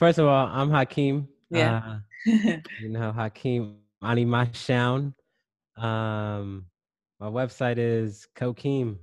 First 0.00 0.18
of 0.18 0.26
all, 0.26 0.46
I'm 0.46 0.70
Hakeem. 0.70 1.28
Yeah. 1.50 1.98
Uh, 2.26 2.56
you 2.80 2.88
know, 2.88 3.12
Hakeem 3.12 3.76
Animashaun. 4.02 5.12
Um, 5.76 6.64
my 7.20 7.26
website 7.26 7.76
is 7.76 8.26
Kokeem, 8.34 8.96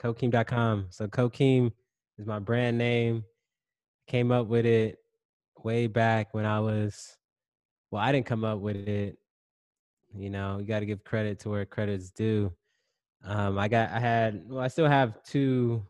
Kokeem.com. 0.00 0.86
So 0.90 1.08
Kokeem 1.08 1.72
is 2.20 2.26
my 2.26 2.38
brand 2.38 2.78
name. 2.78 3.24
Came 4.06 4.30
up 4.30 4.46
with 4.46 4.64
it 4.64 4.98
way 5.64 5.88
back 5.88 6.32
when 6.34 6.44
I 6.44 6.60
was, 6.60 7.16
well, 7.90 8.00
I 8.00 8.12
didn't 8.12 8.26
come 8.26 8.44
up 8.44 8.60
with 8.60 8.76
it. 8.76 9.18
You 10.14 10.30
know, 10.30 10.58
you 10.60 10.66
got 10.66 10.80
to 10.80 10.86
give 10.86 11.02
credit 11.02 11.40
to 11.40 11.48
where 11.48 11.66
credit's 11.66 12.12
due. 12.12 12.52
Um, 13.24 13.58
I 13.58 13.66
got, 13.66 13.90
I 13.90 13.98
had, 13.98 14.44
well, 14.48 14.62
I 14.62 14.68
still 14.68 14.86
have 14.86 15.20
two 15.24 15.84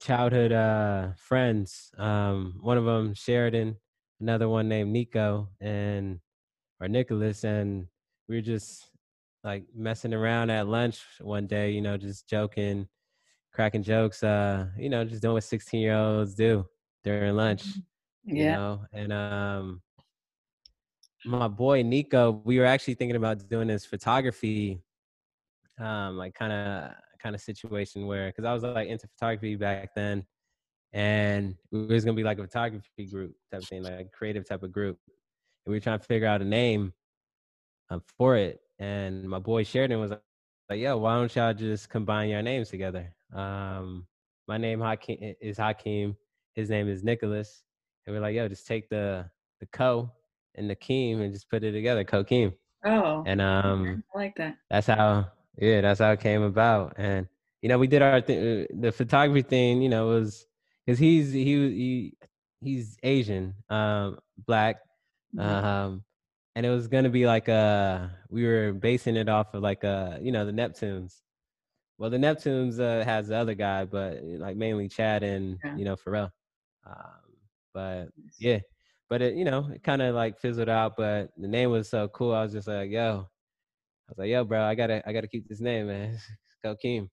childhood 0.00 0.52
uh, 0.52 1.08
friends. 1.16 1.90
Um, 1.98 2.58
one 2.60 2.78
of 2.78 2.84
them, 2.84 3.14
Sheridan, 3.14 3.76
another 4.20 4.48
one 4.48 4.68
named 4.68 4.92
Nico 4.92 5.48
and 5.60 6.20
or 6.80 6.88
Nicholas, 6.88 7.44
and 7.44 7.86
we 8.28 8.36
were 8.36 8.42
just 8.42 8.90
like 9.44 9.64
messing 9.74 10.12
around 10.14 10.50
at 10.50 10.66
lunch 10.66 11.02
one 11.20 11.46
day. 11.46 11.70
You 11.70 11.80
know, 11.80 11.96
just 11.96 12.28
joking, 12.28 12.88
cracking 13.52 13.82
jokes. 13.82 14.22
Uh, 14.22 14.66
you 14.78 14.88
know, 14.88 15.04
just 15.04 15.22
doing 15.22 15.34
what 15.34 15.44
sixteen 15.44 15.80
year 15.80 15.94
olds 15.96 16.34
do 16.34 16.66
during 17.04 17.34
lunch. 17.34 17.64
yeah. 18.24 18.34
You 18.34 18.50
know, 18.52 18.80
and 18.92 19.12
um, 19.12 19.82
my 21.24 21.48
boy 21.48 21.82
Nico, 21.82 22.42
we 22.44 22.58
were 22.58 22.66
actually 22.66 22.94
thinking 22.94 23.16
about 23.16 23.48
doing 23.48 23.68
this 23.68 23.84
photography, 23.84 24.80
um, 25.78 26.16
like 26.16 26.34
kind 26.34 26.52
of 26.52 26.92
kind 27.26 27.34
of 27.34 27.42
situation 27.42 28.06
where 28.06 28.28
because 28.28 28.44
I 28.44 28.52
was 28.54 28.62
like 28.62 28.88
into 28.88 29.08
photography 29.08 29.56
back 29.56 29.94
then, 29.96 30.24
and 30.92 31.56
it 31.72 31.88
was 31.88 32.04
gonna 32.04 32.16
be 32.16 32.22
like 32.22 32.38
a 32.38 32.42
photography 32.42 33.06
group 33.10 33.34
type 33.50 33.62
of 33.62 33.68
thing, 33.68 33.82
like 33.82 33.92
a 33.94 34.04
creative 34.04 34.48
type 34.48 34.62
of 34.62 34.70
group, 34.70 34.96
and 35.08 35.72
we 35.72 35.76
were 35.76 35.80
trying 35.80 35.98
to 35.98 36.04
figure 36.04 36.28
out 36.28 36.40
a 36.40 36.44
name 36.44 36.92
um, 37.90 38.00
for 38.16 38.36
it. 38.36 38.60
And 38.78 39.24
my 39.24 39.40
boy 39.40 39.64
Sheridan 39.64 39.98
was 39.98 40.12
like, 40.70 40.78
"Yo, 40.78 40.96
why 40.98 41.16
don't 41.16 41.34
y'all 41.34 41.52
just 41.52 41.90
combine 41.90 42.28
your 42.28 42.42
names 42.42 42.68
together?" 42.70 43.12
Um, 43.34 44.06
my 44.46 44.56
name 44.56 44.80
Hakeem 44.80 45.34
is 45.40 45.58
Hakeem. 45.58 46.16
His 46.54 46.70
name 46.70 46.88
is 46.88 47.02
Nicholas, 47.02 47.64
and 48.06 48.14
we're 48.14 48.22
like, 48.22 48.36
"Yo, 48.36 48.46
just 48.46 48.68
take 48.68 48.88
the 48.88 49.28
the 49.58 49.66
co 49.66 50.12
and 50.54 50.70
the 50.70 50.76
Keem 50.76 51.22
and 51.22 51.32
just 51.32 51.50
put 51.50 51.64
it 51.64 51.72
together, 51.72 52.04
Kokeem." 52.04 52.54
Oh. 52.84 53.24
And 53.26 53.40
um, 53.40 54.04
I 54.14 54.18
like 54.18 54.36
that. 54.36 54.58
that's 54.70 54.86
how 54.86 55.26
yeah 55.58 55.80
that's 55.80 56.00
how 56.00 56.10
it 56.12 56.20
came 56.20 56.42
about 56.42 56.94
and 56.98 57.28
you 57.62 57.68
know 57.68 57.78
we 57.78 57.86
did 57.88 58.02
our 58.02 58.14
th- 58.14 58.68
the 58.68 58.84
photography 58.92 59.42
thing 59.42 59.76
you 59.76 59.88
know 59.88 60.06
was 60.06 60.46
because 60.84 60.98
he's 60.98 61.32
he, 61.32 61.44
he 61.44 62.14
he's 62.60 62.96
asian 63.02 63.54
um 63.70 64.18
black 64.46 64.76
Mhm. 65.34 65.42
um 65.44 66.02
and 66.54 66.66
it 66.66 66.70
was 66.70 66.88
gonna 66.88 67.08
be 67.10 67.26
like 67.26 67.48
uh 67.48 68.06
we 68.28 68.44
were 68.46 68.72
basing 68.72 69.16
it 69.16 69.28
off 69.28 69.54
of 69.54 69.62
like 69.62 69.84
uh 69.84 70.18
you 70.20 70.32
know 70.32 70.44
the 70.46 70.52
neptunes 70.52 71.22
well 71.98 72.10
the 72.10 72.16
neptunes 72.18 72.80
uh 72.80 73.04
has 73.04 73.28
the 73.28 73.36
other 73.36 73.54
guy 73.54 73.84
but 73.84 74.20
like 74.22 74.56
mainly 74.56 74.88
chad 74.88 75.22
and 75.22 75.58
Yeah. 75.64 75.74
you 75.74 75.84
know 75.84 75.96
pharrell 75.96 76.30
um 76.86 77.20
but 77.74 78.08
yeah 78.38 78.58
but 79.08 79.22
it 79.22 79.34
you 79.34 79.44
know 79.44 79.68
it 79.72 79.82
kind 79.82 80.02
of 80.02 80.14
like 80.14 80.38
fizzled 80.38 80.68
out 80.68 80.96
but 80.96 81.30
the 81.36 81.48
name 81.48 81.70
was 81.70 81.88
so 81.88 82.08
cool 82.08 82.32
i 82.34 82.42
was 82.42 82.52
just 82.52 82.68
like 82.68 82.90
yo 82.90 83.28
i 84.08 84.12
was 84.12 84.18
like 84.18 84.28
yo 84.28 84.44
bro 84.44 84.62
i 84.62 84.74
gotta 84.74 85.02
i 85.08 85.12
gotta 85.12 85.28
keep 85.28 85.48
this 85.48 85.60
name 85.60 85.86
man 85.88 86.10
it's 86.14 86.56
Kokeem. 86.64 87.08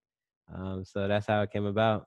um 0.53 0.83
so 0.85 1.07
that's 1.07 1.27
how 1.27 1.41
it 1.41 1.51
came 1.51 1.65
about 1.65 2.05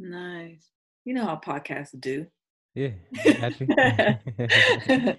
Nice. 0.00 0.70
You 1.04 1.14
know 1.14 1.24
how 1.24 1.36
podcasts 1.36 1.98
do. 1.98 2.26
yeah 2.74 2.90
I 3.26 3.32
got 3.32 3.60
you. 3.60 5.16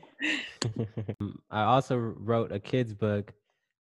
Um, 1.22 1.40
i 1.50 1.64
also 1.64 1.96
wrote 1.98 2.52
a 2.52 2.59
kids 2.59 2.94
book 2.94 3.34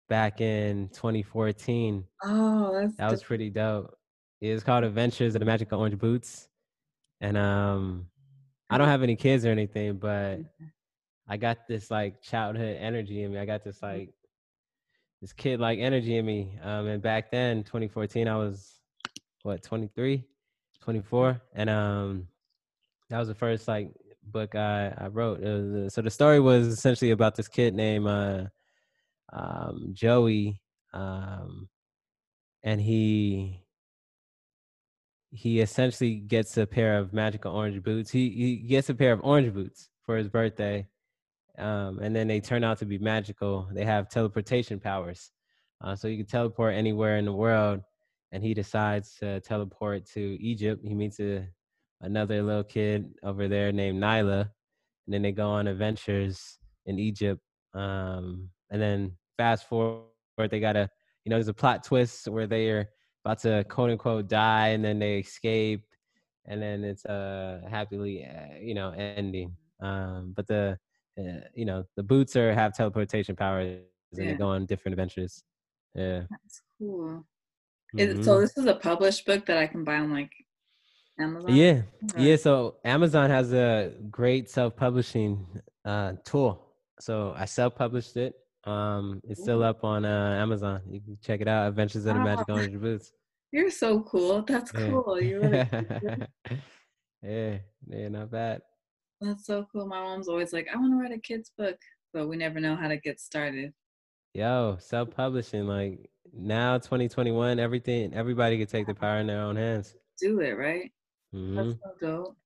back 0.08 0.40
in 0.40 0.88
2014 0.92 2.04
oh, 2.24 2.72
that's 2.80 2.94
that 2.96 3.10
was 3.10 3.22
pretty 3.22 3.50
dope 3.50 3.94
it's 4.40 4.62
called 4.62 4.84
adventures 4.84 5.34
of 5.34 5.40
the 5.40 5.44
magical 5.44 5.80
orange 5.80 5.98
boots 5.98 6.48
and 7.20 7.36
um 7.36 8.06
i 8.70 8.78
don't 8.78 8.88
have 8.88 9.02
any 9.02 9.16
kids 9.16 9.44
or 9.44 9.50
anything 9.50 9.96
but 9.96 10.38
I 11.30 11.36
got 11.36 11.68
this 11.68 11.90
like 11.90 12.22
childhood 12.22 12.78
energy 12.80 13.22
in 13.22 13.32
me. 13.32 13.38
I 13.38 13.44
got 13.44 13.62
this 13.62 13.82
like 13.82 14.08
this 15.20 15.32
kid 15.32 15.60
like 15.60 15.78
energy 15.78 16.16
in 16.16 16.26
me. 16.26 16.58
Um, 16.62 16.86
and 16.86 17.02
back 17.02 17.30
then, 17.30 17.64
2014, 17.64 18.28
I 18.28 18.36
was 18.36 18.80
what 19.42 19.62
23, 19.62 20.24
24, 20.80 21.40
and 21.54 21.70
um, 21.70 22.28
that 23.10 23.18
was 23.18 23.28
the 23.28 23.34
first 23.34 23.68
like 23.68 23.90
book 24.24 24.54
I 24.54 24.94
I 24.96 25.08
wrote. 25.08 25.40
Was, 25.40 25.74
uh, 25.74 25.88
so 25.88 26.02
the 26.02 26.10
story 26.10 26.40
was 26.40 26.66
essentially 26.66 27.10
about 27.10 27.34
this 27.34 27.48
kid 27.48 27.74
named 27.74 28.06
uh, 28.06 28.44
um, 29.32 29.90
Joey, 29.92 30.60
um, 30.92 31.68
and 32.62 32.80
he 32.80 33.60
he 35.30 35.60
essentially 35.60 36.16
gets 36.16 36.56
a 36.56 36.66
pair 36.66 36.98
of 36.98 37.12
magical 37.12 37.52
orange 37.52 37.82
boots. 37.82 38.10
He 38.10 38.30
he 38.30 38.56
gets 38.56 38.88
a 38.88 38.94
pair 38.94 39.12
of 39.12 39.20
orange 39.22 39.52
boots 39.52 39.88
for 40.04 40.16
his 40.16 40.28
birthday, 40.28 40.86
um, 41.58 41.98
and 42.00 42.14
then 42.14 42.28
they 42.28 42.40
turn 42.40 42.64
out 42.64 42.78
to 42.78 42.86
be 42.86 42.98
magical. 42.98 43.68
They 43.72 43.84
have 43.84 44.08
teleportation 44.08 44.78
powers, 44.80 45.30
uh, 45.82 45.96
so 45.96 46.08
you 46.08 46.16
can 46.18 46.26
teleport 46.26 46.74
anywhere 46.74 47.18
in 47.18 47.24
the 47.24 47.32
world. 47.32 47.80
And 48.30 48.42
he 48.42 48.52
decides 48.52 49.16
to 49.20 49.40
teleport 49.40 50.04
to 50.12 50.20
Egypt. 50.42 50.84
He 50.84 50.94
meets 50.94 51.18
a, 51.18 51.48
another 52.02 52.42
little 52.42 52.64
kid 52.64 53.10
over 53.22 53.48
there 53.48 53.72
named 53.72 54.02
Nyla, 54.02 54.42
and 54.42 55.14
then 55.14 55.22
they 55.22 55.32
go 55.32 55.48
on 55.48 55.66
adventures 55.66 56.58
in 56.84 56.98
Egypt. 56.98 57.40
Um, 57.74 58.50
and 58.70 58.80
then 58.80 59.12
fast 59.38 59.66
forward, 59.68 60.04
they 60.50 60.60
gotta, 60.60 60.90
you 61.24 61.30
know, 61.30 61.36
there's 61.36 61.48
a 61.48 61.54
plot 61.54 61.84
twist 61.84 62.28
where 62.28 62.46
they 62.46 62.68
are 62.68 62.88
about 63.24 63.38
to 63.40 63.64
quote 63.64 63.90
unquote 63.90 64.28
die, 64.28 64.68
and 64.68 64.84
then 64.84 64.98
they 64.98 65.18
escape, 65.18 65.84
and 66.46 66.60
then 66.62 66.84
it's 66.84 67.04
a 67.06 67.62
happily, 67.68 68.24
uh, 68.24 68.58
you 68.60 68.74
know, 68.74 68.90
ending. 68.90 69.56
Um, 69.80 70.32
but 70.36 70.46
the 70.46 70.78
uh, 71.18 71.40
you 71.54 71.64
know 71.64 71.84
the 71.96 72.02
boots 72.02 72.36
are 72.36 72.52
have 72.54 72.74
teleportation 72.74 73.34
powers 73.36 73.78
and 74.12 74.20
Yeah. 74.24 74.32
they 74.32 74.38
go 74.38 74.48
on 74.48 74.66
different 74.66 74.92
adventures 74.94 75.42
yeah 75.94 76.22
That's 76.30 76.62
cool. 76.78 77.24
Is 77.96 78.18
it, 78.18 78.24
so 78.24 78.40
this 78.40 78.56
is 78.56 78.66
a 78.66 78.74
published 78.74 79.24
book 79.26 79.46
that 79.46 79.56
I 79.58 79.66
can 79.66 79.82
buy 79.84 79.96
on 79.96 80.12
like 80.12 80.32
Amazon? 81.18 81.54
yeah 81.54 81.82
Okay. 82.10 82.24
yeah 82.30 82.36
so 82.36 82.76
amazon 82.84 83.28
has 83.30 83.52
a 83.52 83.92
great 84.10 84.48
self-publishing 84.48 85.44
uh 85.84 86.12
tool 86.24 86.52
so 87.00 87.32
i 87.36 87.44
self-published 87.44 88.16
it 88.16 88.34
um 88.64 89.20
it's 89.24 89.40
still 89.42 89.62
up 89.64 89.82
on 89.84 90.04
uh 90.04 90.36
amazon 90.44 90.80
you 90.88 91.00
can 91.00 91.16
check 91.20 91.40
it 91.40 91.48
out 91.48 91.66
adventures 91.68 92.04
of 92.06 92.14
the 92.14 92.20
magic 92.20 92.48
orange 92.48 92.78
boots 92.80 93.12
You're 93.50 93.70
so 93.70 94.00
cool. 94.02 94.42
That's 94.42 94.70
yeah 94.74 94.86
cool. 94.90 95.20
You 95.20 95.40
really 95.40 95.66
yeah 97.22 97.58
yeah 97.88 98.08
not 98.08 98.30
bad 98.30 98.60
That's 99.20 99.46
so 99.46 99.66
cool. 99.72 99.86
My 99.86 100.00
mom's 100.00 100.28
always 100.28 100.52
like, 100.52 100.68
I 100.72 100.76
want 100.76 100.92
to 100.92 100.96
write 100.96 101.12
a 101.12 101.18
kid's 101.18 101.50
book, 101.58 101.76
but 102.12 102.28
we 102.28 102.36
never 102.36 102.60
know 102.60 102.76
how 102.76 102.86
to 102.88 102.96
get 102.96 103.20
started. 103.20 103.72
yo 104.34 104.76
self-publishing 104.80 105.66
like 105.66 106.08
now 106.32 106.78
2021 106.78 107.58
everything 107.58 108.12
everybody 108.14 108.58
could 108.58 108.68
take 108.68 108.86
the 108.86 108.94
power 108.94 109.18
in 109.18 109.26
their 109.26 109.40
own 109.40 109.56
hands 109.56 109.96
Do 110.20 110.40
it, 110.40 110.52
right? 110.52 110.92
hmm 111.32 111.56
That's 111.56 111.74
so 111.82 111.90
dope. 112.00 112.36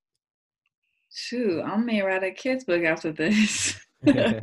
Shoot, 1.14 1.62
I 1.62 1.76
may 1.76 2.00
write 2.02 2.22
a 2.22 2.30
kid's 2.30 2.64
book 2.64 2.84
after 2.84 3.12
this. 3.12 3.78
nah, 4.02 4.40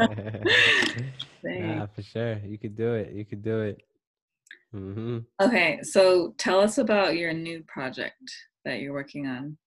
for 1.87 2.03
sure. 2.03 2.37
You 2.45 2.59
could 2.59 2.75
do 2.77 2.93
it. 2.93 3.11
You 3.13 3.25
could 3.25 3.41
do 3.41 3.61
it. 3.61 3.81
hmm 4.71 5.19
Okay, 5.41 5.79
so 5.83 6.35
tell 6.37 6.59
us 6.59 6.77
about 6.77 7.15
your 7.17 7.31
new 7.33 7.63
project 7.63 8.21
that 8.65 8.81
you're 8.81 8.93
working 8.93 9.25
on. 9.25 9.57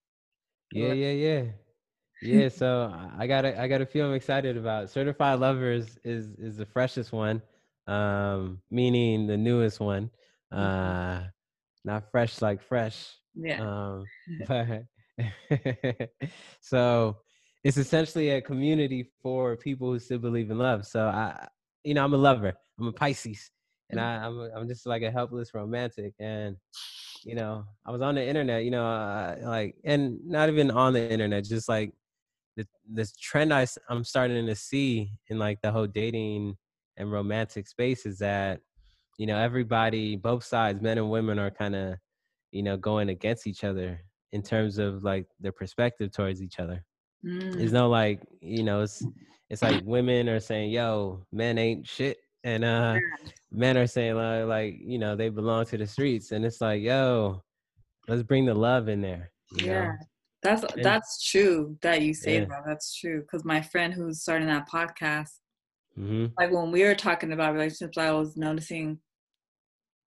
Yeah, 0.72 0.92
yeah, 0.92 1.10
yeah. 1.12 1.42
Yeah, 2.22 2.48
so 2.48 2.92
I- 3.18 3.26
got 3.26 3.44
a, 3.44 3.60
I 3.60 3.66
got 3.68 3.80
a 3.80 3.86
few 3.86 4.04
I'm 4.04 4.14
excited 4.14 4.56
about. 4.56 4.90
Certified 4.90 5.40
Lovers 5.40 5.98
is 6.04 6.34
is 6.38 6.56
the 6.56 6.66
freshest 6.66 7.12
one, 7.12 7.42
um, 7.86 8.60
meaning 8.70 9.26
the 9.26 9.36
newest 9.36 9.80
one. 9.80 10.10
Uh, 10.50 11.22
not 11.84 12.10
fresh 12.10 12.40
like 12.40 12.62
fresh. 12.62 13.16
Yeah. 13.34 13.60
Um, 13.62 14.04
but 14.46 14.84
so 16.60 17.16
it's 17.64 17.76
essentially 17.76 18.30
a 18.30 18.40
community 18.40 19.10
for 19.22 19.56
people 19.56 19.92
who 19.92 19.98
still 19.98 20.18
believe 20.18 20.50
in 20.50 20.58
love. 20.58 20.86
So 20.86 21.06
I, 21.06 21.48
you 21.84 21.94
know, 21.94 22.04
I'm 22.04 22.14
a 22.14 22.18
lover. 22.18 22.54
I'm 22.78 22.86
a 22.88 22.92
Pisces, 22.92 23.50
and 23.90 24.00
I, 24.00 24.24
I'm 24.24 24.38
a, 24.38 24.50
I'm 24.56 24.68
just 24.68 24.86
like 24.86 25.02
a 25.02 25.10
helpless 25.10 25.54
romantic. 25.54 26.14
And 26.18 26.56
you 27.24 27.34
know, 27.34 27.64
I 27.86 27.90
was 27.90 28.02
on 28.02 28.14
the 28.16 28.26
internet, 28.26 28.64
you 28.64 28.70
know, 28.70 28.84
uh, 28.86 29.36
like, 29.42 29.76
and 29.84 30.18
not 30.24 30.48
even 30.48 30.70
on 30.70 30.92
the 30.92 31.08
internet, 31.10 31.44
just 31.44 31.68
like 31.68 31.92
the 32.56 32.66
this 32.88 33.14
trend 33.16 33.52
I, 33.52 33.66
I'm 33.88 34.04
starting 34.04 34.46
to 34.46 34.54
see 34.54 35.12
in 35.28 35.38
like 35.38 35.60
the 35.62 35.72
whole 35.72 35.86
dating 35.86 36.56
and 36.96 37.10
romantic 37.10 37.66
space 37.66 38.04
is 38.06 38.18
that, 38.18 38.60
you 39.18 39.26
know, 39.26 39.38
everybody, 39.38 40.16
both 40.16 40.44
sides, 40.44 40.80
men 40.82 40.98
and 40.98 41.10
women, 41.10 41.38
are 41.38 41.50
kind 41.50 41.74
of, 41.74 41.96
you 42.50 42.62
know, 42.62 42.76
going 42.76 43.08
against 43.08 43.46
each 43.46 43.64
other 43.64 44.00
in 44.32 44.42
terms 44.42 44.78
of 44.78 45.02
like 45.04 45.26
their 45.40 45.52
perspective 45.52 46.10
towards 46.12 46.42
each 46.42 46.58
other. 46.58 46.84
There's 47.22 47.70
Mm. 47.70 47.74
no 47.74 47.88
like, 47.88 48.20
you 48.40 48.62
know, 48.62 48.82
it's 48.82 49.06
it's 49.48 49.62
like 49.62 49.80
women 49.84 50.28
are 50.28 50.40
saying, 50.40 50.70
"Yo, 50.70 51.26
men 51.30 51.58
ain't 51.58 51.86
shit," 51.86 52.18
and 52.42 52.64
uh, 52.64 52.98
men 53.50 53.76
are 53.76 53.86
saying 53.86 54.14
like, 54.16 54.44
like, 54.46 54.74
you 54.80 54.98
know, 54.98 55.14
they 55.14 55.28
belong 55.28 55.66
to 55.66 55.76
the 55.78 55.86
streets, 55.86 56.32
and 56.32 56.44
it's 56.44 56.60
like, 56.60 56.82
yo, 56.82 57.42
let's 58.08 58.22
bring 58.22 58.46
the 58.46 58.54
love 58.54 58.88
in 58.88 59.00
there. 59.02 59.30
Yeah. 59.52 59.86
know? 59.86 59.92
That's 60.42 60.64
And- 60.64 60.84
that's 60.84 61.22
true 61.30 61.78
that 61.82 62.02
you 62.02 62.14
say 62.14 62.40
Yeah. 62.40 62.46
that. 62.46 62.62
That's 62.66 62.94
true. 62.94 63.20
Because 63.22 63.44
my 63.44 63.60
friend 63.62 63.94
who's 63.94 64.22
starting 64.22 64.48
that 64.48 64.68
podcast, 64.68 65.38
hmm 65.94 66.26
like 66.38 66.50
when 66.50 66.72
we 66.72 66.82
were 66.84 66.94
talking 66.94 67.32
about 67.32 67.52
relationships, 67.54 67.98
I 67.98 68.10
was 68.12 68.36
noticing 68.36 69.00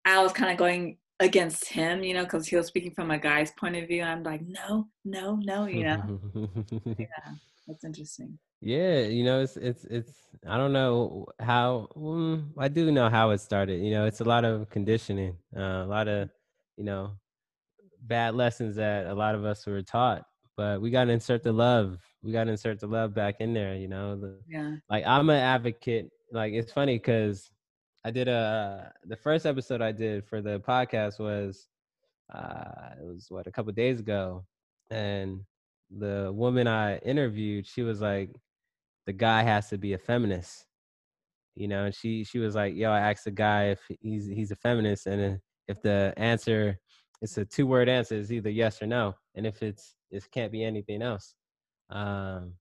I 0.04 0.22
was 0.22 0.32
kind 0.32 0.50
of 0.50 0.56
going 0.56 0.98
against 1.20 1.68
him, 1.68 2.02
you 2.02 2.14
know, 2.14 2.24
because 2.24 2.46
he 2.48 2.56
was 2.56 2.66
speaking 2.66 2.92
from 2.94 3.10
a 3.10 3.18
guy's 3.18 3.52
point 3.52 3.76
of 3.76 3.86
view. 3.86 4.02
And 4.02 4.10
I'm 4.10 4.22
like, 4.24 4.42
no, 4.42 4.88
no, 5.04 5.36
no, 5.36 5.66
you 5.66 5.84
know. 5.84 6.20
yeah, 6.98 7.06
that's 7.68 7.84
interesting. 7.84 8.38
yeah, 8.60 9.00
you 9.00 9.22
know, 9.24 9.40
it's 9.42 9.56
it's 9.56 9.84
it's. 9.84 10.12
I 10.46 10.56
don't 10.56 10.72
know 10.72 11.26
how. 11.38 11.88
Mm, 11.96 12.50
I 12.58 12.68
do 12.68 12.90
know 12.90 13.08
how 13.08 13.30
it 13.30 13.38
started. 13.38 13.80
You 13.84 13.90
know, 13.92 14.06
it's 14.06 14.20
a 14.20 14.24
lot 14.24 14.44
of 14.44 14.68
conditioning, 14.70 15.36
uh, 15.56 15.84
a 15.84 15.86
lot 15.86 16.08
of, 16.08 16.30
you 16.76 16.84
know, 16.84 17.12
bad 18.02 18.34
lessons 18.34 18.76
that 18.76 19.06
a 19.06 19.14
lot 19.14 19.34
of 19.34 19.44
us 19.44 19.66
were 19.66 19.82
taught. 19.82 20.24
But 20.56 20.82
we 20.82 20.90
got 20.90 21.04
to 21.04 21.12
insert 21.12 21.42
the 21.42 21.52
love. 21.52 21.98
We 22.22 22.32
got 22.32 22.44
to 22.44 22.50
insert 22.50 22.78
the 22.80 22.86
love 22.86 23.14
back 23.14 23.36
in 23.40 23.54
there. 23.54 23.74
You 23.74 23.88
know, 23.88 24.16
the, 24.16 24.38
Yeah. 24.48 24.76
like 24.90 25.04
I'm 25.06 25.30
an 25.30 25.36
advocate. 25.36 26.10
Like 26.30 26.52
it's 26.52 26.72
funny 26.72 26.98
because 26.98 27.50
I 28.04 28.10
did 28.10 28.28
a 28.28 28.92
the 29.04 29.16
first 29.16 29.46
episode 29.46 29.80
I 29.80 29.92
did 29.92 30.24
for 30.26 30.42
the 30.42 30.60
podcast 30.60 31.18
was 31.18 31.68
uh 32.34 32.90
it 33.00 33.04
was 33.04 33.26
what 33.30 33.46
a 33.46 33.52
couple 33.52 33.72
days 33.72 34.00
ago, 34.00 34.44
and 34.90 35.40
the 35.90 36.30
woman 36.34 36.66
I 36.66 36.98
interviewed, 36.98 37.66
she 37.66 37.82
was 37.82 38.00
like, 38.00 38.30
the 39.06 39.12
guy 39.12 39.42
has 39.42 39.68
to 39.70 39.78
be 39.78 39.92
a 39.92 39.98
feminist, 39.98 40.66
you 41.54 41.68
know, 41.68 41.84
and 41.84 41.94
she 41.94 42.24
she 42.24 42.38
was 42.38 42.54
like, 42.54 42.74
yo, 42.74 42.90
I 42.90 43.00
asked 43.10 43.24
the 43.24 43.30
guy 43.30 43.66
if 43.70 43.80
he's 44.00 44.26
he's 44.26 44.50
a 44.50 44.56
feminist, 44.56 45.06
and 45.06 45.40
if 45.68 45.80
the 45.82 46.12
answer 46.16 46.78
it's 47.22 47.38
a 47.38 47.44
two 47.44 47.66
word 47.66 47.88
answer, 47.88 48.16
it's 48.16 48.30
either 48.30 48.50
yes 48.50 48.82
or 48.82 48.86
no, 48.86 49.14
and 49.34 49.46
if 49.46 49.62
it's 49.62 49.94
it 50.10 50.30
can't 50.30 50.52
be 50.52 50.62
anything 50.62 51.00
else. 51.00 51.34
Um, 51.88 52.52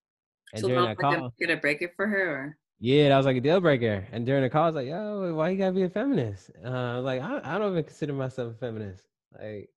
and 0.53 0.61
so 0.61 0.67
during 0.69 0.85
that 0.85 0.97
call, 0.97 1.25
a, 1.25 1.31
get 1.39 1.49
a 1.49 1.57
break 1.57 1.81
it 1.81 1.93
for 1.95 2.07
her 2.07 2.29
or 2.29 2.57
yeah, 2.79 3.09
that 3.09 3.17
was 3.17 3.25
like 3.25 3.37
a 3.37 3.41
deal 3.41 3.59
breaker. 3.61 4.07
And 4.11 4.25
during 4.25 4.41
the 4.41 4.49
call, 4.49 4.63
I 4.63 4.67
was 4.67 4.75
like, 4.75 4.87
yo, 4.87 5.33
why 5.35 5.49
you 5.49 5.57
gotta 5.57 5.73
be 5.73 5.83
a 5.83 5.89
feminist? 5.89 6.49
Uh, 6.63 6.69
I 6.69 6.95
was 6.95 7.05
like, 7.05 7.21
I, 7.21 7.41
I 7.43 7.57
don't 7.59 7.73
even 7.73 7.83
consider 7.83 8.13
myself 8.13 8.53
a 8.53 8.57
feminist. 8.57 9.03
Like 9.37 9.69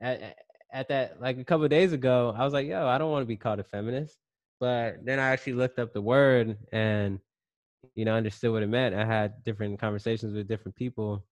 at, 0.00 0.20
at- 0.20 0.38
at 0.74 0.88
that, 0.88 1.20
like 1.20 1.36
a 1.36 1.44
couple 1.44 1.64
of 1.64 1.70
days 1.70 1.92
ago, 1.92 2.34
I 2.34 2.44
was 2.44 2.54
like, 2.54 2.66
yo, 2.66 2.86
I 2.88 2.96
don't 2.96 3.10
want 3.10 3.20
to 3.22 3.26
be 3.26 3.36
called 3.36 3.60
a 3.60 3.64
feminist. 3.64 4.16
But 4.58 5.04
then 5.04 5.18
I 5.18 5.28
actually 5.28 5.52
looked 5.52 5.78
up 5.78 5.92
the 5.92 6.00
word 6.00 6.56
and, 6.72 7.18
you 7.94 8.06
know, 8.06 8.14
understood 8.14 8.52
what 8.52 8.62
it 8.62 8.68
meant. 8.68 8.94
I 8.94 9.04
had 9.04 9.44
different 9.44 9.78
conversations 9.78 10.32
with 10.32 10.48
different 10.48 10.74
people. 10.74 11.26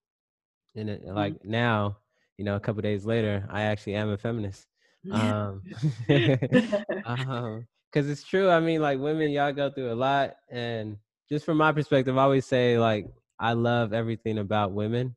And 0.76 0.90
it, 0.90 1.06
like 1.06 1.42
now, 1.42 1.96
you 2.40 2.46
know, 2.46 2.56
a 2.56 2.60
couple 2.60 2.80
days 2.82 3.04
later, 3.04 3.46
I 3.50 3.64
actually 3.64 3.96
am 3.96 4.08
a 4.10 4.16
feminist. 4.16 4.66
Um, 5.10 5.64
um, 7.04 7.66
because 7.92 8.08
it's 8.08 8.24
true. 8.24 8.48
I 8.50 8.60
mean, 8.60 8.80
like 8.80 8.98
women, 8.98 9.30
y'all 9.30 9.52
go 9.52 9.70
through 9.70 9.92
a 9.92 9.94
lot, 9.94 10.36
and 10.50 10.96
just 11.28 11.44
from 11.44 11.58
my 11.58 11.72
perspective, 11.72 12.16
I 12.18 12.22
always 12.22 12.46
say 12.46 12.78
like 12.78 13.08
I 13.38 13.52
love 13.52 13.92
everything 13.92 14.38
about 14.38 14.72
women. 14.72 15.16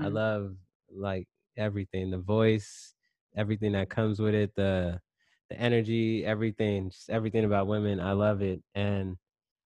I 0.00 0.08
Mhm. 0.08 0.10
love 0.10 0.56
like 0.90 1.28
everything, 1.56 2.10
the 2.10 2.18
voice, 2.18 2.94
everything 3.36 3.72
that 3.72 3.90
comes 3.90 4.20
with 4.20 4.34
it, 4.34 4.54
the 4.56 5.00
the 5.50 5.60
energy, 5.60 6.24
everything, 6.26 6.90
just 6.90 7.10
everything 7.10 7.44
about 7.44 7.68
women. 7.68 8.00
I 8.00 8.12
love 8.12 8.42
it, 8.42 8.62
and 8.74 9.18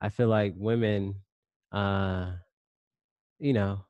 I 0.02 0.10
feel 0.10 0.28
like 0.28 0.54
women, 0.56 1.16
uh, 1.72 2.32
you 3.38 3.52
know, 3.54 3.84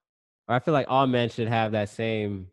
or 0.49 0.55
I 0.55 0.61
feel 0.61 0.75
like 0.75 0.87
all 0.89 1.07
men 1.07 1.29
should 1.31 1.49
have 1.49 1.73
that 1.73 1.89
same 1.91 2.49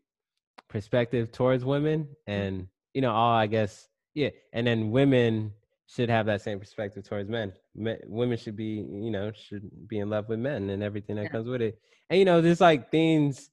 perspective 0.70 1.32
towards 1.32 1.64
women 1.64 2.08
and 2.28 2.68
you 2.94 3.02
know 3.02 3.12
all 3.12 3.34
i 3.36 3.48
guess 3.48 3.88
yeah 4.14 4.30
and 4.54 4.68
then 4.68 4.92
women 4.92 5.52
should 5.88 6.10
have 6.10 6.26
that 6.26 6.42
same 6.42 6.60
perspective 6.60 7.08
towards 7.08 7.30
men. 7.30 7.54
men 7.76 7.98
women 8.08 8.38
should 8.38 8.56
be 8.56 8.86
you 8.90 9.10
know 9.12 9.32
should 9.32 9.70
be 9.88 10.00
in 10.00 10.10
love 10.10 10.28
with 10.28 10.40
men 10.40 10.70
and 10.70 10.84
everything 10.84 11.16
that 11.16 11.24
Yeah. 11.24 11.30
comes 11.30 11.48
with 11.48 11.62
it 11.62 11.80
and 12.10 12.20
you 12.20 12.26
know 12.26 12.42
there's 12.42 12.60
like 12.62 12.92
things 12.92 13.50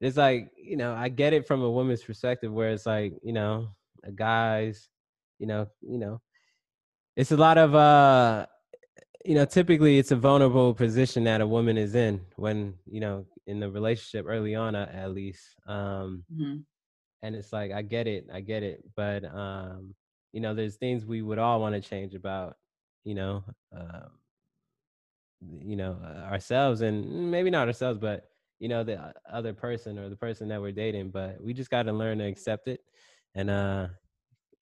there's 0.00 0.16
like 0.16 0.50
you 0.56 0.76
know 0.76 0.94
i 0.94 1.08
get 1.08 1.32
it 1.32 1.46
from 1.46 1.62
a 1.62 1.70
woman's 1.70 2.02
perspective 2.02 2.52
where 2.52 2.70
it's 2.70 2.86
like 2.86 3.14
you 3.22 3.32
know 3.32 3.68
a 4.04 4.10
guy's 4.10 4.88
you 5.38 5.46
know 5.46 5.66
you 5.80 5.98
know 5.98 6.20
it's 7.16 7.32
a 7.32 7.36
lot 7.36 7.58
of 7.58 7.74
uh 7.74 8.46
you 9.24 9.34
know 9.34 9.44
typically 9.44 9.98
it's 9.98 10.10
a 10.10 10.16
vulnerable 10.16 10.74
position 10.74 11.24
that 11.24 11.40
a 11.40 11.46
woman 11.46 11.76
is 11.78 11.94
in 11.94 12.20
when 12.36 12.74
you 12.86 13.00
know 13.00 13.24
in 13.46 13.60
the 13.60 13.70
relationship 13.70 14.26
early 14.28 14.54
on 14.54 14.74
uh, 14.74 14.90
at 14.92 15.12
least 15.12 15.54
um 15.66 16.24
Mhm. 16.32 16.64
and 17.22 17.36
it's 17.36 17.52
like 17.52 17.72
i 17.72 17.82
get 17.82 18.06
it 18.06 18.26
i 18.32 18.40
get 18.40 18.62
it 18.62 18.82
but 18.96 19.24
um 19.24 19.94
you 20.32 20.40
know 20.40 20.54
there's 20.54 20.76
things 20.76 21.04
we 21.04 21.22
would 21.22 21.38
all 21.38 21.60
want 21.60 21.74
to 21.74 21.80
change 21.80 22.14
about 22.14 22.56
you 23.04 23.14
know 23.14 23.44
um 23.72 24.10
you 25.60 25.76
know 25.76 25.98
uh, 26.04 26.30
ourselves 26.30 26.80
and 26.82 27.30
maybe 27.30 27.50
not 27.50 27.66
ourselves 27.66 27.98
but 27.98 28.24
you 28.60 28.68
know 28.68 28.84
the 28.84 29.12
other 29.30 29.52
person 29.52 29.98
or 29.98 30.08
the 30.08 30.16
person 30.16 30.48
that 30.48 30.60
we're 30.60 30.72
dating 30.72 31.10
but 31.10 31.40
we 31.42 31.52
just 31.52 31.70
got 31.70 31.82
to 31.82 31.92
learn 31.92 32.18
to 32.18 32.24
accept 32.24 32.68
it 32.68 32.80
and 33.34 33.50
uh 33.50 33.86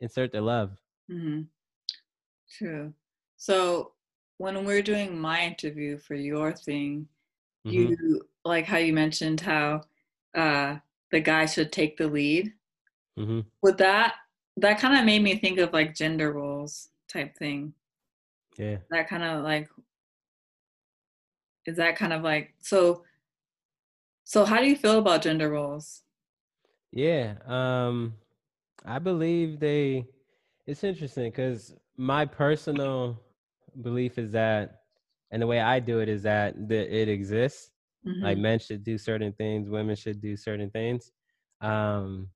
insert 0.01 0.33
the 0.33 0.41
love 0.41 0.79
Mm-hmm. 1.11 1.41
True. 2.49 2.95
So 3.37 3.93
when 4.41 4.65
we're 4.65 4.81
doing 4.83 5.19
my 5.21 5.45
interview 5.45 5.99
for 5.99 6.15
your 6.15 6.51
thing, 6.53 7.07
Mhm. 7.65 7.91
you 7.91 8.23
like 8.45 8.67
how 8.67 8.79
you 8.79 8.93
mentioned 8.95 9.41
how 9.43 9.83
uh 10.35 10.79
the 11.13 11.21
guy 11.21 11.47
should 11.47 11.73
take 11.73 11.97
the 11.99 12.09
lead. 12.09 12.55
Mhm. 13.17 13.51
With 13.63 13.79
that, 13.79 14.17
that 14.59 14.79
kind 14.81 14.99
of 14.99 15.05
made 15.07 15.23
me 15.23 15.37
think 15.39 15.59
of 15.59 15.73
like 15.73 15.95
gender 15.95 16.31
roles 16.33 16.91
type 17.09 17.37
thing. 17.37 17.75
yeah 18.57 18.79
That 18.91 19.09
kind 19.09 19.23
of 19.25 19.43
like 19.45 19.69
is 21.67 21.77
that 21.77 21.97
kind 21.97 22.13
of 22.13 22.23
like 22.23 22.55
so 22.59 23.05
so 24.25 24.47
how 24.47 24.61
do 24.63 24.67
you 24.67 24.77
feel 24.77 24.99
about 24.99 25.21
gender 25.23 25.51
roles? 25.51 26.05
Yeah, 26.93 27.37
um, 27.47 28.15
I 28.85 28.99
believe 28.99 29.61
they. 29.61 30.07
It's 30.67 30.85
interesting 30.85 31.31
because 31.31 31.75
my 31.97 32.25
personal 32.27 33.21
belief 33.83 34.19
is 34.19 34.33
that, 34.33 34.83
and 35.31 35.43
the 35.43 35.47
way 35.47 35.61
I 35.61 35.81
do 35.81 36.01
it 36.01 36.09
is 36.09 36.23
that 36.25 36.69
the, 36.69 36.79
it 36.95 37.09
exists. 37.09 37.71
Like 38.21 38.39
Mhm. 38.39 38.39
men 38.39 38.59
should 38.59 38.85
do 38.85 38.99
certain 38.99 39.33
things, 39.33 39.69
women 39.71 39.97
should 39.97 40.21
do 40.21 40.37
certain 40.37 40.71
things. 40.71 41.11
Um, 41.61 42.29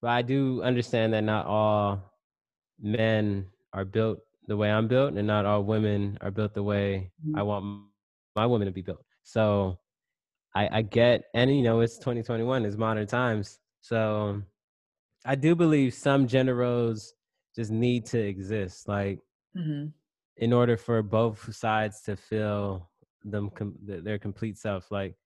but 0.00 0.10
I 0.10 0.22
do 0.22 0.62
understand 0.62 1.12
that 1.14 1.24
not 1.24 1.46
all 1.46 2.02
men 2.80 3.46
are 3.72 3.84
built 3.84 4.20
the 4.46 4.56
way 4.56 4.70
I'm 4.70 4.88
built, 4.88 5.14
and 5.14 5.26
not 5.26 5.46
all 5.46 5.64
women 5.64 6.18
are 6.20 6.30
built 6.30 6.54
the 6.54 6.62
way 6.62 7.10
I 7.34 7.42
Mhm. 7.42 7.42
want 7.42 7.64
my 7.64 8.46
woman 8.46 8.66
to 8.66 8.72
be 8.72 8.82
built. 8.82 9.04
So 9.24 9.78
I, 10.54 10.78
I 10.78 10.82
get, 10.82 11.24
and 11.34 11.54
you 11.54 11.62
know, 11.62 11.80
it's 11.80 11.98
2021, 11.98 12.64
it's 12.64 12.76
modern 12.76 13.06
times. 13.06 13.60
So 13.80 14.42
I 15.24 15.34
do 15.34 15.54
believe 15.54 15.94
some 15.94 16.26
gender 16.28 16.54
roles 16.54 17.14
just 17.54 17.70
need 17.70 18.06
to 18.06 18.18
exist, 18.20 18.88
like 18.88 19.20
Mhm. 19.54 19.92
In 20.36 20.52
order 20.52 20.76
for 20.76 21.02
both 21.02 21.54
sides 21.54 22.02
to 22.02 22.16
feel 22.16 22.90
them 23.24 23.50
com- 23.50 23.76
their 23.82 24.18
complete 24.18 24.56
self. 24.58 24.90
Like, 24.90 25.16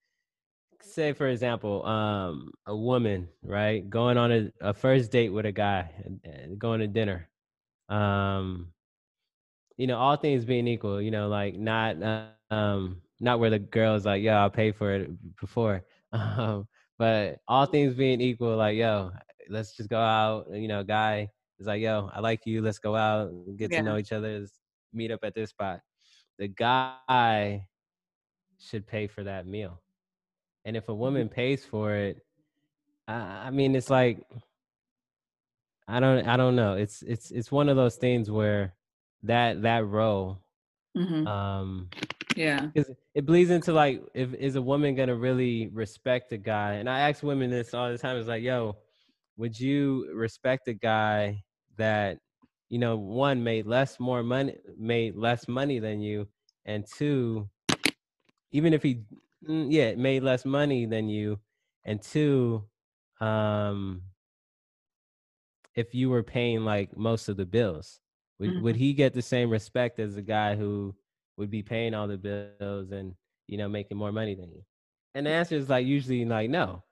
say 0.81 1.13
for 1.13 1.29
example, 1.29 1.85
um, 1.87 2.53
a 2.67 2.77
woman, 2.77 3.29
right, 3.43 3.89
going 3.89 4.17
on 4.17 4.33
a, 4.33 4.53
a 4.61 4.73
first 4.75 5.11
date 5.11 5.31
with 5.31 5.47
a 5.47 5.53
guy, 5.53 5.91
going 6.59 6.81
to 6.81 6.87
dinner. 6.89 7.29
Um, 7.89 8.73
you 9.77 9.87
know, 9.87 9.99
all 9.99 10.17
things 10.17 10.45
being 10.45 10.67
equal, 10.69 11.01
you 11.01 11.11
know, 11.11 11.29
like 11.29 11.57
not 11.59 12.03
uh, 12.03 12.29
um 12.55 13.01
not 13.21 13.39
where 13.41 13.51
the 13.51 13.59
girl 13.59 13.95
is 13.95 14.05
like, 14.05 14.23
yo, 14.23 14.33
I'll 14.33 14.51
pay 14.51 14.73
for 14.73 14.93
it 14.93 15.11
before. 15.41 15.85
Um, 16.13 16.67
but 16.99 17.39
all 17.49 17.67
things 17.67 17.95
being 17.95 18.21
equal, 18.21 18.57
like, 18.57 18.77
yo, 18.77 19.13
let's 19.49 19.77
just 19.77 19.89
go 19.89 19.99
out. 20.01 20.47
You 20.53 20.69
know, 20.69 20.83
guy 20.83 21.29
is 21.59 21.67
like, 21.67 21.81
yo, 21.81 22.11
I 22.13 22.21
like 22.21 22.47
you, 22.47 22.63
let's 22.63 22.79
go 22.79 22.97
out, 22.97 23.31
get 23.57 23.71
Yeah. 23.71 23.75
to 23.75 23.83
know 23.83 23.97
each 23.97 24.13
other, 24.13 24.45
meet 24.93 25.11
up 25.11 25.21
at 25.25 25.35
this 25.35 25.51
spot. 25.51 25.81
The 26.39 26.49
guy 26.49 27.67
should 28.59 28.87
pay 28.87 29.07
for 29.07 29.25
that 29.25 29.47
meal. 29.47 29.81
And 30.65 30.77
if 30.77 30.89
a 30.89 30.95
woman 30.95 31.29
pays 31.29 31.65
for 31.65 31.95
it, 31.95 32.19
I, 33.07 33.47
I 33.47 33.51
mean 33.51 33.75
it's 33.75 33.91
like 33.91 34.25
I 35.89 36.01
don't 36.01 36.27
I 36.27 36.37
don't 36.37 36.57
know. 36.57 36.75
It's 36.75 37.03
it's 37.03 37.31
it's 37.31 37.51
one 37.51 37.69
of 37.69 37.77
those 37.77 37.97
things 37.97 38.31
where 38.31 38.75
that 39.25 39.63
that 39.63 39.87
role 39.87 40.39
Mhm. 40.97 41.27
um 41.27 41.89
Yeah. 42.37 42.69
it 43.15 43.27
bleeds 43.27 43.51
into 43.51 43.73
like 43.73 44.03
if 44.15 44.33
is 44.35 44.57
a 44.57 44.63
woman 44.63 44.95
gonna 44.95 45.15
really 45.15 45.69
respect 45.69 46.33
a 46.33 46.39
guy 46.39 46.75
and 46.75 46.89
i 46.89 47.09
ask 47.09 47.23
women 47.23 47.51
this 47.51 47.75
all 47.75 47.91
the 47.91 47.99
time 47.99 48.17
it's 48.17 48.29
like 48.29 48.43
yo 48.43 48.77
would 49.37 49.59
you 49.59 50.11
respect 50.15 50.69
a 50.69 50.73
guy 50.75 51.43
that 51.77 52.19
you 52.71 52.79
know, 52.79 52.97
one 52.97 53.43
made 53.43 53.67
less 53.67 53.99
more 54.01 54.23
money, 54.23 54.57
made 54.79 55.17
less 55.17 55.49
money 55.49 55.81
than 55.81 56.01
you, 56.01 56.27
and 56.65 56.87
two, 56.87 57.49
even 58.53 58.73
if 58.73 58.83
he, 58.83 59.03
mm, 59.47 59.67
yeah, 59.69 59.95
made 59.97 60.23
less 60.23 60.45
money 60.45 60.87
than 60.87 61.09
you, 61.09 61.39
and 61.85 62.01
two, 62.01 62.65
um, 63.21 64.03
if 65.75 65.95
you 65.95 66.11
were 66.11 66.23
paying 66.23 66.65
like 66.65 66.97
most 66.97 67.29
of 67.29 67.37
the 67.37 67.45
bills, 67.45 68.01
would 68.39 68.51
mm-hmm. 68.51 68.63
would 68.63 68.77
he 68.77 68.93
get 68.93 69.15
the 69.15 69.23
same 69.23 69.51
respect 69.51 69.99
as 69.99 70.17
a 70.17 70.23
guy 70.23 70.55
who 70.55 70.95
would 71.37 71.51
be 71.51 71.63
paying 71.63 71.93
all 71.93 72.07
the 72.07 72.19
bills 72.61 72.93
and 72.93 73.15
you 73.49 73.59
know 73.59 73.69
making 73.69 73.99
more 73.99 74.13
money 74.13 74.37
than 74.37 74.51
you? 74.53 74.63
And 75.15 75.27
the 75.27 75.31
answer 75.31 75.57
is 75.57 75.69
like 75.69 75.87
usually 75.87 76.25
like 76.25 76.51
no. 76.51 76.85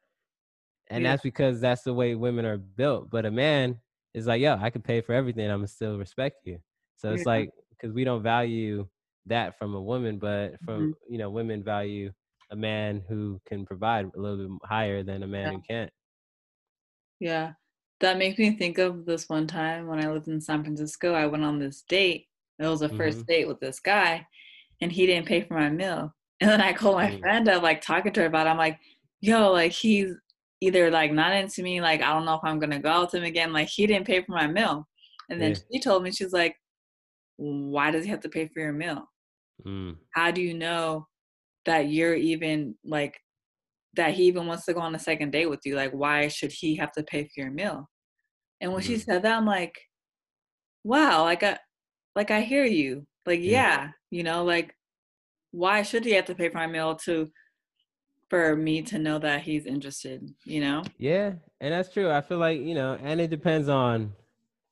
And 0.91 1.05
yeah. 1.05 1.11
that's 1.11 1.23
because 1.23 1.61
that's 1.61 1.83
the 1.83 1.95
way 1.95 2.15
women 2.15 2.47
are 2.47 2.57
built. 2.57 3.11
But 3.11 3.27
a 3.27 3.31
man 3.31 3.79
is 4.15 4.27
like, 4.27 4.41
yo, 4.41 4.57
I 4.61 4.71
can 4.71 4.83
pay 4.83 5.01
for 5.01 5.13
everything. 5.13 5.51
I'm 5.51 5.67
still 5.67 5.99
respect 5.99 6.43
you. 6.45 6.59
So 6.97 7.13
it's 7.13 7.25
yeah. 7.25 7.33
like 7.33 7.51
because 7.71 7.95
we 7.95 8.05
don't 8.05 8.23
value 8.23 8.87
that 9.27 9.59
from 9.59 9.75
a 9.75 9.81
woman, 9.81 10.19
but 10.19 10.55
from 10.65 10.81
mm-hmm. 10.81 11.13
you 11.13 11.19
know, 11.19 11.31
women 11.31 11.63
value 11.63 12.13
a 12.51 12.57
man 12.57 13.03
who 13.09 13.41
can 13.47 13.65
provide 13.65 14.07
a 14.17 14.21
little 14.21 14.39
bit 14.39 14.51
higher 14.65 15.03
than 15.03 15.23
a 15.23 15.27
man 15.27 15.45
yeah. 15.45 15.53
who 15.53 15.63
can't. 15.69 15.91
Yeah. 17.21 17.53
That 18.01 18.19
makes 18.19 18.39
me 18.39 18.53
think 18.53 18.79
of 18.79 19.05
this 19.07 19.29
one 19.29 19.47
time 19.47 19.87
when 19.87 20.05
I 20.05 20.11
lived 20.11 20.29
in 20.29 20.41
San 20.41 20.63
Francisco. 20.63 21.15
I 21.15 21.27
went 21.27 21.45
on 21.45 21.59
this 21.59 21.83
date. 21.89 22.27
It 22.59 22.67
was 22.67 22.83
a 22.83 22.89
1st 22.89 22.99
mm-hmm. 22.99 23.23
date 23.23 23.49
with 23.49 23.61
this 23.61 23.81
guy, 23.81 24.27
and 24.81 24.91
he 24.91 25.07
didn't 25.07 25.27
pay 25.27 25.43
for 25.43 25.55
my 25.55 25.69
meal. 25.69 26.15
And 26.41 26.51
then 26.51 26.61
I 26.61 26.73
called 26.73 26.97
my 26.97 27.11
mm-hmm. 27.11 27.21
friend 27.21 27.49
up, 27.49 27.63
like 27.63 27.81
talking 27.81 28.13
to 28.13 28.21
her 28.21 28.27
about 28.27 28.47
it. 28.47 28.51
I'm 28.51 28.57
like, 28.57 28.79
yo, 29.21 29.51
like 29.53 29.73
he's 29.73 30.15
either 30.61 30.91
like 30.91 31.13
not 31.13 31.33
into 31.33 31.63
me, 31.63 31.81
like 31.81 32.03
I 32.03 32.13
don't 32.13 32.25
know 32.25 32.35
if 32.35 32.41
I'm 32.45 32.59
gonna 32.59 32.81
go 32.81 32.91
out 32.91 33.07
with 33.07 33.15
him 33.15 33.25
again. 33.25 33.53
Like 33.53 33.69
he 33.69 33.87
didn't 33.87 34.07
pay 34.07 34.23
for 34.23 34.33
my 34.33 34.47
meal. 34.47 34.87
And 35.31 35.41
then 35.41 35.51
yeah. 35.51 35.59
she 35.73 35.81
told 35.81 36.03
me, 36.03 36.11
she's 36.11 36.33
like, 36.33 36.57
why 37.37 37.91
does 37.91 38.05
he 38.05 38.11
have 38.11 38.21
to 38.21 38.29
pay 38.29 38.49
for 38.49 38.61
your 38.61 38.73
meal? 38.73 39.05
Mm. 39.65 39.97
How 40.15 40.31
do 40.31 40.41
you 40.41 40.55
know 40.55 41.07
that 41.67 41.89
you're 41.89 42.15
even 42.15 42.75
like 42.85 43.19
that 43.95 44.15
he 44.15 44.25
even 44.25 44.47
wants 44.47 44.65
to 44.67 44.75
go 44.75 44.81
on 44.81 44.95
a 44.95 44.99
second 44.99 45.33
date 45.33 45.51
with 45.51 45.61
you? 45.65 45.77
Like, 45.77 45.93
why 45.93 46.29
should 46.29 46.53
he 46.53 46.77
have 46.77 46.93
to 46.93 47.03
pay 47.03 47.25
for 47.25 47.41
your 47.41 47.51
meal? 47.51 47.89
And 48.61 48.73
when 48.73 48.83
mm. 48.83 48.87
she 48.87 48.99
said 48.99 49.23
that, 49.23 49.37
I'm 49.37 49.47
like, 49.47 49.79
wow, 50.85 51.23
like 51.23 51.43
I 51.43 51.59
like 52.17 52.31
I 52.31 52.41
hear 52.41 52.65
you. 52.65 53.07
Like, 53.27 53.41
yeah, 53.41 53.45
yeah 53.45 53.89
you 54.11 54.23
know, 54.23 54.45
like 54.45 54.75
why 55.51 55.83
should 55.83 56.05
he 56.05 56.13
have 56.13 56.27
to 56.27 56.35
pay 56.35 56.49
for 56.49 56.59
my 56.59 56.67
meal 56.67 56.97
to 56.97 57.31
for 58.29 58.57
me 58.57 58.83
to 58.83 58.99
know 58.99 59.19
that 59.19 59.43
he's 59.43 59.67
interested, 59.67 60.35
you 60.45 60.61
know? 60.61 60.85
Yeah, 60.99 61.33
and 61.61 61.73
that's 61.73 61.93
true. 61.93 62.11
I 62.11 62.21
feel 62.21 62.39
like, 62.39 62.61
you 62.61 62.75
know, 62.75 62.99
and 63.03 63.21
it 63.21 63.31
depends 63.31 63.69
on 63.69 64.13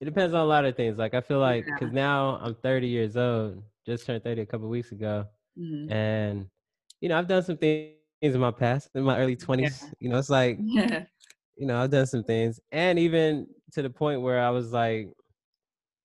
it 0.00 0.04
depends 0.04 0.34
on 0.34 0.40
a 0.40 0.44
lot 0.44 0.64
of 0.64 0.76
things. 0.76 0.98
Like 0.98 1.14
I 1.14 1.20
feel 1.20 1.38
like 1.38 1.66
yeah. 1.66 1.76
cuz 1.76 1.92
now 1.92 2.38
I'm 2.42 2.54
30 2.56 2.86
years 2.86 3.16
old, 3.16 3.62
just 3.86 4.06
turned 4.06 4.22
30 4.22 4.42
a 4.42 4.46
couple 4.46 4.68
weeks 4.68 4.92
ago. 4.92 5.26
Mm-hmm. 5.58 5.92
And 5.92 6.46
you 7.00 7.08
know, 7.08 7.18
I've 7.18 7.28
done 7.28 7.42
some 7.42 7.56
things 7.56 7.94
in 8.20 8.38
my 8.38 8.50
past, 8.50 8.90
in 8.94 9.04
my 9.04 9.18
early 9.18 9.36
20s. 9.36 9.82
Yeah. 9.82 9.88
You 10.00 10.08
know, 10.10 10.18
it's 10.18 10.30
like 10.30 10.58
yeah. 10.60 11.04
you 11.56 11.66
know, 11.66 11.82
I've 11.82 11.90
done 11.90 12.06
some 12.06 12.24
things 12.24 12.60
and 12.72 12.98
even 12.98 13.46
to 13.72 13.82
the 13.82 13.90
point 13.90 14.20
where 14.20 14.40
I 14.40 14.50
was 14.50 14.72
like 14.72 15.12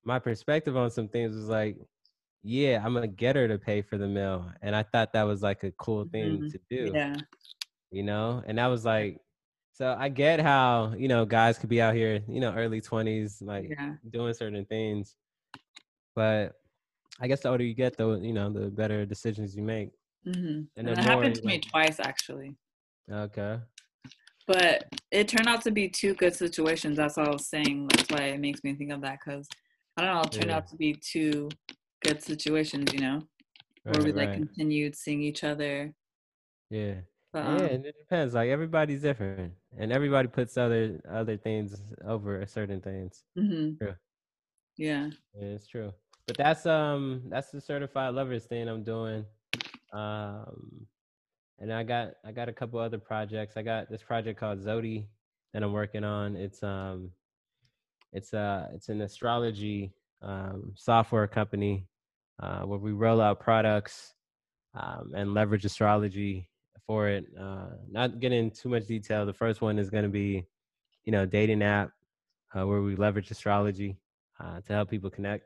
my 0.03 0.17
perspective 0.19 0.75
on 0.77 0.89
some 0.89 1.09
things 1.09 1.35
was 1.35 1.49
like 1.49 1.77
yeah, 2.43 2.81
I'm 2.83 2.93
gonna 2.93 3.07
get 3.07 3.35
her 3.35 3.47
to 3.47 3.57
pay 3.57 3.81
for 3.81 3.97
the 3.97 4.07
meal. 4.07 4.51
And 4.61 4.75
I 4.75 4.83
thought 4.83 5.13
that 5.13 5.23
was 5.23 5.41
like 5.41 5.63
a 5.63 5.71
cool 5.71 6.05
thing 6.05 6.39
mm-hmm. 6.39 6.47
to 6.47 6.59
do. 6.69 6.91
Yeah. 6.93 7.15
You 7.91 8.03
know, 8.03 8.41
and 8.45 8.57
that 8.57 8.67
was 8.67 8.85
like, 8.85 9.19
so 9.73 9.95
I 9.97 10.09
get 10.09 10.39
how, 10.39 10.93
you 10.97 11.07
know, 11.07 11.25
guys 11.25 11.57
could 11.57 11.69
be 11.69 11.81
out 11.81 11.95
here, 11.95 12.21
you 12.27 12.39
know, 12.39 12.53
early 12.53 12.81
20s, 12.81 13.41
like 13.41 13.69
yeah. 13.69 13.93
doing 14.09 14.33
certain 14.33 14.65
things. 14.65 15.15
But 16.15 16.53
I 17.19 17.27
guess 17.27 17.41
the 17.41 17.49
older 17.49 17.63
you 17.63 17.73
get, 17.73 17.97
though, 17.97 18.15
you 18.15 18.33
know, 18.33 18.49
the 18.49 18.69
better 18.69 19.05
decisions 19.05 19.55
you 19.55 19.63
make. 19.63 19.91
Mm-hmm. 20.27 20.61
And, 20.77 20.89
it 20.89 20.97
happened 20.97 21.35
to 21.35 21.41
like, 21.41 21.45
me 21.45 21.59
twice, 21.59 21.99
actually. 21.99 22.55
Okay. 23.11 23.59
But 24.47 24.85
it 25.11 25.27
turned 25.27 25.47
out 25.47 25.61
to 25.63 25.71
be 25.71 25.87
two 25.87 26.13
good 26.15 26.35
situations. 26.35 26.97
That's 26.97 27.17
all 27.17 27.27
I 27.27 27.31
was 27.31 27.47
saying. 27.47 27.87
That's 27.89 28.09
why 28.09 28.25
it 28.27 28.39
makes 28.39 28.63
me 28.63 28.73
think 28.75 28.91
of 28.91 29.01
that 29.01 29.19
because 29.23 29.47
I 29.97 30.03
don't 30.03 30.15
know, 30.15 30.21
it 30.21 30.31
turned 30.31 30.49
yeah. 30.49 30.57
out 30.57 30.67
to 30.67 30.75
be 30.75 30.93
two 30.93 31.49
good 32.03 32.21
situations, 32.23 32.91
you 32.93 32.99
know, 32.99 33.23
right, 33.85 33.95
where 33.95 34.05
we 34.05 34.11
like 34.11 34.29
right. 34.29 34.37
continued 34.37 34.95
seeing 34.95 35.21
each 35.21 35.43
other. 35.43 35.93
Yeah. 36.69 36.95
But, 37.33 37.45
um, 37.45 37.57
yeah, 37.59 37.65
and 37.65 37.85
it 37.85 37.95
depends. 37.97 38.33
Like 38.33 38.49
everybody's 38.49 39.01
different, 39.01 39.53
and 39.77 39.91
everybody 39.91 40.27
puts 40.27 40.57
other 40.57 40.99
other 41.09 41.37
things 41.37 41.81
over 42.05 42.45
certain 42.45 42.81
things. 42.81 43.23
Mm-hmm. 43.37 43.83
True. 43.83 43.95
Yeah. 44.77 45.09
yeah. 45.35 45.47
It's 45.47 45.67
true. 45.67 45.93
But 46.27 46.37
that's 46.37 46.65
um 46.65 47.23
that's 47.29 47.51
the 47.51 47.61
certified 47.61 48.13
lovers 48.13 48.45
thing 48.45 48.67
I'm 48.67 48.83
doing. 48.83 49.25
Um, 49.93 50.85
and 51.59 51.71
I 51.71 51.83
got 51.83 52.13
I 52.25 52.31
got 52.31 52.49
a 52.49 52.53
couple 52.53 52.79
other 52.79 52.99
projects. 52.99 53.55
I 53.57 53.61
got 53.61 53.89
this 53.89 54.03
project 54.03 54.39
called 54.39 54.59
Zodi 54.59 55.07
that 55.53 55.63
I'm 55.63 55.73
working 55.73 56.03
on. 56.03 56.35
It's 56.35 56.61
um 56.63 57.11
it's 58.11 58.33
uh 58.33 58.67
it's 58.73 58.89
an 58.89 59.01
astrology 59.01 59.93
um, 60.21 60.73
software 60.75 61.27
company 61.27 61.87
uh, 62.41 62.61
where 62.61 62.79
we 62.79 62.91
roll 62.91 63.21
out 63.21 63.39
products 63.39 64.13
um, 64.75 65.11
and 65.15 65.33
leverage 65.33 65.65
astrology 65.65 66.49
for 66.87 67.07
it. 67.07 67.25
Uh, 67.39 67.75
not 67.89 68.19
getting 68.19 68.51
too 68.51 68.69
much 68.69 68.87
detail. 68.87 69.25
The 69.25 69.33
first 69.33 69.61
one 69.61 69.79
is 69.79 69.89
going 69.89 70.03
to 70.03 70.09
be, 70.09 70.45
you 71.05 71.11
know, 71.11 71.25
dating 71.25 71.63
app 71.63 71.91
uh, 72.55 72.65
where 72.65 72.81
we 72.81 72.95
leverage 72.95 73.31
astrology 73.31 73.97
uh, 74.39 74.61
to 74.61 74.73
help 74.73 74.89
people 74.89 75.09
connect. 75.09 75.45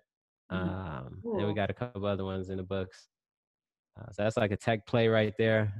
Mm-hmm. 0.51 0.69
Um, 0.69 1.19
cool. 1.23 1.37
And 1.39 1.47
we 1.47 1.53
got 1.53 1.69
a 1.69 1.73
couple 1.73 2.05
other 2.05 2.25
ones 2.25 2.49
in 2.49 2.57
the 2.57 2.63
books. 2.63 3.07
Uh, 3.99 4.11
so 4.11 4.23
that's 4.23 4.37
like 4.37 4.51
a 4.51 4.57
tech 4.57 4.85
play 4.85 5.07
right 5.07 5.33
there, 5.37 5.73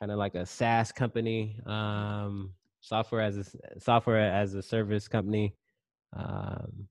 kind 0.00 0.10
of 0.10 0.18
like 0.18 0.34
a 0.34 0.44
SaaS 0.44 0.92
company, 0.92 1.60
um, 1.66 2.52
software 2.80 3.20
as 3.20 3.36
a 3.36 3.44
software 3.78 4.18
as 4.18 4.54
a 4.54 4.62
service 4.62 5.08
company. 5.08 5.54
Um, 6.16 6.88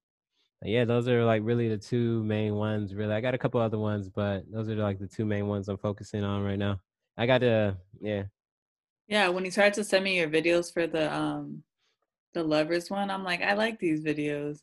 yeah, 0.64 0.86
those 0.86 1.08
are 1.08 1.24
like 1.24 1.42
really 1.44 1.70
the 1.70 1.78
two 1.78 2.24
main 2.24 2.56
ones. 2.56 2.96
Really, 2.96 3.14
I 3.14 3.22
got 3.22 3.34
a 3.34 3.38
couple 3.38 3.60
other 3.60 3.78
ones, 3.78 4.10
but 4.10 4.44
those 4.52 4.70
are 4.70 4.76
like 4.76 5.00
the 5.00 5.08
two 5.08 5.26
main 5.26 5.48
ones 5.48 5.68
I'm 5.68 5.78
focusing 5.78 6.24
on 6.24 6.42
right 6.44 6.58
now. 6.58 6.80
I 7.18 7.26
got 7.26 7.40
to, 7.40 7.78
yeah. 8.02 8.24
Yeah, 9.08 9.30
when 9.30 9.46
you 9.46 9.52
started 9.52 9.76
to 9.76 9.84
send 9.84 10.04
me 10.04 10.18
your 10.18 10.30
videos 10.30 10.74
for 10.74 10.88
the 10.88 11.14
um 11.14 11.64
the 12.34 12.44
lovers 12.44 12.90
one, 12.90 13.10
I'm 13.10 13.24
like, 13.24 13.42
I 13.42 13.54
like 13.54 13.80
these 13.80 14.04
videos. 14.04 14.60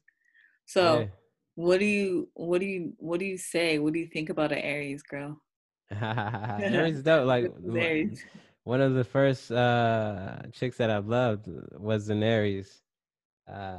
So, 0.66 1.00
yeah. 1.00 1.06
what 1.54 1.80
do 1.80 1.86
you 1.86 2.28
what 2.34 2.60
do 2.60 2.66
you 2.66 2.92
what 2.98 3.20
do 3.20 3.26
you 3.26 3.38
say? 3.38 3.78
What 3.78 3.92
do 3.92 4.00
you 4.00 4.08
think 4.08 4.30
about 4.30 4.52
an 4.52 4.58
Aries 4.58 5.02
girl? 5.02 5.40
Aries 5.90 7.02
dope. 7.02 7.26
Like 7.26 7.52
Aries. 7.76 8.24
one 8.64 8.80
of 8.80 8.94
the 8.94 9.04
first 9.04 9.50
uh 9.50 10.38
chicks 10.52 10.76
that 10.78 10.90
I've 10.90 11.06
loved 11.06 11.48
was 11.78 12.08
an 12.08 12.22
Aries. 12.22 12.82
Uh 13.50 13.78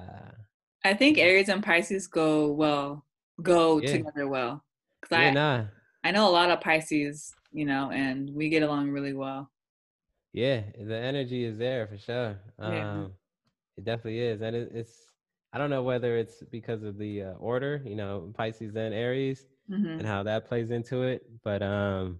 I 0.86 0.94
think 0.94 1.18
Aries 1.18 1.50
and 1.50 1.64
Pisces 1.64 2.08
go 2.08 2.52
well, 2.52 3.06
go 3.42 3.80
yeah. 3.80 3.92
together 3.92 4.28
well. 4.28 4.64
Cause 5.02 5.20
yeah, 5.20 5.28
I, 5.28 5.32
nah. 5.32 5.66
I 6.04 6.12
know 6.12 6.28
a 6.28 6.32
lot 6.32 6.52
of 6.52 6.60
Pisces, 6.62 7.34
you 7.54 7.66
know, 7.66 7.92
and 7.92 8.30
we 8.34 8.50
get 8.50 8.64
along 8.64 8.90
really 8.90 9.14
well. 9.14 9.50
Yeah, 10.34 10.62
the 10.80 10.96
energy 10.96 11.46
is 11.46 11.58
there 11.58 11.88
for 11.88 11.98
sure. 11.98 12.40
Yeah. 12.60 12.92
Um, 12.92 13.14
it 13.78 13.86
definitely 13.86 14.20
is, 14.20 14.42
and 14.42 14.56
it, 14.56 14.72
it's. 14.74 14.94
I 15.54 15.60
don't 15.60 15.70
know 15.70 15.84
whether 15.84 16.18
it's 16.18 16.42
because 16.52 16.82
of 16.82 16.98
the 16.98 17.24
uh, 17.24 17.32
order, 17.34 17.80
you 17.86 17.96
know, 17.96 18.34
Pisces 18.36 18.76
and 18.76 18.94
Aries, 18.94 19.46
mm-hmm. 19.70 20.00
and 20.00 20.06
how 20.06 20.24
that 20.24 20.48
plays 20.48 20.72
into 20.72 21.04
it. 21.04 21.24
But 21.44 21.62
um, 21.62 22.20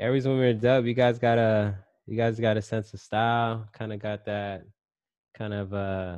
Aries 0.00 0.26
women 0.26 0.44
are 0.44 0.52
dub. 0.52 0.86
You 0.86 0.94
guys 0.94 1.18
got 1.20 1.38
a, 1.38 1.76
you 2.06 2.16
guys 2.16 2.40
got 2.40 2.56
a 2.56 2.62
sense 2.62 2.92
of 2.92 3.00
style. 3.00 3.68
Kind 3.72 3.92
of 3.92 4.00
got 4.00 4.24
that, 4.24 4.64
kind 5.36 5.54
of 5.54 5.72
uh 5.72 6.16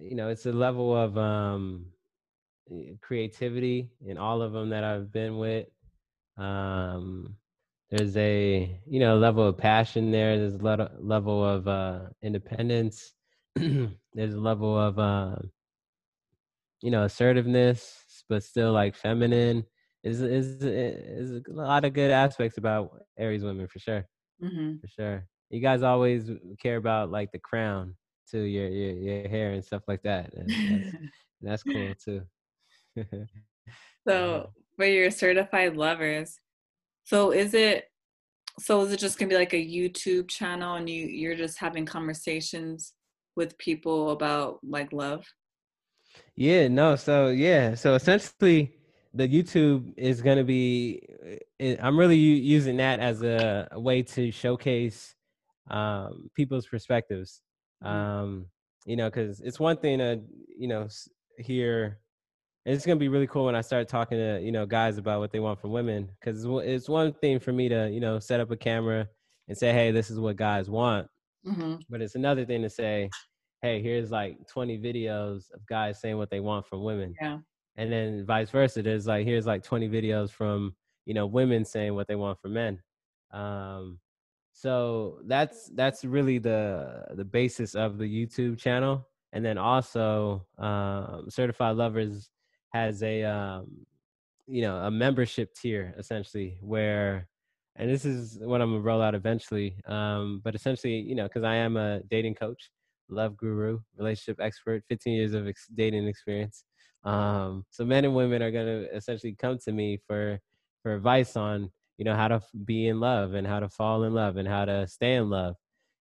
you 0.00 0.14
know, 0.14 0.28
it's 0.28 0.46
a 0.46 0.52
level 0.52 0.96
of 0.96 1.16
um, 1.18 1.86
creativity 3.00 3.90
in 4.06 4.18
all 4.18 4.42
of 4.42 4.52
them 4.52 4.70
that 4.70 4.84
I've 4.84 5.12
been 5.12 5.38
with. 5.38 5.66
Um, 6.36 7.36
there's 7.90 8.16
a 8.16 8.80
you 8.86 9.00
know 9.00 9.16
level 9.16 9.46
of 9.46 9.58
passion 9.58 10.10
there. 10.10 10.36
There's 10.38 10.54
a 10.54 10.58
lot 10.58 11.04
level 11.04 11.44
of 11.44 11.68
uh, 11.68 12.00
independence. 12.22 13.12
there's 13.56 14.34
a 14.34 14.40
level 14.40 14.78
of 14.78 14.98
uh, 14.98 15.36
you 16.82 16.90
know 16.90 17.04
assertiveness, 17.04 18.24
but 18.28 18.42
still 18.42 18.72
like 18.72 18.96
feminine. 18.96 19.64
Is 20.02 20.20
is 20.20 20.62
is 20.62 21.30
a 21.30 21.52
lot 21.52 21.84
of 21.84 21.94
good 21.94 22.10
aspects 22.10 22.58
about 22.58 22.90
Aries 23.18 23.44
women 23.44 23.68
for 23.68 23.78
sure. 23.78 24.06
Mm-hmm. 24.42 24.78
For 24.80 24.88
sure. 24.88 25.26
You 25.50 25.60
guys 25.60 25.82
always 25.82 26.30
care 26.60 26.76
about 26.76 27.10
like 27.10 27.30
the 27.32 27.38
crown 27.38 27.94
to 28.30 28.40
your 28.40 28.68
your, 28.68 28.92
your 28.92 29.28
hair 29.28 29.52
and 29.52 29.64
stuff 29.64 29.82
like 29.86 30.02
that. 30.02 30.34
And 30.34 30.50
that's, 30.50 30.94
that's 31.42 31.62
cool 31.62 31.94
too. 32.04 32.22
so 34.08 34.50
for 34.76 34.84
your 34.84 35.10
certified 35.10 35.76
lovers, 35.76 36.38
so 37.04 37.32
is 37.32 37.54
it 37.54 37.84
so 38.60 38.82
is 38.82 38.92
it 38.92 39.00
just 39.00 39.18
gonna 39.18 39.28
be 39.28 39.36
like 39.36 39.54
a 39.54 39.56
YouTube 39.56 40.28
channel 40.28 40.76
and 40.76 40.88
you 40.88 41.06
you're 41.06 41.36
just 41.36 41.58
having 41.58 41.86
conversations 41.86 42.94
with 43.36 43.58
people 43.58 44.10
about 44.10 44.58
like 44.62 44.92
love? 44.92 45.24
Yeah, 46.36 46.68
no. 46.68 46.96
So 46.96 47.28
yeah, 47.28 47.74
so 47.74 47.94
essentially, 47.94 48.72
the 49.12 49.28
YouTube 49.28 49.94
is 49.96 50.20
going 50.20 50.38
to 50.38 50.44
be. 50.44 51.02
Eh, 51.60 51.76
I'm 51.80 51.98
really 51.98 52.16
using 52.16 52.76
that 52.78 53.00
as 53.00 53.22
a, 53.22 53.68
a 53.72 53.80
way 53.80 54.02
to 54.02 54.30
showcase 54.30 55.14
um, 55.70 56.30
people's 56.34 56.66
perspectives. 56.66 57.40
Mm-hmm. 57.82 57.96
Um, 57.96 58.46
you 58.86 58.96
know, 58.96 59.08
because 59.08 59.40
it's 59.40 59.60
one 59.60 59.76
thing 59.76 59.98
to 59.98 60.20
you 60.56 60.68
know 60.68 60.88
hear. 61.38 61.98
It's 62.66 62.86
gonna 62.86 62.98
be 62.98 63.08
really 63.08 63.26
cool 63.26 63.44
when 63.44 63.54
I 63.54 63.60
start 63.60 63.88
talking 63.88 64.18
to 64.18 64.40
you 64.40 64.52
know 64.52 64.66
guys 64.66 64.98
about 64.98 65.20
what 65.20 65.32
they 65.32 65.40
want 65.40 65.60
from 65.60 65.72
women. 65.72 66.10
Because 66.20 66.44
it's 66.44 66.88
one 66.88 67.12
thing 67.12 67.38
for 67.38 67.52
me 67.52 67.68
to 67.68 67.90
you 67.90 68.00
know 68.00 68.18
set 68.18 68.40
up 68.40 68.50
a 68.50 68.56
camera 68.56 69.08
and 69.48 69.56
say, 69.56 69.72
hey, 69.72 69.90
this 69.90 70.10
is 70.10 70.18
what 70.18 70.36
guys 70.36 70.70
want. 70.70 71.06
Mm-hmm. 71.46 71.76
But 71.90 72.00
it's 72.00 72.14
another 72.14 72.44
thing 72.44 72.62
to 72.62 72.70
say, 72.70 73.10
hey, 73.62 73.82
here's 73.82 74.10
like 74.10 74.36
20 74.48 74.78
videos 74.78 75.50
of 75.52 75.66
guys 75.66 76.00
saying 76.00 76.16
what 76.16 76.30
they 76.30 76.40
want 76.40 76.66
from 76.66 76.84
women. 76.84 77.14
Yeah. 77.20 77.38
And 77.76 77.92
then 77.92 78.24
vice 78.26 78.50
versa. 78.50 78.82
There's 78.82 79.06
like 79.06 79.26
here's 79.26 79.46
like 79.46 79.62
20 79.62 79.88
videos 79.88 80.30
from, 80.30 80.74
you 81.06 81.14
know, 81.14 81.26
women 81.26 81.64
saying 81.64 81.94
what 81.94 82.06
they 82.06 82.14
want 82.14 82.40
from 82.40 82.54
men. 82.54 82.80
Um, 83.32 83.98
so 84.52 85.18
that's 85.26 85.70
that's 85.74 86.04
really 86.04 86.38
the 86.38 87.04
the 87.14 87.24
basis 87.24 87.74
of 87.74 87.98
the 87.98 88.04
YouTube 88.04 88.58
channel. 88.58 89.08
And 89.32 89.44
then 89.44 89.58
also 89.58 90.46
um, 90.58 91.26
Certified 91.28 91.76
Lovers 91.76 92.30
has 92.74 93.02
a 93.02 93.22
um, 93.22 93.86
you 94.46 94.62
know, 94.62 94.76
a 94.78 94.90
membership 94.90 95.54
tier 95.54 95.94
essentially 95.98 96.58
where 96.60 97.28
and 97.76 97.90
this 97.90 98.04
is 98.04 98.38
what 98.40 98.60
I'm 98.60 98.70
gonna 98.70 98.82
roll 98.82 99.02
out 99.02 99.14
eventually. 99.14 99.76
Um, 99.86 100.40
but 100.44 100.54
essentially, 100.54 100.94
you 101.00 101.14
know, 101.14 101.24
because 101.24 101.44
I 101.44 101.56
am 101.56 101.76
a 101.76 102.00
dating 102.10 102.34
coach, 102.34 102.70
love 103.08 103.36
guru, 103.36 103.80
relationship 103.96 104.38
expert, 104.40 104.84
15 104.88 105.12
years 105.14 105.34
of 105.34 105.48
ex- 105.48 105.68
dating 105.74 106.06
experience. 106.06 106.64
Um, 107.04 107.64
so 107.70 107.84
men 107.84 108.04
and 108.04 108.14
women 108.14 108.42
are 108.42 108.50
to 108.50 108.96
essentially 108.96 109.34
come 109.38 109.58
to 109.64 109.72
me 109.72 109.98
for 110.06 110.38
for 110.82 110.94
advice 110.94 111.36
on 111.36 111.70
you 111.98 112.04
know 112.04 112.14
how 112.16 112.28
to 112.28 112.40
be 112.64 112.88
in 112.88 113.00
love 113.00 113.34
and 113.34 113.46
how 113.46 113.60
to 113.60 113.68
fall 113.68 114.04
in 114.04 114.14
love 114.14 114.36
and 114.36 114.48
how 114.48 114.64
to 114.64 114.86
stay 114.88 115.14
in 115.14 115.30
love 115.30 115.56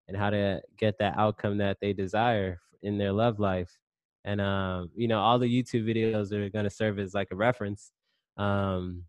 and 0.07 0.17
how 0.17 0.29
to 0.29 0.61
get 0.77 0.95
that 0.99 1.17
outcome 1.17 1.57
that 1.59 1.77
they 1.81 1.93
desire 1.93 2.59
in 2.81 2.97
their 2.97 3.11
love 3.13 3.39
life. 3.39 3.77
And 4.25 4.39
um, 4.39 4.89
you 4.95 5.07
know, 5.07 5.19
all 5.19 5.39
the 5.39 5.47
YouTube 5.47 5.85
videos 5.85 6.31
are 6.31 6.49
going 6.49 6.65
to 6.65 6.69
serve 6.69 6.99
as 6.99 7.13
like 7.13 7.29
a 7.31 7.35
reference. 7.35 7.91
Um, 8.37 9.03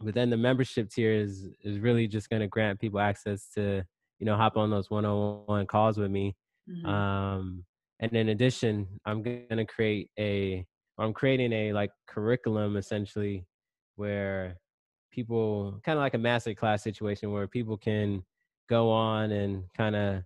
but 0.00 0.14
then 0.14 0.30
the 0.30 0.36
membership 0.36 0.90
tier 0.90 1.12
is 1.12 1.48
is 1.62 1.78
really 1.78 2.06
just 2.06 2.30
going 2.30 2.42
to 2.42 2.48
grant 2.48 2.80
people 2.80 3.00
access 3.00 3.48
to 3.54 3.84
you 4.18 4.26
know 4.26 4.36
hop 4.36 4.56
on 4.56 4.70
those 4.70 4.90
one-on-one 4.90 5.66
calls 5.66 5.98
with 5.98 6.10
me 6.10 6.34
Mm-hmm. 6.70 6.86
Um, 6.86 7.64
and 8.00 8.12
in 8.14 8.30
addition, 8.30 8.88
I'm 9.04 9.22
going 9.22 9.46
to 9.50 9.64
create 9.64 10.10
a, 10.18 10.64
I'm 10.98 11.12
creating 11.12 11.52
a 11.52 11.72
like 11.72 11.90
curriculum 12.06 12.76
essentially 12.76 13.46
where 13.96 14.56
people 15.12 15.80
kind 15.84 15.98
of 15.98 16.02
like 16.02 16.14
a 16.14 16.18
master 16.18 16.54
class 16.54 16.82
situation 16.82 17.32
where 17.32 17.46
people 17.46 17.76
can 17.76 18.22
go 18.68 18.90
on 18.90 19.30
and 19.30 19.64
kind 19.76 19.94
of 19.94 20.22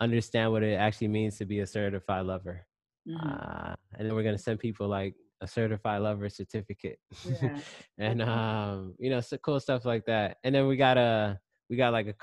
understand 0.00 0.52
what 0.52 0.62
it 0.62 0.74
actually 0.74 1.08
means 1.08 1.38
to 1.38 1.44
be 1.44 1.60
a 1.60 1.66
certified 1.66 2.26
lover. 2.26 2.66
Mm-hmm. 3.08 3.28
Uh, 3.28 3.74
and 3.98 4.08
then 4.08 4.14
we're 4.14 4.22
going 4.22 4.36
to 4.36 4.42
send 4.42 4.58
people 4.58 4.88
like 4.88 5.14
a 5.42 5.46
certified 5.46 6.02
lover 6.02 6.28
certificate 6.28 6.98
yeah. 7.42 7.58
and 7.96 8.20
um 8.20 8.94
you 8.98 9.08
know 9.08 9.22
so 9.22 9.38
cool 9.38 9.58
stuff 9.58 9.86
like 9.86 10.04
that 10.04 10.36
and 10.44 10.54
then 10.54 10.66
we 10.66 10.76
got 10.76 10.98
a 10.98 11.40
we 11.70 11.76
got 11.76 11.94
like 11.94 12.06
a 12.08 12.14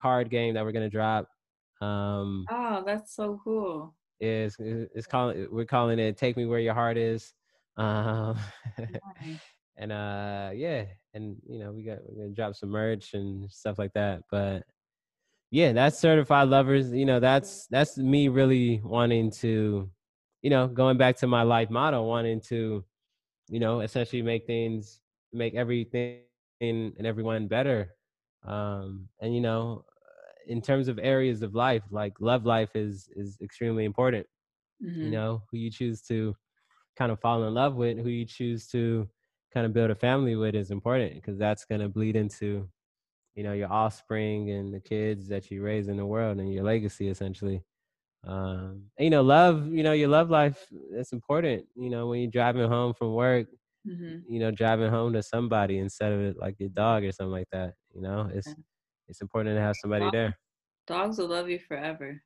card 0.00 0.30
game 0.30 0.54
that 0.54 0.64
we're 0.64 0.70
going 0.70 0.88
to 0.88 0.88
drop 0.88 1.26
um, 1.82 2.46
oh, 2.48 2.82
that's 2.86 3.16
so 3.16 3.40
cool. 3.42 3.94
Is 4.20 4.56
it's 4.60 5.06
calling 5.06 5.48
we're 5.50 5.64
calling 5.64 5.98
it 5.98 6.16
"Take 6.16 6.36
Me 6.36 6.46
Where 6.46 6.60
Your 6.60 6.74
Heart 6.74 6.96
Is," 6.96 7.34
um, 7.76 8.38
and 9.76 9.90
uh, 9.90 10.50
yeah, 10.54 10.84
and 11.12 11.36
you 11.44 11.58
know 11.58 11.72
we 11.72 11.82
got 11.82 11.98
we're 12.06 12.22
gonna 12.22 12.34
drop 12.34 12.54
some 12.54 12.68
merch 12.68 13.14
and 13.14 13.50
stuff 13.50 13.78
like 13.80 13.92
that. 13.94 14.22
But 14.30 14.62
yeah, 15.50 15.72
that's 15.72 15.98
certified 15.98 16.48
lovers. 16.48 16.92
You 16.92 17.04
know, 17.04 17.18
that's 17.18 17.66
that's 17.66 17.98
me 17.98 18.28
really 18.28 18.80
wanting 18.84 19.32
to, 19.40 19.90
you 20.42 20.50
know, 20.50 20.66
going 20.66 20.98
back 20.98 21.16
to 21.18 21.26
my 21.26 21.42
life 21.42 21.70
motto, 21.70 22.02
wanting 22.02 22.40
to, 22.40 22.84
you 23.48 23.60
know, 23.60 23.80
essentially 23.80 24.22
make 24.22 24.46
things, 24.46 25.00
make 25.32 25.54
everything 25.54 26.20
and 26.60 27.06
everyone 27.06 27.48
better. 27.48 27.94
Um, 28.46 29.08
and 29.20 29.34
you 29.34 29.40
know, 29.40 29.84
in 30.48 30.60
terms 30.60 30.88
of 30.88 30.98
areas 31.00 31.42
of 31.42 31.54
life, 31.54 31.82
like 31.90 32.14
love 32.20 32.44
life 32.44 32.70
is 32.74 33.08
is 33.14 33.38
extremely 33.40 33.84
important. 33.84 34.26
Mm-hmm. 34.84 35.02
You 35.02 35.10
know, 35.10 35.42
who 35.50 35.58
you 35.58 35.70
choose 35.70 36.02
to 36.02 36.34
kind 36.96 37.12
of 37.12 37.20
fall 37.20 37.44
in 37.44 37.54
love 37.54 37.76
with, 37.76 37.98
who 37.98 38.08
you 38.08 38.24
choose 38.24 38.66
to 38.68 39.08
kind 39.54 39.66
of 39.66 39.72
build 39.72 39.90
a 39.90 39.94
family 39.94 40.34
with 40.34 40.54
is 40.54 40.70
important 40.70 41.14
because 41.14 41.38
that's 41.38 41.64
going 41.64 41.80
to 41.80 41.88
bleed 41.88 42.16
into 42.16 42.68
you 43.34 43.42
know 43.42 43.52
your 43.52 43.72
offspring 43.72 44.50
and 44.50 44.74
the 44.74 44.80
kids 44.80 45.28
that 45.28 45.50
you 45.50 45.62
raise 45.62 45.88
in 45.88 45.96
the 45.96 46.06
world 46.06 46.38
and 46.38 46.52
your 46.52 46.64
legacy 46.64 47.08
essentially 47.08 47.62
um 48.26 48.84
and, 48.98 49.04
you 49.04 49.10
know 49.10 49.22
love 49.22 49.66
you 49.66 49.82
know 49.82 49.92
your 49.92 50.08
love 50.08 50.30
life 50.30 50.66
it's 50.92 51.12
important 51.12 51.64
you 51.74 51.90
know 51.90 52.06
when 52.06 52.20
you're 52.20 52.30
driving 52.30 52.68
home 52.68 52.94
from 52.94 53.14
work 53.14 53.48
mm-hmm. 53.86 54.18
you 54.32 54.38
know 54.38 54.50
driving 54.50 54.90
home 54.90 55.12
to 55.12 55.22
somebody 55.22 55.78
instead 55.78 56.12
of 56.12 56.20
it 56.20 56.36
like 56.38 56.54
your 56.58 56.68
dog 56.68 57.02
or 57.04 57.10
something 57.10 57.32
like 57.32 57.48
that 57.50 57.74
you 57.92 58.00
know 58.00 58.30
it's 58.32 58.54
it's 59.12 59.20
important 59.20 59.54
to 59.56 59.60
have 59.60 59.76
somebody 59.76 60.04
Dogs, 60.04 60.12
there. 60.12 60.38
Dogs 60.86 61.18
will 61.18 61.28
love 61.28 61.48
you 61.48 61.58
forever. 61.58 62.22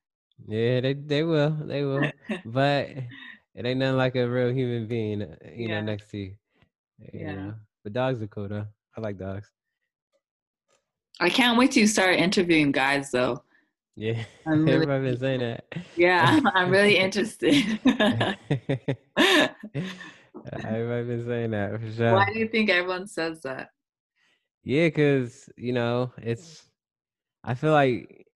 Yeah, 0.47 0.81
they 0.81 0.95
they 0.95 1.23
will, 1.25 1.51
they 1.51 1.83
will. 1.83 2.11
but 2.45 2.91
it 3.55 3.67
ain't 3.67 3.81
nothing 3.81 3.97
like 3.97 4.15
a 4.15 4.29
real 4.29 4.53
human 4.53 4.87
being, 4.87 5.23
uh, 5.23 5.35
you 5.53 5.69
yeah. 5.69 5.81
know, 5.81 5.87
next 5.87 6.11
to 6.11 6.19
you. 6.19 6.35
you 7.13 7.21
yeah. 7.21 7.35
Know? 7.35 7.55
But 7.83 7.93
dogs 7.93 8.23
are 8.23 8.29
cool 8.29 8.49
though. 8.49 8.67
I 8.97 9.01
like 9.01 9.19
dogs. 9.19 9.51
I 11.19 11.29
can't 11.29 11.59
wait 11.59 11.73
to 11.73 11.87
start 11.87 12.17
interviewing 12.17 12.71
guys 12.73 13.11
though. 13.11 13.43
Yeah, 13.97 14.23
I'm 14.47 14.65
really, 14.65 14.73
everybody 14.73 15.05
been 15.05 15.19
saying 15.19 15.41
that. 15.41 15.65
Yeah, 15.97 16.41
I'm 16.55 16.71
really 16.71 16.99
interested. 16.99 17.81
everybody 20.63 21.05
been 21.05 21.25
saying 21.27 21.51
that 21.53 21.81
for 21.81 21.93
sure. 21.93 22.13
Why 22.13 22.27
do 22.33 22.39
you 22.39 22.49
think 22.49 22.69
everyone 22.69 23.07
says 23.07 23.41
that? 23.43 23.71
Yeah, 24.63 24.91
cause 24.91 25.49
you 25.57 25.73
know 25.73 26.13
it's 26.19 26.69
I 27.43 27.55
feel 27.55 27.73
like 27.73 28.27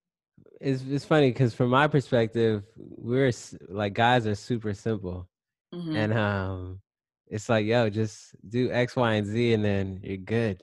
it's 0.61 0.83
it's 0.89 1.05
funny 1.05 1.31
because 1.31 1.53
from 1.55 1.69
my 1.69 1.89
perspective, 1.89 2.63
we're 2.77 3.33
like 3.69 3.93
guys 3.93 4.27
are 4.27 4.35
super 4.35 4.73
simple, 4.73 5.29
mm-hmm. 5.75 5.95
and 5.95 6.15
um, 6.15 6.81
it's 7.27 7.51
like 7.51 7.67
yo, 7.67 7.91
just 7.91 8.35
do 8.49 8.71
X, 8.73 8.97
Y, 8.97 9.13
and 9.13 9.27
Z, 9.27 9.53
and 9.53 9.65
then 9.65 10.01
you're 10.03 10.17
good. 10.17 10.63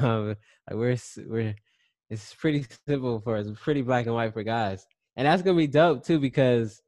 Um, 0.00 0.36
like 0.68 0.76
we're 0.76 0.96
we're 1.26 1.54
it's 2.10 2.34
pretty 2.34 2.66
simple 2.86 3.20
for 3.20 3.36
us, 3.36 3.46
it's 3.46 3.60
pretty 3.60 3.82
black 3.82 4.06
and 4.06 4.14
white 4.14 4.32
for 4.32 4.42
guys, 4.42 4.86
and 5.16 5.26
that's 5.26 5.42
gonna 5.42 5.56
be 5.56 5.66
dope 5.66 6.04
too 6.04 6.18
because. 6.18 6.80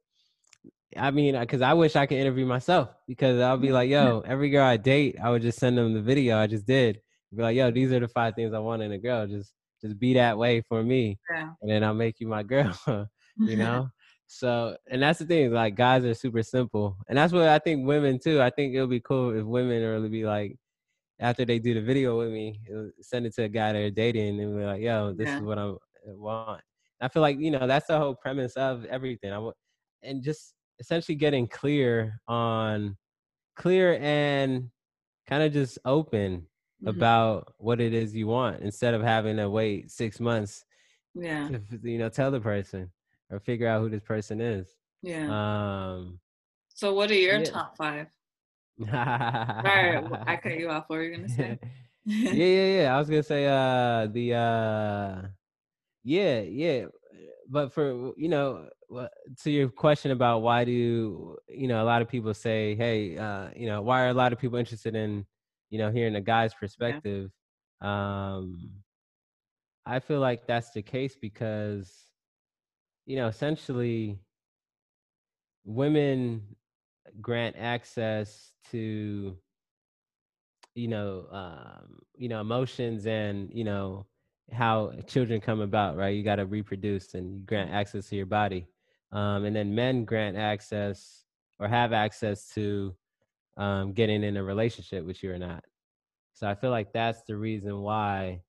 I 0.95 1.09
mean, 1.09 1.39
because 1.39 1.63
I 1.63 1.73
wish 1.73 1.95
I 1.95 2.05
could 2.05 2.19
interview 2.19 2.45
myself 2.45 2.89
because 3.07 3.41
I'll 3.41 3.57
be 3.57 3.71
like, 3.71 3.89
yo, 3.89 4.19
every 4.27 4.51
girl 4.51 4.63
I 4.63 4.77
date, 4.77 5.17
I 5.19 5.31
would 5.31 5.41
just 5.41 5.57
send 5.57 5.75
them 5.75 5.95
the 5.95 6.03
video 6.03 6.37
I 6.37 6.45
just 6.45 6.67
did. 6.67 7.01
Be 7.35 7.41
like, 7.41 7.55
yo, 7.55 7.71
these 7.71 7.91
are 7.91 7.99
the 7.99 8.07
five 8.07 8.35
things 8.35 8.53
I 8.53 8.59
want 8.59 8.83
in 8.83 8.91
a 8.91 8.99
girl. 8.99 9.25
Just 9.25 9.53
just 9.83 9.99
be 9.99 10.13
that 10.13 10.37
way 10.37 10.61
for 10.61 10.81
me 10.81 11.19
yeah. 11.31 11.49
and 11.61 11.69
then 11.69 11.83
i'll 11.83 11.93
make 11.93 12.19
you 12.19 12.27
my 12.27 12.41
girl 12.41 12.73
you 13.37 13.57
know 13.57 13.89
so 14.27 14.75
and 14.89 15.01
that's 15.01 15.19
the 15.19 15.25
thing 15.25 15.51
like 15.51 15.75
guys 15.75 16.05
are 16.05 16.13
super 16.13 16.41
simple 16.41 16.97
and 17.07 17.17
that's 17.17 17.33
what 17.33 17.47
i 17.47 17.59
think 17.59 17.85
women 17.85 18.17
too 18.17 18.41
i 18.41 18.49
think 18.49 18.73
it'll 18.73 18.87
be 18.87 19.01
cool 19.01 19.37
if 19.37 19.45
women 19.45 19.83
really 19.83 20.09
be 20.09 20.25
like 20.25 20.55
after 21.19 21.45
they 21.45 21.59
do 21.59 21.73
the 21.73 21.81
video 21.81 22.17
with 22.17 22.31
me 22.31 22.59
send 23.01 23.25
it 23.25 23.33
to 23.35 23.43
a 23.43 23.49
guy 23.49 23.71
they're 23.71 23.91
dating 23.91 24.39
and 24.39 24.57
be 24.57 24.63
like 24.63 24.81
yo 24.81 25.13
this 25.13 25.27
yeah. 25.27 25.37
is 25.37 25.43
what 25.43 25.57
i 25.57 25.71
want 26.07 26.61
i 27.01 27.07
feel 27.07 27.21
like 27.21 27.39
you 27.39 27.51
know 27.51 27.67
that's 27.67 27.87
the 27.87 27.97
whole 27.97 28.15
premise 28.15 28.53
of 28.55 28.85
everything 28.85 29.31
i 29.31 29.37
want 29.37 29.55
and 30.03 30.23
just 30.23 30.53
essentially 30.79 31.15
getting 31.15 31.47
clear 31.47 32.19
on 32.27 32.97
clear 33.55 33.97
and 34.01 34.69
kind 35.27 35.43
of 35.43 35.53
just 35.53 35.77
open 35.85 36.37
mm-hmm. 36.39 36.87
about 36.87 37.53
what 37.57 37.79
it 37.79 37.93
is 37.93 38.15
you 38.15 38.27
want 38.27 38.59
instead 38.61 38.93
of 38.93 39.01
having 39.01 39.37
to 39.37 39.49
wait 39.49 39.89
six 39.91 40.19
months 40.19 40.65
yeah 41.15 41.47
to, 41.47 41.61
you 41.83 41.97
know 41.97 42.09
tell 42.09 42.31
the 42.31 42.39
person 42.39 42.91
or 43.29 43.39
figure 43.39 43.67
out 43.67 43.81
who 43.81 43.89
this 43.89 44.03
person 44.03 44.41
is 44.41 44.75
yeah 45.01 45.27
um 45.29 46.19
so 46.69 46.93
what 46.93 47.11
are 47.11 47.15
your 47.15 47.37
yeah. 47.37 47.43
top 47.43 47.77
five 47.77 48.07
Sorry, 48.79 49.97
I 50.27 50.39
cut 50.41 50.57
you 50.57 50.69
off. 50.71 50.85
What 50.87 50.97
were 50.97 51.03
you 51.03 51.15
gonna 51.15 51.29
say? 51.29 51.59
yeah, 52.05 52.31
yeah, 52.33 52.81
yeah. 52.81 52.95
I 52.95 52.99
was 52.99 53.09
gonna 53.09 53.23
say 53.23 53.45
uh 53.45 54.07
the 54.07 54.33
uh 54.33 55.27
yeah, 56.03 56.41
yeah. 56.41 56.85
But 57.49 57.73
for 57.73 58.13
you 58.17 58.29
know, 58.29 58.67
to 59.43 59.51
your 59.51 59.69
question 59.69 60.11
about 60.11 60.41
why 60.41 60.63
do 60.65 60.71
you 60.71 61.67
know 61.67 61.83
a 61.83 61.85
lot 61.85 62.01
of 62.01 62.07
people 62.07 62.33
say, 62.33 62.75
hey, 62.75 63.17
uh, 63.17 63.49
you 63.55 63.67
know, 63.67 63.81
why 63.81 64.03
are 64.03 64.09
a 64.09 64.13
lot 64.13 64.33
of 64.33 64.39
people 64.39 64.57
interested 64.57 64.95
in 64.95 65.25
you 65.73 65.79
know, 65.79 65.89
hearing 65.89 66.15
a 66.17 66.21
guy's 66.21 66.53
perspective, 66.53 67.31
yeah. 67.81 68.35
um, 68.35 68.69
I 69.87 69.99
feel 69.99 70.19
like 70.19 70.45
that's 70.45 70.69
the 70.69 70.83
case 70.83 71.17
because, 71.19 71.91
you 73.07 73.15
know, 73.15 73.25
essentially, 73.25 74.19
women, 75.65 76.43
grant 77.21 77.55
access 77.57 78.53
to 78.71 79.37
you 80.75 80.87
know 80.87 81.25
um 81.31 81.99
you 82.15 82.27
know 82.29 82.41
emotions 82.41 83.05
and 83.05 83.49
you 83.53 83.63
know 83.63 84.05
how 84.51 84.91
children 85.07 85.39
come 85.39 85.61
about 85.61 85.95
right? 85.95 86.15
You 86.15 86.23
got 86.23 86.35
to 86.35 86.45
reproduce 86.45 87.13
and 87.13 87.33
you 87.33 87.39
grant 87.45 87.71
access 87.71 88.09
to 88.09 88.15
your 88.15 88.25
body. 88.25 88.67
Um 89.11 89.45
and 89.45 89.55
then 89.55 89.73
men 89.73 90.05
grant 90.05 90.37
access 90.37 91.23
or 91.59 91.67
have 91.67 91.93
access 91.93 92.49
to 92.55 92.95
um 93.57 93.93
getting 93.93 94.23
in 94.23 94.37
a 94.37 94.43
relationship 94.43 95.05
with 95.05 95.23
you 95.23 95.31
or 95.31 95.39
not. 95.39 95.63
So 96.33 96.49
i 96.49 96.55
feel 96.55 96.71
like 96.71 96.93
that's 96.93 97.23
the 97.23 97.35
reason 97.37 97.81
why 97.81 98.41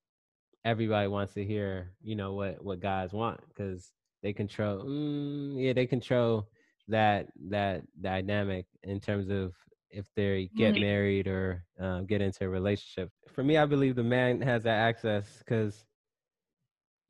everybody 0.64 1.08
wants 1.08 1.34
to 1.34 1.44
hear 1.44 1.92
you 2.02 2.16
know 2.16 2.32
what 2.34 2.64
what 2.64 2.80
guys 2.80 3.12
want 3.12 3.40
because 3.48 3.92
they 4.22 4.32
control 4.32 4.84
mm, 4.84 5.62
yeah 5.62 5.72
they 5.72 5.86
control 5.86 6.48
that 6.88 7.28
that 7.48 7.82
dynamic 8.00 8.66
in 8.82 9.00
terms 9.00 9.30
of 9.30 9.54
if 9.90 10.06
they 10.16 10.50
get 10.56 10.74
mm-hmm. 10.74 10.82
married 10.82 11.26
or 11.28 11.64
um, 11.78 12.04
get 12.06 12.20
into 12.20 12.44
a 12.44 12.48
relationship. 12.48 13.10
For 13.32 13.44
me, 13.44 13.56
I 13.56 13.64
believe 13.64 13.94
the 13.94 14.02
man 14.02 14.40
has 14.40 14.64
that 14.64 14.76
access 14.76 15.38
because, 15.38 15.84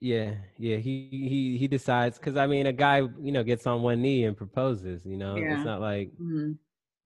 yeah, 0.00 0.34
yeah, 0.58 0.76
he 0.76 1.08
he 1.10 1.56
he 1.58 1.66
decides. 1.66 2.18
Because 2.18 2.36
I 2.36 2.46
mean, 2.46 2.66
a 2.66 2.72
guy, 2.72 2.98
you 2.98 3.32
know, 3.32 3.42
gets 3.42 3.66
on 3.66 3.82
one 3.82 4.02
knee 4.02 4.24
and 4.24 4.36
proposes. 4.36 5.04
You 5.06 5.16
know, 5.16 5.36
yeah. 5.36 5.56
it's 5.56 5.64
not 5.64 5.80
like, 5.80 6.10
mm-hmm. 6.20 6.52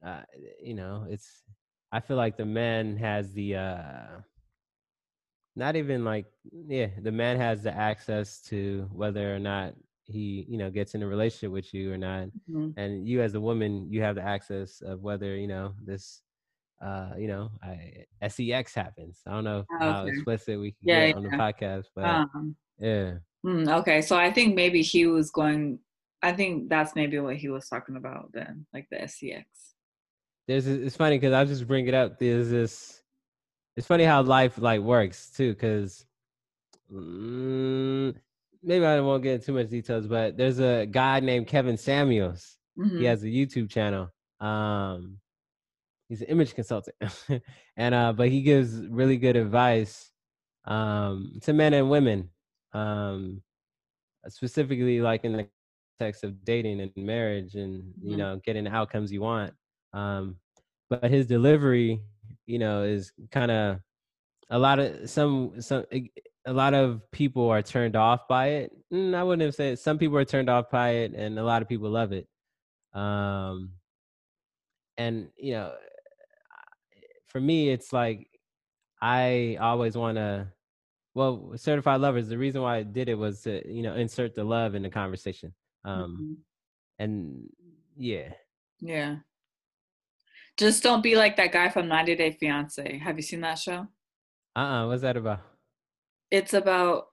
uh, 0.06 0.22
you 0.62 0.74
know, 0.74 1.06
it's. 1.08 1.42
I 1.90 2.00
feel 2.00 2.16
like 2.16 2.36
the 2.36 2.46
man 2.46 2.96
has 2.96 3.32
the. 3.32 3.56
uh 3.56 4.20
not 5.56 5.74
even 5.74 6.04
like 6.04 6.26
yeah 6.68 6.86
the 7.02 7.10
man 7.10 7.36
has 7.36 7.64
the 7.64 7.74
access 7.74 8.40
to 8.42 8.88
whether 8.92 9.34
or 9.34 9.40
not 9.40 9.74
he 10.08 10.46
you 10.48 10.58
know 10.58 10.70
gets 10.70 10.94
in 10.94 11.02
a 11.02 11.06
relationship 11.06 11.52
with 11.52 11.72
you 11.72 11.92
or 11.92 11.98
not. 11.98 12.28
Mm-hmm. 12.50 12.70
and 12.76 13.06
you 13.06 13.22
as 13.22 13.34
a 13.34 13.40
woman 13.40 13.86
you 13.90 14.02
have 14.02 14.16
the 14.16 14.22
access 14.22 14.80
of 14.80 15.02
whether 15.02 15.36
you 15.36 15.46
know 15.46 15.74
this 15.84 16.22
uh 16.82 17.10
you 17.18 17.28
know 17.28 17.50
I, 17.62 18.28
sex 18.28 18.74
happens. 18.74 19.20
I 19.26 19.32
don't 19.32 19.44
know 19.44 19.64
oh, 19.72 19.78
how 19.78 20.06
explicit 20.06 20.58
we 20.58 20.72
can 20.72 20.88
yeah, 20.88 21.06
get 21.06 21.08
yeah. 21.08 21.16
on 21.16 21.22
the 21.24 21.30
podcast 21.30 21.84
but 21.94 22.04
um, 22.04 22.56
yeah. 22.78 23.14
mm, 23.44 23.68
okay. 23.80 24.00
So 24.00 24.16
i 24.16 24.32
think 24.32 24.54
maybe 24.54 24.82
he 24.82 25.06
was 25.06 25.30
going 25.30 25.78
i 26.22 26.32
think 26.32 26.68
that's 26.68 26.94
maybe 26.94 27.18
what 27.18 27.36
he 27.36 27.48
was 27.48 27.68
talking 27.68 27.96
about 27.96 28.30
then 28.32 28.66
like 28.72 28.86
the 28.90 29.06
sex 29.06 29.44
there's 30.46 30.66
it's 30.66 30.96
funny 30.96 31.16
because 31.16 31.32
i'll 31.32 31.46
just 31.46 31.68
bring 31.68 31.86
it 31.86 31.94
up 31.94 32.18
there's 32.18 32.50
this 32.50 33.02
it's 33.76 33.86
funny 33.86 34.04
how 34.04 34.22
life 34.22 34.58
like 34.58 34.80
works 34.80 35.30
too 35.30 35.52
because 35.52 36.04
maybe 38.68 38.84
I 38.84 39.00
won't 39.00 39.22
get 39.22 39.34
into 39.34 39.46
too 39.46 39.52
much 39.54 39.70
details, 39.70 40.06
but 40.06 40.36
there's 40.36 40.60
a 40.60 40.86
guy 40.86 41.20
named 41.20 41.46
Kevin 41.46 41.78
Samuels. 41.78 42.58
Mm-hmm. 42.78 42.98
He 42.98 43.04
has 43.06 43.24
a 43.24 43.26
YouTube 43.26 43.70
channel. 43.70 44.10
Um, 44.40 45.18
he's 46.08 46.20
an 46.20 46.28
image 46.28 46.54
consultant, 46.54 46.94
and 47.76 47.94
uh, 47.94 48.12
but 48.12 48.28
he 48.28 48.42
gives 48.42 48.86
really 48.86 49.16
good 49.16 49.36
advice 49.36 50.12
um, 50.66 51.38
to 51.42 51.52
men 51.54 51.72
and 51.72 51.88
women, 51.88 52.28
um, 52.74 53.42
specifically 54.28 55.00
like 55.00 55.24
in 55.24 55.32
the 55.32 55.48
context 55.98 56.22
of 56.22 56.44
dating 56.44 56.80
and 56.80 56.92
marriage, 56.96 57.54
and 57.54 57.82
mm-hmm. 57.82 58.10
you 58.10 58.16
know, 58.18 58.38
getting 58.44 58.64
the 58.64 58.70
outcomes 58.70 59.10
you 59.10 59.22
want. 59.22 59.54
Um, 59.94 60.36
but 60.90 61.10
his 61.10 61.26
delivery, 61.26 62.02
you 62.46 62.58
know, 62.58 62.82
is 62.82 63.12
kind 63.32 63.50
of 63.50 63.80
a 64.50 64.58
lot 64.58 64.78
of 64.78 65.08
some 65.08 65.60
some 65.60 65.84
a 66.48 66.52
lot 66.52 66.72
of 66.72 67.02
people 67.10 67.50
are 67.50 67.62
turned 67.62 67.94
off 67.94 68.26
by 68.26 68.46
it. 68.48 68.72
Mm, 68.92 69.14
I 69.14 69.22
wouldn't 69.22 69.42
have 69.42 69.54
said 69.54 69.78
some 69.78 69.98
people 69.98 70.16
are 70.16 70.24
turned 70.24 70.48
off 70.48 70.70
by 70.70 70.90
it, 70.90 71.12
and 71.12 71.38
a 71.38 71.44
lot 71.44 71.60
of 71.60 71.68
people 71.68 71.90
love 71.90 72.12
it. 72.12 72.26
Um, 72.94 73.72
and 74.96 75.28
you 75.36 75.52
know, 75.52 75.72
for 77.26 77.38
me, 77.38 77.68
it's 77.68 77.92
like 77.92 78.28
I 79.00 79.58
always 79.60 79.96
want 79.96 80.16
to. 80.16 80.48
Well, 81.14 81.52
certified 81.56 82.00
lovers. 82.00 82.28
The 82.28 82.38
reason 82.38 82.62
why 82.62 82.76
I 82.76 82.82
did 82.82 83.08
it 83.08 83.18
was 83.18 83.42
to 83.42 83.62
you 83.70 83.82
know 83.82 83.94
insert 83.94 84.34
the 84.34 84.44
love 84.44 84.74
in 84.74 84.82
the 84.82 84.90
conversation. 84.90 85.52
Um, 85.84 86.00
mm-hmm. 86.00 86.32
and 87.02 87.48
yeah, 87.96 88.32
yeah. 88.80 89.16
Just 90.56 90.82
don't 90.82 91.02
be 91.02 91.14
like 91.14 91.36
that 91.36 91.52
guy 91.52 91.68
from 91.68 91.86
90 91.86 92.16
Day 92.16 92.32
Fiance. 92.32 92.98
Have 92.98 93.16
you 93.16 93.22
seen 93.22 93.42
that 93.42 93.60
show? 93.60 93.86
Uh 94.56 94.58
uh-uh, 94.58 94.84
uh 94.84 94.88
What's 94.88 95.02
that 95.02 95.16
about? 95.16 95.40
It's 96.30 96.54
about 96.54 97.08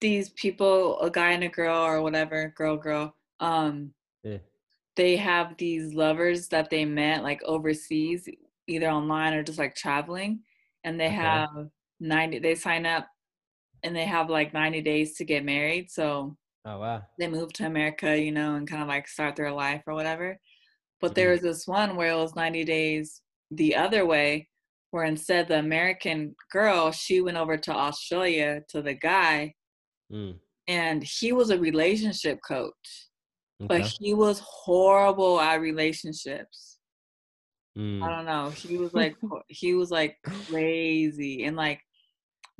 these 0.00 0.30
people, 0.30 1.00
a 1.00 1.10
guy 1.10 1.32
and 1.32 1.44
a 1.44 1.48
girl 1.48 1.78
or 1.78 2.02
whatever, 2.02 2.52
girl, 2.56 2.76
girl. 2.76 3.16
Um, 3.40 3.92
yeah. 4.22 4.38
They 4.96 5.16
have 5.16 5.56
these 5.56 5.94
lovers 5.94 6.48
that 6.48 6.70
they 6.70 6.84
met 6.84 7.22
like 7.22 7.42
overseas, 7.42 8.28
either 8.66 8.88
online 8.88 9.34
or 9.34 9.42
just 9.42 9.58
like 9.58 9.74
traveling, 9.74 10.40
and 10.84 11.00
they 11.00 11.06
okay. 11.06 11.16
have 11.16 11.48
ninety. 12.00 12.38
They 12.38 12.54
sign 12.54 12.86
up, 12.86 13.08
and 13.82 13.94
they 13.94 14.04
have 14.04 14.30
like 14.30 14.54
ninety 14.54 14.82
days 14.82 15.16
to 15.16 15.24
get 15.24 15.44
married. 15.44 15.90
So, 15.90 16.36
oh 16.64 16.78
wow, 16.78 17.02
they 17.18 17.26
move 17.26 17.52
to 17.54 17.66
America, 17.66 18.16
you 18.16 18.30
know, 18.30 18.54
and 18.54 18.68
kind 18.68 18.82
of 18.82 18.88
like 18.88 19.08
start 19.08 19.36
their 19.36 19.52
life 19.52 19.82
or 19.86 19.94
whatever. 19.94 20.38
But 21.00 21.08
mm-hmm. 21.08 21.14
there 21.14 21.30
was 21.30 21.40
this 21.40 21.66
one 21.66 21.96
where 21.96 22.10
it 22.10 22.16
was 22.16 22.36
ninety 22.36 22.62
days 22.64 23.20
the 23.50 23.74
other 23.74 24.06
way, 24.06 24.48
where 24.94 25.02
instead 25.02 25.48
the 25.48 25.58
American 25.58 26.36
girl, 26.52 26.92
she 26.92 27.20
went 27.20 27.36
over 27.36 27.56
to 27.56 27.72
Australia 27.72 28.60
to 28.68 28.80
the 28.80 28.94
guy, 28.94 29.52
mm. 30.12 30.36
and 30.68 31.02
he 31.02 31.32
was 31.32 31.50
a 31.50 31.58
relationship 31.58 32.38
coach, 32.46 33.08
okay. 33.60 33.66
but 33.66 33.80
he 33.80 34.14
was 34.14 34.40
horrible 34.44 35.40
at 35.40 35.60
relationships. 35.60 36.78
Mm. 37.76 38.04
I 38.04 38.08
don't 38.08 38.24
know. 38.24 38.50
He 38.50 38.76
was 38.76 38.94
like 39.00 39.16
he 39.48 39.74
was 39.74 39.90
like 39.90 40.16
crazy, 40.48 41.42
and 41.42 41.56
like 41.56 41.80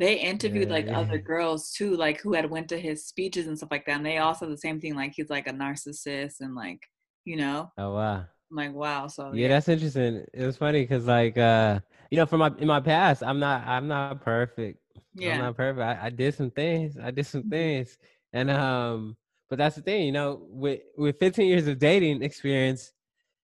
they 0.01 0.19
interviewed 0.19 0.71
yeah, 0.71 0.75
like 0.75 0.87
yeah. 0.87 0.99
other 0.99 1.19
girls 1.19 1.71
too, 1.71 1.97
like 1.97 2.21
who 2.21 2.33
had 2.33 2.51
went 2.51 2.69
to 2.71 2.81
his 2.81 3.07
speeches 3.07 3.47
and 3.47 3.57
stuff 3.57 3.71
like 3.71 3.87
that, 3.87 3.99
and 3.99 4.07
they 4.07 4.19
also 4.19 4.47
said 4.47 4.53
the 4.53 4.59
same 4.59 4.81
thing. 4.81 4.97
Like 4.97 5.13
he's 5.15 5.31
like 5.31 5.47
a 5.47 5.53
narcissist 5.53 6.41
and 6.41 6.57
like 6.57 6.81
you 7.25 7.37
know. 7.37 7.71
Oh 7.79 7.95
wow. 7.95 8.25
I'm 8.51 8.57
like 8.57 8.75
wow. 8.75 9.07
So 9.09 9.33
yeah, 9.33 9.43
yeah. 9.43 9.49
that's 9.49 9.69
interesting. 9.69 10.25
It 10.33 10.45
was 10.45 10.57
funny 10.57 10.83
because 10.83 11.07
like 11.07 11.37
uh 11.39 11.81
you 12.11 12.19
know, 12.19 12.27
from 12.27 12.41
my 12.41 12.53
in 12.59 12.69
my 12.69 12.81
past, 12.81 13.23
I'm 13.23 13.41
not 13.41 13.67
I'm 13.67 13.89
not 13.89 14.23
perfect. 14.23 14.79
Yeah. 15.15 15.35
I'm 15.35 15.41
not 15.41 15.57
perfect. 15.57 15.83
I, 15.83 16.07
I 16.07 16.11
did 16.11 16.35
some 16.35 16.51
things. 16.51 16.97
I 16.97 17.11
did 17.11 17.27
some 17.27 17.43
mm-hmm. 17.43 17.51
things. 17.51 17.99
And 18.33 18.51
um, 18.51 19.17
but 19.49 19.59
that's 19.59 19.77
the 19.77 19.83
thing, 19.83 20.07
you 20.07 20.13
know, 20.13 20.47
with 20.49 20.81
with 20.97 21.19
15 21.19 21.47
years 21.47 21.67
of 21.67 21.79
dating 21.79 22.23
experience, 22.23 22.93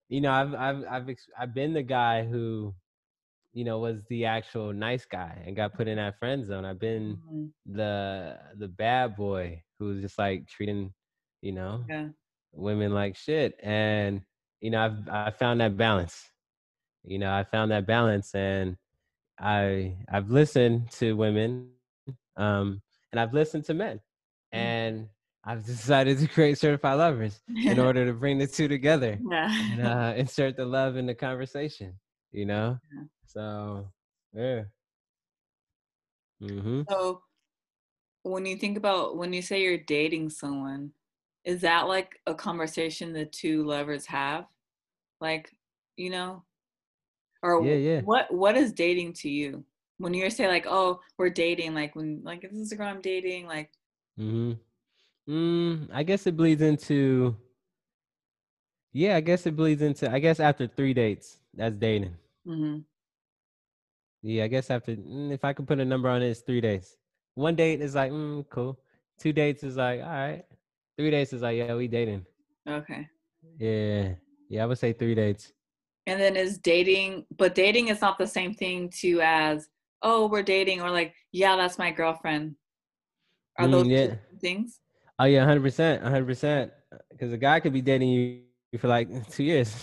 you 0.08 0.20
know, 0.20 0.32
I've 0.32 0.54
I've 0.54 0.84
I've 0.90 1.16
I've 1.38 1.54
been 1.54 1.74
the 1.74 1.82
guy 1.82 2.24
who, 2.24 2.74
you 3.52 3.64
know, 3.64 3.78
was 3.78 4.02
the 4.08 4.24
actual 4.24 4.72
nice 4.72 5.04
guy 5.04 5.42
and 5.46 5.56
got 5.56 5.74
put 5.74 5.88
in 5.88 5.96
that 5.96 6.18
friend 6.18 6.44
zone. 6.44 6.64
I've 6.64 6.78
been 6.78 7.16
mm-hmm. 7.16 7.74
the 7.74 8.38
the 8.56 8.68
bad 8.68 9.16
boy 9.16 9.62
who 9.78 9.86
was 9.86 10.00
just 10.00 10.18
like 10.18 10.46
treating, 10.46 10.92
you 11.42 11.52
know, 11.52 11.84
yeah. 11.88 12.08
women 12.52 12.92
like 12.92 13.16
shit. 13.16 13.54
And 13.62 14.22
you 14.60 14.70
know, 14.70 14.84
I've 14.84 15.08
I 15.08 15.30
found 15.30 15.60
that 15.60 15.76
balance 15.76 16.30
you 17.08 17.18
know, 17.18 17.32
I 17.32 17.44
found 17.44 17.70
that 17.70 17.86
balance 17.86 18.34
and 18.34 18.76
I 19.40 19.96
I've 20.12 20.30
listened 20.30 20.90
to 20.92 21.16
women 21.16 21.70
um 22.36 22.82
and 23.12 23.20
I've 23.20 23.32
listened 23.32 23.64
to 23.64 23.74
men. 23.74 23.96
Mm. 24.54 24.58
And 24.58 25.08
I've 25.44 25.64
decided 25.66 26.18
to 26.18 26.28
create 26.28 26.58
certified 26.58 26.98
lovers 26.98 27.40
in 27.48 27.78
order 27.86 28.04
to 28.04 28.12
bring 28.12 28.38
the 28.38 28.46
two 28.46 28.68
together 28.68 29.18
yeah. 29.30 29.72
and 29.72 29.86
uh, 29.86 30.14
insert 30.16 30.56
the 30.56 30.64
love 30.64 30.96
in 30.96 31.06
the 31.06 31.14
conversation, 31.14 31.94
you 32.32 32.44
know? 32.44 32.78
Yeah. 32.94 33.02
So, 33.26 33.88
yeah. 34.34 34.62
Mm-hmm. 36.42 36.82
So, 36.88 37.22
when 38.22 38.44
you 38.44 38.56
think 38.56 38.76
about 38.76 39.16
when 39.16 39.32
you 39.32 39.40
say 39.42 39.62
you're 39.62 39.78
dating 39.78 40.30
someone, 40.30 40.92
is 41.48 41.62
that 41.62 41.88
like 41.88 42.20
a 42.26 42.34
conversation 42.34 43.12
the 43.12 43.24
two 43.24 43.64
lovers 43.64 44.06
have? 44.06 44.44
Like, 45.20 45.50
you 45.96 46.10
know, 46.10 46.44
or 47.42 47.64
yeah, 47.64 47.74
yeah. 47.74 48.00
what 48.02 48.32
what 48.32 48.56
is 48.56 48.72
dating 48.72 49.14
to 49.14 49.30
you? 49.30 49.64
When 49.96 50.14
you're 50.14 50.30
saying 50.30 50.50
like 50.50 50.66
oh 50.68 51.00
we're 51.16 51.30
dating 51.30 51.74
like 51.74 51.96
when 51.96 52.20
like 52.22 52.48
instagram 52.52 53.02
dating? 53.02 53.46
Like 53.46 53.72
mm-hmm. 54.20 54.52
Mm, 55.28 55.90
i 55.92 56.02
guess 56.04 56.26
it 56.26 56.38
bleeds 56.38 56.62
into 56.62 57.36
yeah 58.94 59.14
i 59.14 59.20
guess 59.20 59.46
it 59.46 59.54
bleeds 59.54 59.82
into 59.82 60.10
i 60.10 60.18
guess 60.18 60.40
after 60.40 60.66
three 60.66 60.94
dates 60.94 61.36
that's 61.52 61.76
dating. 61.76 62.14
Mm-hmm. 62.46 62.78
yeah 64.22 64.44
i 64.44 64.48
guess 64.48 64.70
after 64.70 64.96
mm, 64.96 65.30
if 65.30 65.44
i 65.44 65.52
could 65.52 65.68
put 65.68 65.80
a 65.80 65.84
number 65.84 66.08
on 66.08 66.22
it 66.22 66.30
it's 66.30 66.40
three 66.40 66.62
days 66.62 66.96
one 67.34 67.56
date 67.56 67.82
is 67.82 67.94
like 67.94 68.10
mm, 68.10 68.42
cool. 68.48 68.80
Two 69.20 69.34
dates 69.34 69.62
is 69.62 69.76
like 69.76 70.00
all 70.00 70.08
right 70.08 70.44
three 70.98 71.10
dates 71.10 71.32
is 71.32 71.42
like 71.42 71.56
yeah 71.56 71.74
we 71.74 71.88
dating 71.88 72.24
okay 72.68 73.06
yeah 73.58 74.14
yeah 74.50 74.62
i 74.62 74.66
would 74.66 74.78
say 74.78 74.92
three 74.92 75.14
dates 75.14 75.52
and 76.06 76.20
then 76.20 76.36
is 76.36 76.58
dating 76.58 77.24
but 77.36 77.54
dating 77.54 77.88
is 77.88 78.00
not 78.00 78.18
the 78.18 78.26
same 78.26 78.52
thing 78.52 78.90
to 78.90 79.20
as 79.22 79.68
oh 80.02 80.26
we're 80.26 80.42
dating 80.42 80.82
or 80.82 80.90
like 80.90 81.14
yeah 81.32 81.56
that's 81.56 81.78
my 81.78 81.90
girlfriend 81.90 82.54
are 83.58 83.66
mm, 83.66 83.72
those 83.72 83.86
yeah. 83.86 84.14
things 84.40 84.80
oh 85.18 85.24
yeah 85.24 85.46
100% 85.46 86.02
100% 86.02 86.70
because 87.10 87.32
a 87.32 87.36
guy 87.38 87.60
could 87.60 87.72
be 87.72 87.82
dating 87.82 88.08
you 88.10 88.42
for 88.78 88.88
like 88.88 89.08
two 89.30 89.44
years. 89.44 89.74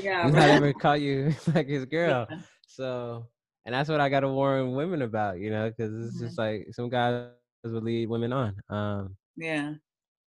Yeah, 0.00 0.22
right. 0.22 0.32
not 0.32 0.48
ever 0.50 0.72
caught 0.72 1.00
you 1.00 1.34
like 1.54 1.66
his 1.68 1.84
girl. 1.84 2.26
Yeah. 2.30 2.38
So, 2.66 3.26
and 3.66 3.74
that's 3.74 3.88
what 3.88 4.00
I 4.00 4.08
got 4.08 4.20
to 4.20 4.28
warn 4.28 4.72
women 4.74 5.02
about, 5.02 5.38
you 5.38 5.50
know, 5.50 5.68
because 5.68 5.92
it's 5.92 6.16
Mhm. 6.16 6.20
just 6.26 6.38
like 6.38 6.66
some 6.72 6.88
guys 6.88 7.26
will 7.64 7.82
lead 7.82 8.08
women 8.08 8.32
on. 8.32 8.54
Um, 8.68 9.16
Yeah. 9.36 9.74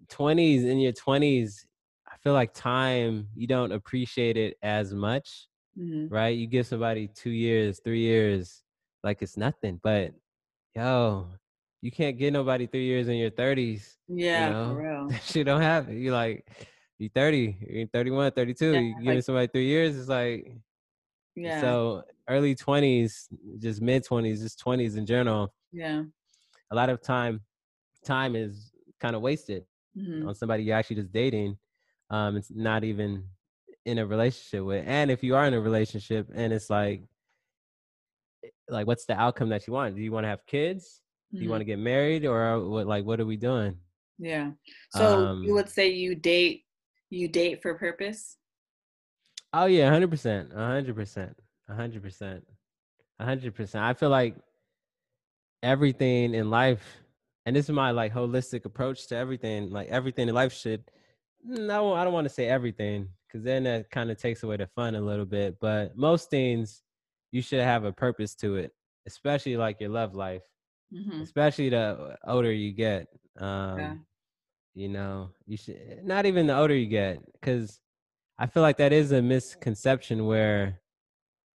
20s 0.10 0.64
in 0.66 0.80
your 0.80 0.94
20s 0.94 1.66
i 2.08 2.16
feel 2.18 2.34
like 2.34 2.54
time 2.54 3.28
you 3.36 3.48
don't 3.48 3.72
appreciate 3.72 4.38
it 4.38 4.56
as 4.62 4.94
much 4.94 5.48
Mhm. 5.78 6.10
right 6.10 6.38
you 6.38 6.48
give 6.48 6.68
somebody 6.68 7.08
two 7.08 7.32
years 7.32 7.80
three 7.84 8.02
years 8.02 8.64
like 9.04 9.22
it's 9.22 9.38
nothing 9.38 9.80
but 9.84 10.14
yo 10.76 11.28
you 11.82 11.92
can't 11.92 12.18
get 12.18 12.34
nobody 12.34 12.68
three 12.68 12.86
years 12.86 13.08
in 13.08 13.16
your 13.16 13.32
30s 13.32 13.98
Yeah, 14.08 14.56
you 14.56 14.56
for 14.64 14.78
real. 14.82 15.10
shit 15.24 15.46
don't 15.46 15.62
happen 15.62 15.98
you 15.98 16.12
like 16.14 16.46
you 16.98 17.10
30 17.10 17.58
you're 17.70 17.88
31 17.88 18.32
32 18.32 18.66
Yeah, 18.66 18.80
you 18.80 18.96
giving 18.96 19.16
like 19.16 19.24
somebody 19.24 19.48
three 19.48 19.66
years 19.66 19.98
it's 19.98 20.10
like 20.10 20.58
yeah, 21.36 21.60
so 21.62 22.04
early 22.30 22.56
20s 22.56 23.28
just 23.60 23.82
mid 23.82 24.04
20s 24.04 24.42
just 24.42 24.60
20s 24.60 24.96
in 24.96 25.06
general 25.06 25.54
yeah. 25.72 26.04
a 26.72 26.76
lot 26.76 26.90
of 26.90 27.02
time 27.02 27.42
time 28.04 28.36
is 28.36 28.72
kind 29.00 29.16
of 29.16 29.22
wasted 29.22 29.66
Mhm. 29.98 30.28
on 30.28 30.36
somebody 30.36 30.64
you're 30.64 30.78
actually 30.78 30.96
just 30.96 31.12
dating 31.12 31.58
um 32.10 32.38
it's 32.38 32.52
not 32.52 32.84
even 32.84 33.24
in 33.86 33.98
a 34.00 34.06
relationship 34.06 34.64
with 34.66 34.84
and 34.88 35.12
if 35.12 35.24
you 35.24 35.36
are 35.36 35.46
in 35.46 35.54
a 35.54 35.60
relationship 35.60 36.30
and 36.34 36.54
it's 36.54 36.70
like 36.70 37.02
like 38.70 38.88
what's 38.88 39.06
the 39.06 39.14
outcome 39.20 39.50
that 39.50 39.68
you 39.68 39.74
want 39.74 39.96
do 39.96 40.02
you 40.02 40.12
want 40.12 40.24
to 40.24 40.28
have 40.30 40.46
kids 40.46 41.02
do 41.38 41.44
you 41.44 41.50
Mhm. 41.50 41.52
want 41.52 41.62
to 41.62 41.66
get 41.66 41.80
married 41.80 42.26
or 42.26 42.60
what 42.68 42.88
like 42.88 43.06
what 43.06 43.20
are 43.20 43.26
we 43.26 43.38
doing 43.38 43.78
Yeah. 44.18 44.52
So 44.92 45.34
you 45.42 45.54
um 45.54 45.56
would 45.56 45.70
say 45.70 45.90
you 45.90 46.16
date 46.16 46.65
you 47.10 47.28
date 47.28 47.62
for 47.62 47.76
purpose? 47.76 48.38
oh 49.54 49.66
yeah 49.66 49.86
100% 49.90 50.54
100% 50.54 51.36
100% 51.68 52.44
100% 53.22 53.76
i 53.84 53.94
feel 53.94 54.10
like 54.10 54.36
everything 55.64 56.34
in 56.34 56.50
life 56.50 57.02
and 57.46 57.56
this 57.56 57.66
is 57.66 57.72
my 57.72 57.92
like 57.92 58.14
holistic 58.14 58.66
approach 58.66 59.08
to 59.08 59.16
everything 59.16 59.70
like 59.72 59.88
everything 59.90 60.28
in 60.28 60.36
life 60.36 60.54
should 60.54 60.84
mm, 61.48 61.66
no 61.68 61.94
i 61.94 62.04
don't 62.04 62.14
want 62.14 62.26
to 62.26 62.34
say 62.34 62.48
everything 62.48 63.08
because 63.28 63.44
then 63.44 63.64
that 63.64 63.90
kind 63.90 64.12
of 64.12 64.18
takes 64.18 64.44
away 64.44 64.58
the 64.58 64.68
fun 64.68 64.96
a 64.96 65.02
little 65.02 65.26
bit 65.26 65.58
but 65.60 65.96
most 65.98 66.30
things 66.30 66.84
you 67.32 67.42
should 67.42 67.60
have 67.62 67.84
a 67.84 67.92
purpose 67.92 68.36
to 68.36 68.56
it 68.58 68.72
especially 69.08 69.58
like 69.58 69.80
your 69.80 69.90
love 69.90 70.14
life 70.14 70.44
Mhm. 70.94 71.22
especially 71.22 71.70
the 71.70 71.78
uh, 71.78 72.16
older 72.28 72.52
you 72.52 72.72
get 72.72 73.08
um, 73.40 73.80
Yeah. 73.80 73.96
You 74.76 74.90
know 74.90 75.30
you 75.48 75.58
should 75.58 75.76
eh, 75.76 75.96
not 76.04 76.26
even 76.26 76.48
the 76.48 76.56
older 76.58 76.76
you 76.76 76.86
get 76.88 77.20
because 77.34 77.80
i 78.38 78.46
feel 78.46 78.62
like 78.62 78.78
that 78.78 78.94
is 78.94 79.12
a 79.12 79.22
misconception 79.22 80.26
where 80.26 80.80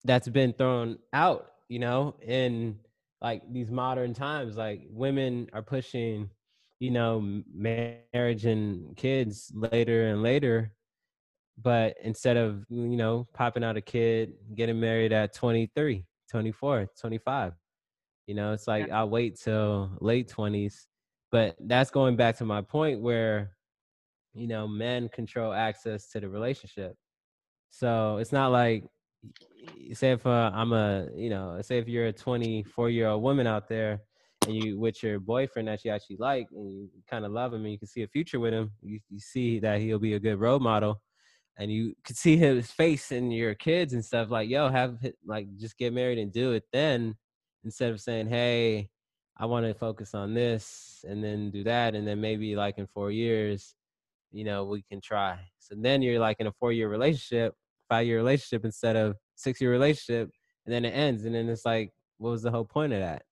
that's 0.04 0.28
been 0.30 0.54
thrown 0.54 0.98
out, 1.14 1.52
you 1.68 1.80
know, 1.80 2.16
in 2.22 2.80
like 3.22 3.42
these 3.52 3.70
modern 3.72 4.14
times. 4.14 4.56
Like 4.58 4.84
women 4.90 5.50
are 5.54 5.62
pushing, 5.62 6.30
you 6.80 6.92
know, 6.92 7.44
marriage 7.54 8.46
and 8.46 8.96
kids 8.96 9.52
later 9.54 10.08
and 10.10 10.24
later. 10.24 10.72
But 11.62 11.98
instead 12.04 12.38
of, 12.38 12.66
you 12.70 12.96
know, 12.96 13.28
popping 13.34 13.64
out 13.64 13.76
a 13.78 13.82
kid, 13.82 14.34
getting 14.56 14.80
married 14.80 15.12
at 15.12 15.34
23, 15.34 16.06
24, 16.32 16.88
25, 17.00 17.54
you 18.28 18.36
know, 18.36 18.54
it's 18.54 18.68
Yeah. 18.68 18.74
like 18.74 18.92
I'll 18.92 19.10
wait 19.10 19.38
till 19.38 19.92
late 20.00 20.30
20s. 20.30 20.88
But 21.32 21.56
that's 21.60 21.92
going 21.92 22.16
back 22.16 22.38
to 22.38 22.46
my 22.46 22.62
point 22.62 23.02
where, 23.02 23.52
you 24.34 24.48
know, 24.48 24.68
men 24.68 25.10
control 25.10 25.54
access 25.54 26.10
to 26.12 26.20
the 26.20 26.30
relationship. 26.30 26.96
So 27.70 28.18
it's 28.18 28.32
not 28.32 28.52
like 28.52 28.86
say 29.94 30.12
if 30.12 30.26
uh, 30.26 30.52
I'm 30.54 30.74
a 30.74 31.08
you 31.16 31.30
know 31.30 31.60
say 31.62 31.78
if 31.78 31.88
you're 31.88 32.08
a 32.08 32.14
24 32.14 32.90
year 32.90 33.08
old 33.08 33.24
woman 33.24 33.48
out 33.48 33.68
there 33.68 34.02
and 34.46 34.56
you 34.56 34.80
with 34.80 35.04
your 35.04 35.20
boyfriend 35.20 35.68
that 35.68 35.84
you 35.84 35.92
actually 35.92 36.18
like 36.18 36.48
and 36.52 36.72
you 36.72 36.90
kind 37.10 37.26
of 37.26 37.32
love 37.32 37.54
him 37.54 37.64
and 37.64 37.72
you 37.72 37.80
can 37.80 37.88
see 37.88 38.04
a 38.04 38.08
future 38.08 38.40
with 38.40 38.54
him 38.54 38.72
you, 38.82 39.00
you 39.10 39.20
see 39.20 39.60
that 39.60 39.80
he'll 39.82 40.00
be 40.00 40.14
a 40.14 40.20
good 40.20 40.40
role 40.40 40.60
model 40.60 41.02
and 41.58 41.72
you 41.72 41.94
could 42.06 42.16
see 42.16 42.38
his 42.38 42.72
face 42.72 43.12
and 43.12 43.34
your 43.34 43.54
kids 43.56 43.94
and 43.94 44.04
stuff 44.04 44.30
like 44.30 44.50
yo 44.50 44.70
have 44.70 44.98
like 45.26 45.48
just 45.58 45.78
get 45.78 45.94
married 45.94 46.18
and 46.18 46.32
do 46.32 46.54
it 46.54 46.64
then 46.72 47.16
instead 47.64 47.92
of 47.92 48.00
saying 48.00 48.28
hey 48.28 48.88
I 49.40 49.46
want 49.46 49.66
to 49.66 49.74
focus 49.74 50.14
on 50.14 50.34
this 50.34 51.06
and 51.08 51.24
then 51.24 51.50
do 51.50 51.64
that 51.64 51.96
and 51.96 52.06
then 52.06 52.20
maybe 52.20 52.56
like 52.56 52.78
in 52.78 52.88
4 52.88 53.10
years 53.12 53.76
you 54.32 54.44
know, 54.44 54.64
we 54.64 54.82
can 54.84 55.02
try. 55.02 55.40
So 55.60 55.76
then 55.78 56.02
you're 56.02 56.20
like 56.20 56.38
in 56.40 56.48
a 56.48 56.52
four 56.52 56.72
year 56.72 56.90
relationship, 56.90 57.54
five 57.90 58.06
year 58.06 58.18
relationship 58.18 58.66
instead 58.66 58.96
of 58.96 59.16
six 59.36 59.60
year 59.62 59.72
relationship, 59.72 60.30
and 60.66 60.74
then 60.74 60.86
it 60.86 60.92
ends. 60.92 61.26
And 61.26 61.34
then 61.34 61.50
it's 61.50 61.66
like, 61.66 61.92
what 62.18 62.32
was 62.32 62.44
the 62.44 62.52
whole 62.52 62.66
point 62.66 62.94
of 62.94 63.00
that? 63.00 63.24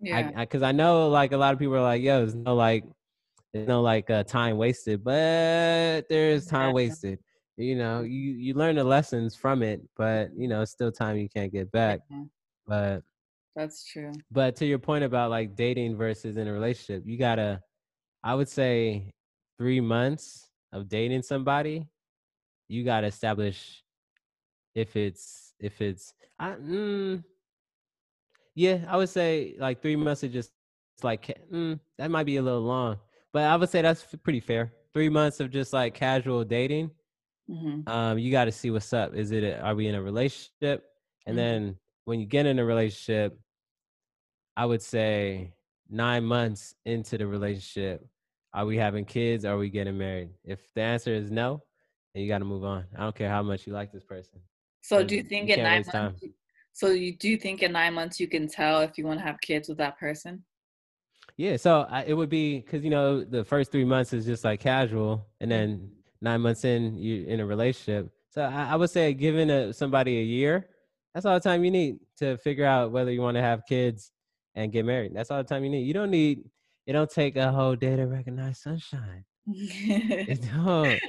Yeah. 0.00 0.30
I, 0.36 0.44
because 0.44 0.62
I, 0.62 0.72
know 0.72 1.08
like 1.08 1.32
a 1.32 1.36
lot 1.36 1.52
of 1.52 1.58
people 1.58 1.76
are 1.76 1.82
like, 1.82 2.02
yo, 2.02 2.18
there's 2.18 2.34
no 2.34 2.54
like, 2.54 2.84
there's 3.52 3.68
no 3.68 3.80
like 3.80 4.10
uh, 4.10 4.24
time 4.24 4.56
wasted, 4.56 5.02
but 5.04 6.08
there's 6.08 6.46
time 6.46 6.68
Yeah. 6.68 6.74
wasted. 6.74 7.18
You 7.56 7.76
know, 7.76 8.00
you 8.00 8.32
you 8.32 8.54
learn 8.54 8.74
the 8.74 8.82
lessons 8.84 9.36
from 9.36 9.62
it, 9.62 9.80
but 9.96 10.30
you 10.36 10.48
know, 10.48 10.62
it's 10.62 10.72
still 10.72 10.90
time 10.90 11.16
you 11.16 11.28
can't 11.28 11.52
get 11.52 11.70
back. 11.70 12.00
Yeah. 12.10 12.24
But 12.66 13.02
That's 13.54 13.84
true. 13.84 14.12
but 14.30 14.56
to 14.56 14.66
your 14.66 14.78
point 14.78 15.04
about 15.04 15.30
like 15.30 15.54
dating 15.56 15.96
versus 15.96 16.36
in 16.36 16.48
a 16.48 16.52
relationship, 16.52 17.04
you 17.06 17.18
gotta, 17.18 17.62
I 18.22 18.34
would 18.34 18.48
say, 18.48 19.12
three 19.58 19.80
months 19.80 20.48
of 20.72 20.88
dating 20.88 21.22
somebody, 21.22 21.88
you 22.68 22.84
gotta 22.84 23.06
establish 23.08 23.82
if 24.74 24.96
it's 24.96 25.54
if 25.60 25.80
it's. 25.80 26.14
I, 26.38 26.52
mm, 26.52 27.24
yeah, 28.54 28.84
I 28.88 28.96
would 28.96 29.08
say 29.08 29.54
like 29.58 29.82
three 29.82 29.96
months 29.96 30.22
is 30.22 30.32
just 30.32 30.52
it's 30.96 31.04
like 31.04 31.36
mm, 31.52 31.78
that 31.98 32.10
might 32.10 32.24
be 32.24 32.36
a 32.36 32.42
little 32.42 32.60
long, 32.60 32.98
but 33.32 33.44
I 33.44 33.56
would 33.56 33.68
say 33.68 33.82
that's 33.82 34.04
pretty 34.22 34.40
fair. 34.40 34.72
Three 34.92 35.08
months 35.08 35.40
of 35.40 35.50
just 35.50 35.72
like 35.72 35.94
casual 35.94 36.44
dating. 36.44 36.90
hmm 37.48 37.80
Um, 37.86 38.18
you 38.18 38.30
got 38.30 38.46
to 38.46 38.52
see 38.52 38.70
what's 38.70 38.92
up. 38.92 39.14
Is 39.14 39.32
it? 39.32 39.44
A, 39.44 39.60
are 39.60 39.74
we 39.74 39.88
in 39.88 39.94
a 39.94 40.02
relationship? 40.02 40.84
And 41.26 41.36
Mhm. 41.36 41.38
then 41.38 41.76
when 42.04 42.20
you 42.20 42.26
get 42.26 42.46
in 42.46 42.58
a 42.58 42.64
relationship, 42.64 43.38
I 44.56 44.66
would 44.66 44.82
say 44.82 45.52
nine 45.88 46.24
months 46.24 46.74
into 46.84 47.18
the 47.18 47.26
relationship, 47.26 48.06
are 48.52 48.66
we 48.66 48.76
having 48.76 49.04
kids? 49.04 49.44
Or 49.44 49.54
are 49.54 49.58
we 49.58 49.68
getting 49.68 49.98
married? 49.98 50.30
If 50.44 50.60
the 50.74 50.82
answer 50.82 51.12
is 51.12 51.30
no, 51.30 51.62
then 52.14 52.22
you 52.22 52.28
got 52.28 52.38
to 52.38 52.44
move 52.44 52.64
on. 52.64 52.84
I 52.96 53.02
don't 53.02 53.14
care 53.14 53.28
how 53.28 53.42
much 53.42 53.66
you 53.66 53.72
like 53.72 53.92
this 53.92 54.04
person. 54.04 54.40
So 54.82 55.02
do 55.02 55.16
you 55.16 55.22
um, 55.22 55.26
think 55.26 55.48
you 55.48 55.54
in 55.54 55.62
nine 55.62 55.78
waste 55.78 55.90
time. 55.90 56.04
months? 56.04 56.24
So 56.72 56.88
you 56.88 57.16
do 57.16 57.36
think 57.36 57.62
in 57.62 57.72
nine 57.72 57.94
months 57.94 58.20
you 58.20 58.28
can 58.28 58.48
tell 58.48 58.80
if 58.80 58.98
you 58.98 59.06
want 59.06 59.20
to 59.20 59.24
have 59.24 59.40
kids 59.40 59.68
with 59.68 59.78
that 59.78 59.98
person? 59.98 60.44
Yeah, 61.36 61.56
so 61.56 61.86
I, 61.88 62.04
it 62.04 62.14
would 62.14 62.28
be 62.28 62.60
because 62.60 62.84
you 62.84 62.90
know 62.90 63.24
the 63.24 63.44
first 63.44 63.72
three 63.72 63.84
months 63.84 64.12
is 64.12 64.24
just 64.24 64.44
like 64.44 64.60
casual, 64.60 65.26
and 65.40 65.50
then 65.50 65.90
nine 66.20 66.40
months 66.42 66.64
in 66.64 66.96
you're 66.96 67.26
in 67.26 67.40
a 67.40 67.46
relationship. 67.46 68.12
So 68.30 68.42
I, 68.42 68.70
I 68.70 68.76
would 68.76 68.90
say 68.90 69.14
giving 69.14 69.50
a, 69.50 69.72
somebody 69.72 70.18
a 70.18 70.22
year, 70.22 70.68
that's 71.12 71.26
all 71.26 71.34
the 71.34 71.40
time 71.40 71.64
you 71.64 71.70
need 71.70 71.98
to 72.18 72.36
figure 72.38 72.66
out 72.66 72.92
whether 72.92 73.10
you 73.10 73.20
want 73.20 73.36
to 73.36 73.42
have 73.42 73.66
kids 73.66 74.12
and 74.54 74.72
get 74.72 74.84
married. 74.84 75.12
That's 75.14 75.30
all 75.30 75.38
the 75.38 75.44
time 75.44 75.64
you 75.64 75.70
need. 75.70 75.86
You 75.86 75.94
don't 75.94 76.10
need. 76.10 76.44
It 76.86 76.92
don't 76.92 77.10
take 77.10 77.36
a 77.36 77.50
whole 77.50 77.76
day 77.76 77.96
to 77.96 78.04
recognize 78.06 78.60
sunshine. 78.60 79.24
It 79.46 80.40
don't. 80.54 81.00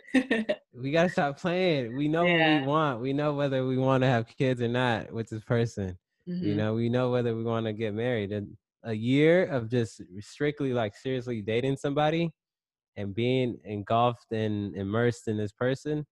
We 0.74 0.92
gotta 0.92 1.10
stop 1.10 1.40
playing. 1.40 1.94
We 1.94 2.08
know 2.08 2.28
what 2.28 2.44
we 2.44 2.58
want. 2.58 3.02
We 3.02 3.14
know 3.14 3.34
whether 3.34 3.66
we 3.66 3.78
want 3.78 4.04
to 4.04 4.08
have 4.08 4.28
kids 4.28 4.62
or 4.62 4.68
not 4.68 5.12
with 5.12 5.30
this 5.30 5.44
person. 5.44 5.98
You 6.26 6.54
Mhm. 6.54 6.58
know, 6.58 6.74
we 6.74 6.90
know 6.90 7.12
whether 7.12 7.36
we 7.36 7.44
want 7.44 7.66
to 7.66 7.74
get 7.74 7.94
married. 7.94 8.32
And 8.32 8.58
a 8.84 8.94
year 8.94 9.46
of 9.46 9.70
just 9.70 10.02
strictly 10.20 10.74
like 10.74 10.96
seriously 10.96 11.42
dating 11.42 11.78
somebody 11.78 12.32
and 12.98 13.14
being 13.16 13.58
engulfed 13.64 14.32
and 14.32 14.76
immersed 14.76 15.28
in 15.28 15.38
this 15.38 15.52
person, 15.52 16.06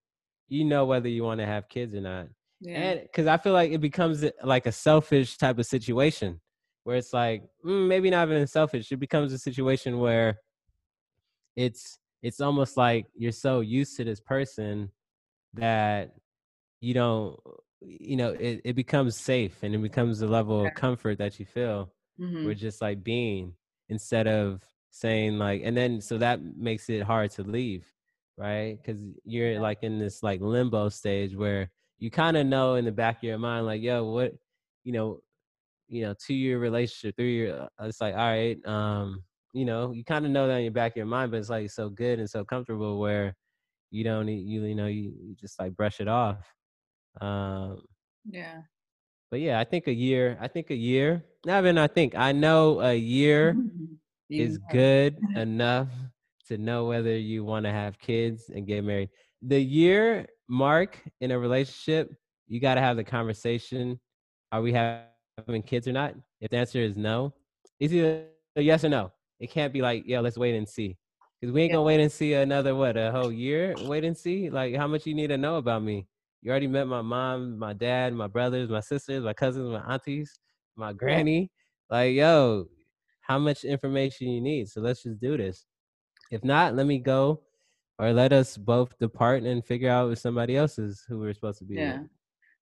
you 0.49 0.63
know 0.65 0.85
whether 0.85 1.07
you 1.09 1.23
want 1.23 1.39
to 1.39 1.45
have 1.45 1.67
kids 1.69 1.93
or 1.95 2.01
not. 2.01 2.27
Yeah. 2.61 2.79
And 2.79 3.01
because 3.01 3.27
I 3.27 3.37
feel 3.37 3.53
like 3.53 3.71
it 3.71 3.81
becomes 3.81 4.23
like 4.43 4.65
a 4.65 4.71
selfish 4.71 5.37
type 5.37 5.59
of 5.59 5.65
situation 5.65 6.39
where 6.83 6.97
it's 6.97 7.13
like 7.13 7.43
mm, 7.65 7.87
maybe 7.87 8.09
not 8.09 8.27
even 8.27 8.45
selfish. 8.47 8.91
It 8.91 8.97
becomes 8.97 9.33
a 9.33 9.37
situation 9.39 9.99
where 9.99 10.39
it's 11.55 11.99
it's 12.21 12.39
almost 12.41 12.77
like 12.77 13.07
you're 13.15 13.31
so 13.31 13.59
used 13.59 13.95
to 13.97 14.03
this 14.03 14.19
person 14.19 14.89
that 15.53 16.15
you 16.81 16.93
don't 16.93 17.39
you 17.81 18.15
know 18.15 18.29
it, 18.31 18.61
it 18.63 18.73
becomes 18.75 19.15
safe 19.15 19.61
and 19.61 19.75
it 19.75 19.81
becomes 19.81 20.21
a 20.21 20.27
level 20.27 20.65
of 20.65 20.73
comfort 20.73 21.17
that 21.17 21.39
you 21.39 21.45
feel 21.45 21.91
Mhm. 22.19 22.45
we're 22.45 22.53
just 22.53 22.81
like 22.81 23.03
being 23.03 23.53
instead 23.89 24.27
of 24.27 24.63
saying 24.89 25.37
like 25.37 25.61
and 25.63 25.75
then 25.75 25.99
so 26.01 26.17
that 26.17 26.41
makes 26.57 26.89
it 26.89 27.03
hard 27.03 27.29
to 27.31 27.43
leave 27.43 27.85
right 28.37 28.77
because 28.77 29.01
you're 29.25 29.59
like 29.59 29.83
in 29.83 29.99
this 29.99 30.23
like 30.23 30.41
limbo 30.41 30.89
stage 30.89 31.35
where 31.35 31.69
you 32.03 32.11
kind 32.11 32.35
of 32.35 32.45
know 32.45 32.75
in 32.75 32.83
the 32.83 32.91
back 32.91 33.17
of 33.17 33.23
your 33.23 33.37
mind, 33.37 33.65
like, 33.65 33.81
yo, 33.81 34.03
what, 34.03 34.33
you 34.83 34.91
know, 34.91 35.21
you 35.93 36.03
know, 36.03 36.15
two 36.25 36.33
year 36.33 36.57
relationship, 36.57 37.15
three 37.15 37.35
year, 37.35 37.67
uh, 37.79 37.85
it's 37.85 38.01
like, 38.01 38.15
all 38.15 38.19
right, 38.19 38.57
um, 38.65 39.23
you 39.53 39.63
know, 39.63 39.91
you 39.91 40.03
kind 40.03 40.25
of 40.25 40.31
know 40.31 40.47
that 40.47 40.57
in 40.57 40.63
your 40.63 40.71
back 40.71 40.93
of 40.93 40.97
your 40.97 41.05
mind, 41.05 41.29
but 41.29 41.37
it's 41.37 41.49
like 41.49 41.69
so 41.69 41.87
good 41.87 42.17
and 42.17 42.27
so 42.27 42.43
comfortable 42.43 42.99
where 42.99 43.35
you 43.91 44.03
don't 44.03 44.25
need 44.25 44.47
you, 44.47 44.63
you 44.63 44.73
know, 44.73 44.87
you, 44.87 45.13
you 45.21 45.35
just 45.39 45.59
like 45.59 45.75
brush 45.75 45.99
it 45.99 46.07
off. 46.07 46.51
Um, 47.21 47.83
yeah. 48.25 48.61
But 49.29 49.41
yeah, 49.41 49.59
I 49.59 49.63
think 49.65 49.87
a 49.87 49.93
year. 49.93 50.35
I 50.41 50.47
think 50.47 50.71
a 50.71 50.75
year. 50.75 51.23
Not 51.45 51.59
even 51.63 51.77
I 51.77 51.87
think. 51.87 52.15
I 52.15 52.31
know 52.31 52.81
a 52.81 52.95
year 52.95 53.55
is 54.31 54.57
good 54.71 55.19
enough 55.35 55.89
to 56.47 56.57
know 56.57 56.85
whether 56.85 57.15
you 57.15 57.43
want 57.43 57.65
to 57.65 57.71
have 57.71 57.99
kids 57.99 58.49
and 58.49 58.65
get 58.65 58.83
married. 58.83 59.09
The 59.43 59.61
year 59.61 60.25
mark 60.49 60.99
in 61.21 61.29
a 61.29 61.37
relationship, 61.37 62.11
you 62.47 62.59
got 62.59 62.75
to 62.75 62.81
have 62.81 62.97
the 62.97 63.03
conversation. 63.03 63.99
Are 64.51 64.61
we 64.61 64.73
having 64.73 65.12
kids 65.65 65.87
or 65.87 65.91
not? 65.91 66.15
If 66.41 66.51
the 66.51 66.57
answer 66.57 66.79
is 66.79 66.95
no, 66.95 67.33
it's 67.79 67.93
either 67.93 68.25
yes 68.55 68.83
or 68.83 68.89
no. 68.89 69.11
It 69.39 69.51
can't 69.51 69.73
be 69.73 69.81
like, 69.81 70.03
yeah, 70.05 70.19
let's 70.19 70.37
wait 70.37 70.55
and 70.55 70.67
see. 70.67 70.97
Because 71.39 71.53
we 71.53 71.63
ain't 71.63 71.71
yeah. 71.71 71.75
gonna 71.75 71.85
wait 71.85 71.99
and 71.99 72.11
see 72.11 72.33
another 72.33 72.75
what 72.75 72.95
a 72.95 73.11
whole 73.11 73.31
year. 73.31 73.75
Wait 73.81 74.05
and 74.05 74.17
see. 74.17 74.49
Like 74.49 74.75
how 74.75 74.87
much 74.87 75.05
you 75.05 75.13
need 75.13 75.27
to 75.27 75.37
know 75.37 75.57
about 75.57 75.83
me. 75.83 76.07
You 76.41 76.51
already 76.51 76.67
met 76.67 76.87
my 76.87 77.01
mom, 77.01 77.57
my 77.57 77.73
dad, 77.73 78.13
my 78.13 78.27
brothers, 78.27 78.69
my 78.69 78.81
sisters, 78.81 79.23
my 79.23 79.33
cousins, 79.33 79.69
my 79.69 79.93
aunties, 79.93 80.39
my 80.75 80.93
granny. 80.93 81.51
Like, 81.89 82.13
yo, 82.15 82.67
how 83.21 83.39
much 83.39 83.63
information 83.63 84.29
you 84.29 84.41
need? 84.41 84.69
So 84.69 84.81
let's 84.81 85.03
just 85.03 85.19
do 85.19 85.37
this. 85.37 85.65
If 86.31 86.43
not, 86.43 86.75
let 86.75 86.85
me 86.85 86.99
go 86.99 87.41
or 87.99 88.11
let 88.11 88.33
us 88.33 88.57
both 88.57 88.97
depart 88.99 89.43
and 89.43 89.63
figure 89.65 89.89
out 89.89 90.11
if 90.11 90.19
somebody 90.19 90.57
else 90.57 90.79
is 90.79 91.03
who 91.07 91.19
we're 91.19 91.33
supposed 91.33 91.59
to 91.59 91.65
be. 91.65 91.75
Yeah. 91.75 92.01
With. 92.01 92.09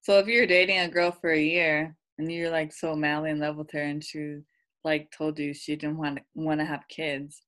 So 0.02 0.20
if 0.20 0.28
you're 0.28 0.48
dating 0.48 0.80
a 0.80 0.88
girl 0.88 1.12
for 1.12 1.32
a 1.32 1.42
year 1.42 1.96
and 2.18 2.32
you're 2.32 2.52
like 2.52 2.74
so 2.74 2.96
madly 2.96 3.32
in 3.32 3.40
love 3.40 3.56
with 3.56 3.72
her 3.72 3.82
and 3.82 4.04
she 4.04 4.38
like 4.84 5.12
told 5.12 5.38
you 5.40 5.54
she 5.54 5.76
didn't 5.76 5.98
want 5.98 6.18
to 6.18 6.24
want 6.36 6.60
to 6.60 6.66
have 6.66 6.88
kids, 6.88 7.42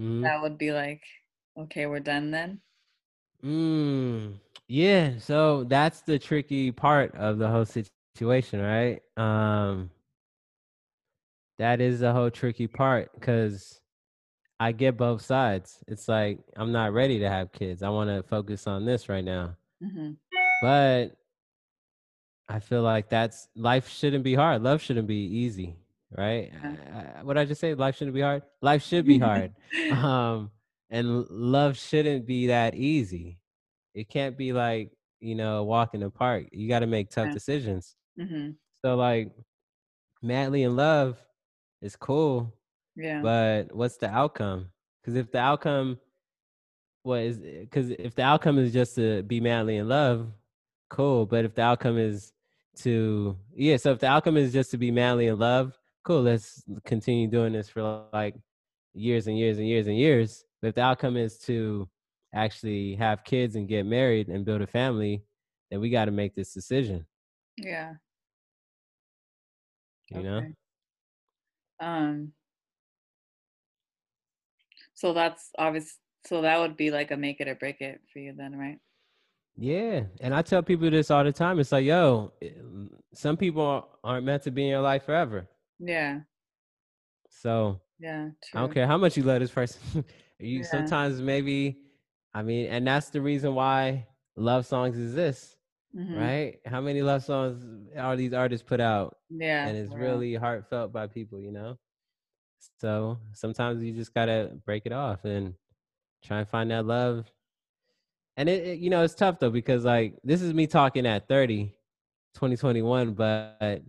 mm-hmm. 0.00 0.22
that 0.22 0.40
would 0.40 0.58
be 0.58 0.72
like, 0.72 1.02
okay, 1.58 1.86
we're 1.86 2.00
done 2.00 2.30
then. 2.30 2.60
Mm, 3.44 4.34
yeah, 4.68 5.12
so 5.18 5.64
that's 5.64 6.00
the 6.00 6.18
tricky 6.18 6.72
part 6.72 7.14
of 7.14 7.38
the 7.38 7.48
whole 7.48 7.66
situation, 7.66 8.60
right? 8.60 9.00
Um 9.16 9.90
that 11.58 11.80
is 11.80 12.00
the 12.00 12.12
whole 12.12 12.30
tricky 12.30 12.66
part 12.66 13.10
because 13.14 13.80
I 14.58 14.72
get 14.72 14.96
both 14.96 15.22
sides. 15.22 15.82
It's 15.86 16.08
like 16.08 16.38
I'm 16.56 16.72
not 16.72 16.92
ready 16.92 17.18
to 17.20 17.28
have 17.28 17.52
kids. 17.52 17.82
I 17.82 17.88
want 17.90 18.10
to 18.10 18.22
focus 18.28 18.66
on 18.66 18.84
this 18.84 19.08
right 19.08 19.24
now. 19.24 19.56
Mm-hmm. 19.82 20.12
But 20.62 21.16
I 22.48 22.60
feel 22.60 22.82
like 22.82 23.08
that's 23.08 23.48
life 23.56 23.88
shouldn't 23.88 24.24
be 24.24 24.34
hard. 24.34 24.62
Love 24.62 24.80
shouldn't 24.80 25.08
be 25.08 25.24
easy, 25.24 25.76
right? 26.16 26.52
Yeah. 26.52 27.22
what 27.22 27.36
I 27.36 27.44
just 27.44 27.60
say? 27.60 27.74
Life 27.74 27.96
shouldn't 27.96 28.14
be 28.14 28.20
hard. 28.20 28.42
Life 28.62 28.84
should 28.84 29.04
be 29.04 29.18
hard, 29.28 29.52
um, 29.92 30.50
and 30.90 31.26
love 31.28 31.76
shouldn't 31.76 32.26
be 32.26 32.48
that 32.48 32.74
easy. 32.74 33.38
It 33.94 34.08
can't 34.08 34.36
be 34.36 34.52
like 34.52 34.92
you 35.20 35.34
know 35.34 35.58
a 35.58 35.64
walk 35.64 35.94
in 35.94 36.00
the 36.00 36.10
park. 36.10 36.46
You 36.52 36.68
got 36.68 36.80
to 36.80 36.86
make 36.86 37.10
tough 37.10 37.28
yeah. 37.28 37.34
decisions. 37.34 37.96
Mm-hmm. 38.18 38.50
So 38.84 38.94
like, 38.96 39.32
madly 40.22 40.62
in 40.62 40.76
love 40.76 41.18
is 41.82 41.96
cool. 41.96 42.54
Yeah. 42.94 43.20
But 43.22 43.74
what's 43.74 43.96
the 43.96 44.08
outcome? 44.08 44.68
Because 45.02 45.16
if 45.16 45.30
the 45.30 45.38
outcome 45.38 45.98
what 47.02 47.22
is 47.22 47.38
because 47.38 47.90
if 47.90 48.14
the 48.14 48.22
outcome 48.22 48.58
is 48.58 48.72
just 48.72 48.96
to 48.96 49.22
be 49.22 49.40
madly 49.40 49.76
in 49.76 49.88
love, 49.88 50.28
cool. 50.90 51.26
But 51.26 51.44
if 51.44 51.54
the 51.54 51.62
outcome 51.62 51.98
is 51.98 52.32
to 52.76 53.36
yeah, 53.54 53.76
so 53.76 53.92
if 53.92 53.98
the 53.98 54.06
outcome 54.06 54.36
is 54.36 54.52
just 54.52 54.70
to 54.72 54.78
be 54.78 54.90
madly 54.90 55.26
in 55.26 55.38
love, 55.38 55.78
cool. 56.04 56.22
Let's 56.22 56.62
continue 56.84 57.28
doing 57.28 57.52
this 57.52 57.68
for 57.68 58.04
like 58.12 58.36
years 58.94 59.26
and 59.26 59.38
years 59.38 59.58
and 59.58 59.66
years 59.66 59.86
and 59.86 59.96
years. 59.96 60.44
But 60.60 60.68
if 60.68 60.74
the 60.76 60.82
outcome 60.82 61.16
is 61.16 61.38
to 61.40 61.88
actually 62.34 62.94
have 62.96 63.24
kids 63.24 63.56
and 63.56 63.68
get 63.68 63.86
married 63.86 64.28
and 64.28 64.44
build 64.44 64.62
a 64.62 64.66
family, 64.66 65.22
then 65.70 65.80
we 65.80 65.90
got 65.90 66.06
to 66.06 66.10
make 66.10 66.34
this 66.34 66.52
decision. 66.52 67.06
Yeah. 67.56 67.94
You 70.10 70.18
okay. 70.18 70.24
know? 70.28 70.42
Um 71.80 72.32
so 74.94 75.12
that's 75.12 75.50
obvious 75.58 75.98
so 76.24 76.42
that 76.42 76.58
would 76.58 76.76
be 76.76 76.90
like 76.90 77.10
a 77.10 77.16
make 77.16 77.40
it 77.40 77.48
or 77.48 77.54
break 77.54 77.80
it 77.80 78.00
for 78.12 78.18
you 78.18 78.32
then, 78.36 78.56
right? 78.56 78.78
Yeah. 79.56 80.04
And 80.20 80.34
I 80.34 80.42
tell 80.42 80.62
people 80.62 80.90
this 80.90 81.10
all 81.10 81.24
the 81.24 81.32
time. 81.32 81.58
It's 81.58 81.72
like, 81.72 81.84
yo, 81.84 82.32
eh, 82.42 82.50
some 83.14 83.36
people 83.36 83.88
aren't 84.04 84.26
meant 84.26 84.42
to 84.44 84.50
be 84.50 84.64
in 84.64 84.68
your 84.68 84.82
life 84.82 85.04
forever. 85.04 85.48
Yeah. 85.78 86.20
So 87.30 87.80
yeah, 87.98 88.30
true. 88.44 88.58
I 88.58 88.60
don't 88.60 88.72
care 88.72 88.86
how 88.86 88.98
much 88.98 89.16
you 89.16 89.22
love 89.22 89.40
this 89.40 89.50
person. 89.50 89.80
you 90.38 90.58
yeah. 90.58 90.64
sometimes 90.64 91.20
maybe 91.20 91.78
I 92.36 92.42
mean, 92.42 92.66
and 92.66 92.86
that's 92.86 93.08
the 93.08 93.22
reason 93.22 93.54
why 93.54 94.06
love 94.36 94.66
songs 94.66 94.98
exist, 94.98 95.56
mm-hmm. 95.96 96.14
right? 96.14 96.58
How 96.66 96.82
many 96.82 97.00
love 97.00 97.24
songs 97.24 97.64
are 97.96 98.14
these 98.14 98.34
artists 98.34 98.66
put 98.66 98.78
out? 98.78 99.16
Yeah. 99.30 99.66
And 99.66 99.78
it's 99.78 99.94
really 99.94 100.34
heartfelt 100.34 100.92
by 100.92 101.06
people, 101.06 101.40
you 101.40 101.50
know? 101.50 101.78
So 102.78 103.18
sometimes 103.32 103.82
you 103.82 103.94
just 103.94 104.12
gotta 104.12 104.50
break 104.66 104.84
it 104.84 104.92
off 104.92 105.24
and 105.24 105.54
try 106.22 106.40
and 106.40 106.48
find 106.48 106.70
that 106.72 106.84
love. 106.84 107.24
And 108.36 108.48
it, 108.48 108.66
it 108.66 108.78
you 108.78 108.90
know, 108.90 109.02
it's 109.02 109.14
tough 109.14 109.38
though, 109.38 109.50
because 109.50 109.84
like 109.84 110.14
this 110.22 110.42
is 110.42 110.52
me 110.52 110.66
talking 110.66 111.06
at 111.06 111.28
30, 111.28 111.72
2021, 112.34 113.14
but 113.14 113.82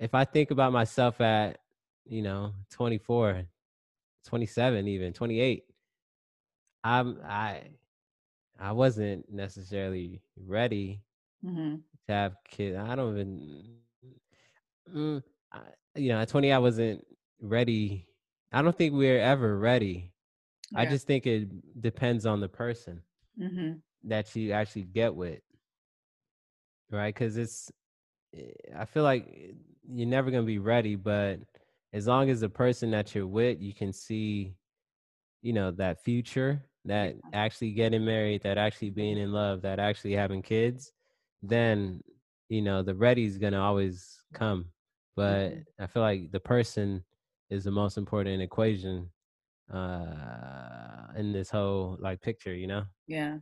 if 0.00 0.14
I 0.14 0.24
think 0.24 0.50
about 0.50 0.72
myself 0.72 1.20
at, 1.20 1.58
you 2.06 2.22
know, 2.22 2.52
24, 2.70 3.44
27, 4.26 4.88
even 4.88 5.12
28, 5.12 5.64
I'm 6.82 7.18
I 7.24 7.62
I 8.58 8.72
wasn't 8.72 9.32
necessarily 9.32 10.20
ready 10.36 11.02
mm-hmm. 11.44 11.76
to 12.06 12.12
have 12.12 12.36
kids. 12.48 12.76
I 12.76 12.94
don't 12.94 13.16
even, 13.16 13.64
mm, 14.94 15.22
I, 15.52 15.58
you 15.96 16.08
know, 16.10 16.20
at 16.20 16.28
20, 16.28 16.52
I 16.52 16.58
wasn't 16.58 17.04
ready. 17.40 18.06
I 18.52 18.62
don't 18.62 18.76
think 18.76 18.94
we're 18.94 19.20
ever 19.20 19.58
ready. 19.58 20.12
I 20.76 20.86
just 20.86 21.06
think 21.06 21.26
it 21.26 21.80
depends 21.80 22.26
on 22.26 22.40
the 22.40 22.48
person 22.48 23.00
mm-hmm. 23.40 23.72
that 24.04 24.34
you 24.34 24.52
actually 24.52 24.82
get 24.82 25.14
with. 25.14 25.40
Right. 26.90 27.14
Cause 27.14 27.36
it's, 27.36 27.70
eh, 28.36 28.50
I 28.78 28.84
feel 28.84 29.02
like 29.02 29.54
you're 29.88 30.08
never 30.08 30.30
going 30.30 30.42
to 30.42 30.46
be 30.46 30.58
ready, 30.58 30.96
but 30.96 31.40
as 31.92 32.06
long 32.06 32.30
as 32.30 32.40
the 32.40 32.48
person 32.48 32.90
that 32.90 33.14
you're 33.14 33.26
with, 33.26 33.60
you 33.60 33.74
can 33.74 33.92
see, 33.92 34.54
you 35.42 35.52
know, 35.52 35.70
that 35.72 36.02
future 36.02 36.64
that 36.84 37.14
actually 37.32 37.72
getting 37.72 38.04
married, 38.04 38.42
that 38.42 38.58
actually 38.58 38.90
being 38.90 39.18
in 39.18 39.32
love, 39.32 39.62
that 39.62 39.78
actually 39.78 40.12
having 40.12 40.42
kids, 40.42 40.92
then 41.42 42.02
you 42.48 42.62
know 42.62 42.82
the 42.82 42.94
ready's 42.94 43.38
gonna 43.38 43.60
always 43.60 44.20
come. 44.32 44.66
But 45.16 45.52
mm-hmm. 45.52 45.82
I 45.82 45.86
feel 45.86 46.02
like 46.02 46.30
the 46.30 46.40
person 46.40 47.04
is 47.50 47.64
the 47.64 47.70
most 47.70 47.96
important 47.96 48.42
equation 48.42 49.08
uh 49.72 51.08
in 51.16 51.32
this 51.32 51.50
whole 51.50 51.96
like 52.00 52.20
picture, 52.20 52.54
you 52.54 52.66
know? 52.66 52.84
Yeah. 53.06 53.38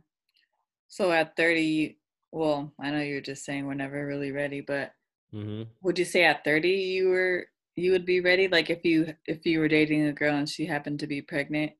So 0.87 1.11
at 1.11 1.35
30, 1.35 1.99
well, 2.31 2.73
I 2.79 2.91
know 2.91 3.01
you're 3.01 3.21
just 3.21 3.45
saying 3.45 3.65
we're 3.65 3.73
never 3.73 4.05
really 4.05 4.31
ready, 4.31 4.61
but 4.61 4.91
mm-hmm. 5.33 5.63
would 5.81 5.99
you 5.99 6.05
say 6.05 6.23
at 6.25 6.43
30 6.43 6.69
you 6.69 7.09
were 7.09 7.47
you 7.75 7.91
would 7.91 8.05
be 8.05 8.21
ready? 8.21 8.47
Like 8.47 8.69
if 8.69 8.85
you 8.85 9.15
if 9.25 9.45
you 9.45 9.59
were 9.59 9.67
dating 9.67 10.03
a 10.05 10.13
girl 10.13 10.35
and 10.35 10.47
she 10.49 10.65
happened 10.65 10.99
to 10.99 11.07
be 11.07 11.21
pregnant, 11.21 11.73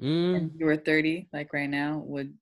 Mm. 0.00 0.58
you 0.58 0.66
were 0.66 0.76
30, 0.76 1.28
like 1.32 1.52
right 1.52 1.70
now, 1.70 1.98
would 1.98 2.36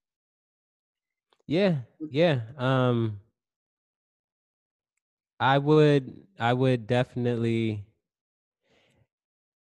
Yeah, 1.46 1.80
yeah. 2.10 2.40
Um 2.56 3.20
I 5.40 5.58
would 5.58 6.26
I 6.38 6.52
would 6.52 6.86
definitely 6.86 7.84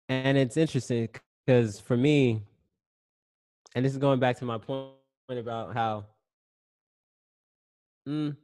and 0.09 0.39
it's 0.39 0.57
interesting 0.57 1.09
because 1.49 1.81
for 1.81 1.97
me, 1.97 2.43
and 3.75 3.83
this 3.83 3.93
is 3.93 3.99
going 3.99 4.21
back 4.21 4.39
to 4.39 4.45
my 4.45 4.59
point 4.59 4.93
about 5.31 5.73
how 5.73 6.05
mm, 8.07 8.37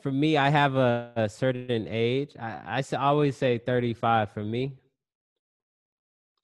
for 0.00 0.10
me, 0.10 0.38
I 0.38 0.48
have 0.48 0.76
a, 0.76 1.12
a 1.16 1.28
certain 1.28 1.86
age. 1.86 2.34
I, 2.40 2.82
I 2.90 2.96
always 2.96 3.36
say 3.36 3.58
35 3.58 4.30
for 4.32 4.42
me. 4.42 4.78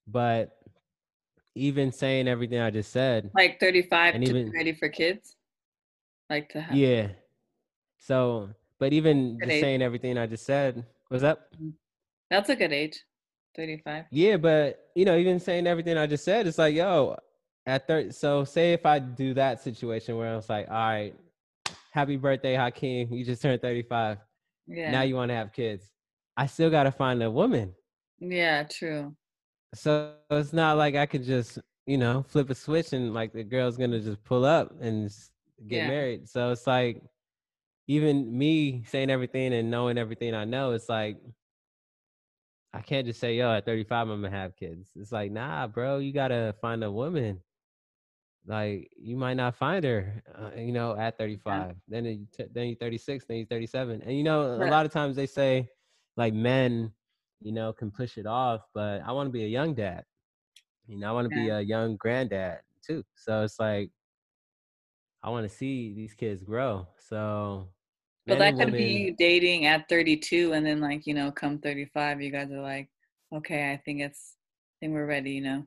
But 0.06 0.54
even 1.54 1.92
saying 1.92 2.28
everything 2.28 2.60
I 2.60 2.70
just 2.70 2.92
said, 2.92 3.30
like 3.34 3.58
35 3.58 4.16
and 4.16 4.24
to 4.26 4.30
even, 4.30 4.50
be 4.50 4.58
ready 4.58 4.74
for 4.74 4.90
kids, 4.90 5.34
like 6.28 6.50
to 6.50 6.60
have. 6.60 6.76
Yeah. 6.76 7.08
So, 7.96 8.50
but 8.78 8.92
even 8.92 9.38
just 9.42 9.60
saying 9.60 9.80
everything 9.80 10.18
I 10.18 10.26
just 10.26 10.44
said, 10.44 10.84
was 11.10 11.22
that? 11.22 11.50
Mm-hmm. 11.54 11.70
That's 12.30 12.50
a 12.50 12.56
good 12.56 12.72
age, 12.72 13.02
35. 13.56 14.04
Yeah, 14.10 14.36
but 14.36 14.83
you 14.94 15.04
know, 15.04 15.16
even 15.16 15.40
saying 15.40 15.66
everything 15.66 15.96
I 15.98 16.06
just 16.06 16.24
said, 16.24 16.46
it's 16.46 16.58
like, 16.58 16.74
yo, 16.74 17.16
at 17.66 17.86
30. 17.88 18.12
So, 18.12 18.44
say 18.44 18.72
if 18.72 18.86
I 18.86 18.98
do 18.98 19.34
that 19.34 19.60
situation 19.60 20.16
where 20.16 20.32
I 20.32 20.36
was 20.36 20.48
like, 20.48 20.68
all 20.68 20.74
right, 20.74 21.14
happy 21.90 22.16
birthday, 22.16 22.54
Hakeem. 22.54 23.12
You 23.12 23.24
just 23.24 23.42
turned 23.42 23.60
35. 23.62 24.18
Yeah. 24.66 24.90
Now 24.90 25.02
you 25.02 25.14
want 25.14 25.30
to 25.30 25.34
have 25.34 25.52
kids. 25.52 25.90
I 26.36 26.46
still 26.46 26.70
got 26.70 26.84
to 26.84 26.92
find 26.92 27.22
a 27.22 27.30
woman. 27.30 27.74
Yeah, 28.18 28.64
true. 28.64 29.14
So 29.74 30.14
it's 30.30 30.52
not 30.52 30.76
like 30.76 30.94
I 30.94 31.06
could 31.06 31.24
just, 31.24 31.58
you 31.86 31.98
know, 31.98 32.24
flip 32.28 32.50
a 32.50 32.54
switch 32.54 32.92
and 32.92 33.14
like 33.14 33.32
the 33.32 33.44
girl's 33.44 33.76
going 33.76 33.90
to 33.90 34.00
just 34.00 34.22
pull 34.24 34.44
up 34.44 34.74
and 34.80 35.10
get 35.66 35.82
Yeah. 35.82 35.88
married. 35.88 36.28
So 36.28 36.50
it's 36.50 36.66
like, 36.66 37.02
even 37.86 38.36
me 38.36 38.82
saying 38.88 39.10
everything 39.10 39.52
and 39.52 39.70
knowing 39.70 39.98
everything 39.98 40.34
I 40.34 40.44
know, 40.44 40.72
it's 40.72 40.88
like, 40.88 41.18
I 42.74 42.80
can't 42.80 43.06
just 43.06 43.20
say, 43.20 43.36
yo, 43.36 43.52
at 43.52 43.64
35, 43.64 44.08
I'm 44.08 44.22
to 44.22 44.30
have 44.30 44.56
kids. 44.56 44.90
It's 44.96 45.12
like, 45.12 45.30
nah, 45.30 45.68
bro, 45.68 45.98
you 45.98 46.12
got 46.12 46.28
to 46.28 46.54
find 46.60 46.82
a 46.82 46.90
woman. 46.90 47.40
Like 48.46 48.90
you 48.98 49.16
might 49.16 49.34
not 49.34 49.54
find 49.54 49.82
her 49.84 50.22
uh, 50.36 50.50
you 50.54 50.70
know 50.72 50.94
at 50.98 51.16
35 51.16 51.76
then 51.88 52.04
you 52.04 52.26
t- 52.30 52.44
then 52.52 52.66
you're 52.66 52.76
36 52.76 53.24
then 53.24 53.38
you're 53.38 53.46
37 53.46 54.02
and 54.02 54.14
you 54.14 54.22
know 54.22 54.42
a 54.42 54.68
lot 54.68 54.84
of 54.84 54.92
times 54.92 55.16
they 55.16 55.24
say 55.24 55.66
like 56.18 56.34
men 56.34 56.92
you 57.40 57.52
know 57.52 57.72
can 57.72 57.90
push 57.90 58.18
it 58.18 58.26
off 58.26 58.60
but 58.74 59.00
i 59.06 59.12
want 59.12 59.28
to 59.28 59.32
be 59.32 59.44
a 59.44 59.48
young 59.48 59.72
dad. 59.72 60.04
You 60.86 60.98
know 60.98 61.08
i 61.08 61.12
want 61.12 61.24
to 61.24 61.34
be 61.34 61.48
a 61.48 61.60
young 61.62 61.96
granddad 61.96 62.60
too. 62.86 63.02
So 63.14 63.44
it's 63.44 63.58
like 63.58 63.90
i 65.22 65.30
want 65.30 65.48
to 65.48 65.56
see 65.56 65.94
these 65.94 66.12
kids 66.12 66.42
grow. 66.42 66.86
So 66.98 67.70
But 68.26 68.38
that 68.38 68.56
could 68.56 68.76
be 68.76 68.84
women- 68.84 68.98
you 68.98 69.16
dating 69.16 69.66
at 69.66 69.88
32 69.88 70.52
and 70.52 70.64
then 70.66 70.80
like, 70.80 71.06
you 71.06 71.14
know, 71.14 71.30
come 71.32 71.58
35, 71.58 72.20
you 72.22 72.30
guys 72.30 72.50
are 72.50 72.60
like, 72.62 72.88
okay, 73.32 73.72
I 73.72 73.76
think 73.78 74.00
it's, 74.00 74.36
I 74.36 74.86
think 74.86 74.94
we're 74.94 75.06
ready, 75.06 75.32
you 75.32 75.42
know? 75.42 75.66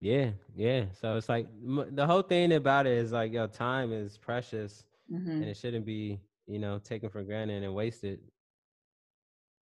yeah 0.00 0.30
yeah 0.54 0.84
so 0.92 1.16
it's 1.16 1.28
like 1.28 1.46
m- 1.64 1.94
the 1.94 2.06
whole 2.06 2.22
thing 2.22 2.52
about 2.52 2.86
it 2.86 2.92
is 2.92 3.12
like 3.12 3.32
your 3.32 3.46
time 3.48 3.92
is 3.92 4.18
precious 4.18 4.84
hmm 5.08 5.28
and 5.40 5.44
it 5.50 5.56
shouldn't 5.56 5.86
be 5.86 6.20
you 6.46 6.58
know 6.58 6.78
taken 6.78 7.08
for 7.08 7.22
granted 7.22 7.62
and 7.62 7.74
wasted 7.74 8.20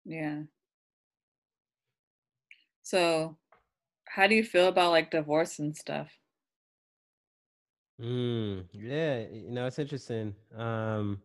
Yeah. 0.05 0.45
So, 2.83 3.39
how 4.07 4.27
do 4.27 4.35
you 4.35 4.45
feel 4.45 4.69
about 4.69 4.91
like 4.91 5.11
divorce 5.11 5.59
and 5.59 5.77
stuff? 5.77 6.19
Mm, 8.01 8.65
yeah, 8.73 9.21
you 9.33 9.51
know, 9.51 9.67
it's 9.67 9.79
interesting. 9.79 10.35
Um, 10.57 11.21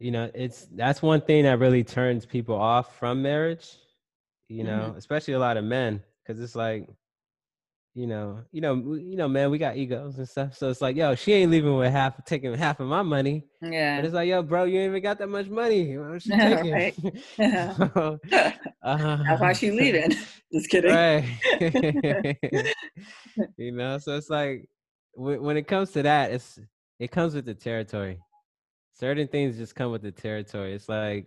you 0.00 0.10
know, 0.10 0.30
it's 0.34 0.66
that's 0.72 1.02
one 1.02 1.20
thing 1.20 1.44
that 1.44 1.58
really 1.58 1.84
turns 1.84 2.24
people 2.26 2.56
off 2.56 2.98
from 2.98 3.22
marriage, 3.22 3.76
you 4.48 4.64
know, 4.64 4.94
especially 4.96 5.34
a 5.34 5.38
lot 5.38 5.58
of 5.58 5.64
men, 5.64 6.02
because 6.24 6.40
it's 6.42 6.56
like, 6.56 6.88
you 7.94 8.06
know, 8.06 8.40
you 8.50 8.62
know, 8.62 8.74
you 8.94 9.16
know, 9.16 9.28
man, 9.28 9.50
we 9.50 9.58
got 9.58 9.76
egos 9.76 10.18
and 10.18 10.28
stuff. 10.28 10.56
So 10.56 10.70
it's 10.70 10.80
like, 10.80 10.96
yo, 10.96 11.14
she 11.14 11.32
ain't 11.34 11.50
leaving 11.50 11.76
with 11.76 11.92
half 11.92 12.24
taking 12.24 12.54
half 12.54 12.80
of 12.80 12.88
my 12.88 13.02
money. 13.02 13.44
But 13.60 13.70
Yeah. 13.72 14.06
it's 14.06 14.14
like, 14.14 14.28
yo, 14.28 14.42
bro, 14.42 14.64
you 14.64 14.78
ain't 14.80 14.90
even 14.90 15.02
got 15.02 15.18
that 15.18 15.28
much 15.28 15.48
money. 15.48 15.96
What's 15.98 16.24
she 16.24 16.30
taking? 16.38 16.72
right. 16.72 16.94
So, 17.76 18.18
That's 18.30 18.66
uh, 18.82 19.18
why 19.40 19.52
she 19.52 19.70
leaving. 19.70 20.12
Just 20.52 20.70
kidding. 20.70 20.90
right 20.90 21.24
you 23.56 23.72
know 23.72 23.98
so 23.98 24.16
it's 24.16 24.30
like 24.30 24.66
when, 25.14 25.42
when 25.42 25.56
it 25.56 25.66
comes 25.66 25.90
to 25.92 26.02
that 26.02 26.32
it's 26.32 26.58
it 26.98 27.10
comes 27.10 27.34
with 27.34 27.44
the 27.44 27.54
territory 27.54 28.18
certain 29.00 29.26
things 29.26 29.56
just 29.56 29.74
come 29.74 29.90
with 29.90 30.02
the 30.02 30.12
territory. 30.12 30.74
It's 30.74 30.88
like 30.88 31.26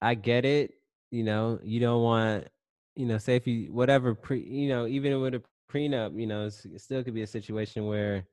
i 0.00 0.14
get 0.14 0.44
it 0.44 0.74
you 1.10 1.24
know 1.24 1.58
you 1.62 1.80
don't 1.80 2.02
want 2.02 2.46
you 2.94 3.06
know 3.06 3.18
say 3.18 3.36
if 3.36 3.46
you 3.46 3.72
whatever 3.72 4.14
pre 4.14 4.40
you 4.40 4.68
know 4.68 4.86
even 4.86 5.20
with 5.20 5.34
a 5.34 5.42
prenup 5.72 6.18
you 6.18 6.26
know 6.26 6.46
it 6.46 6.80
still 6.80 7.02
could 7.02 7.14
be 7.14 7.22
a 7.22 7.26
situation 7.26 7.86
where 7.86 8.24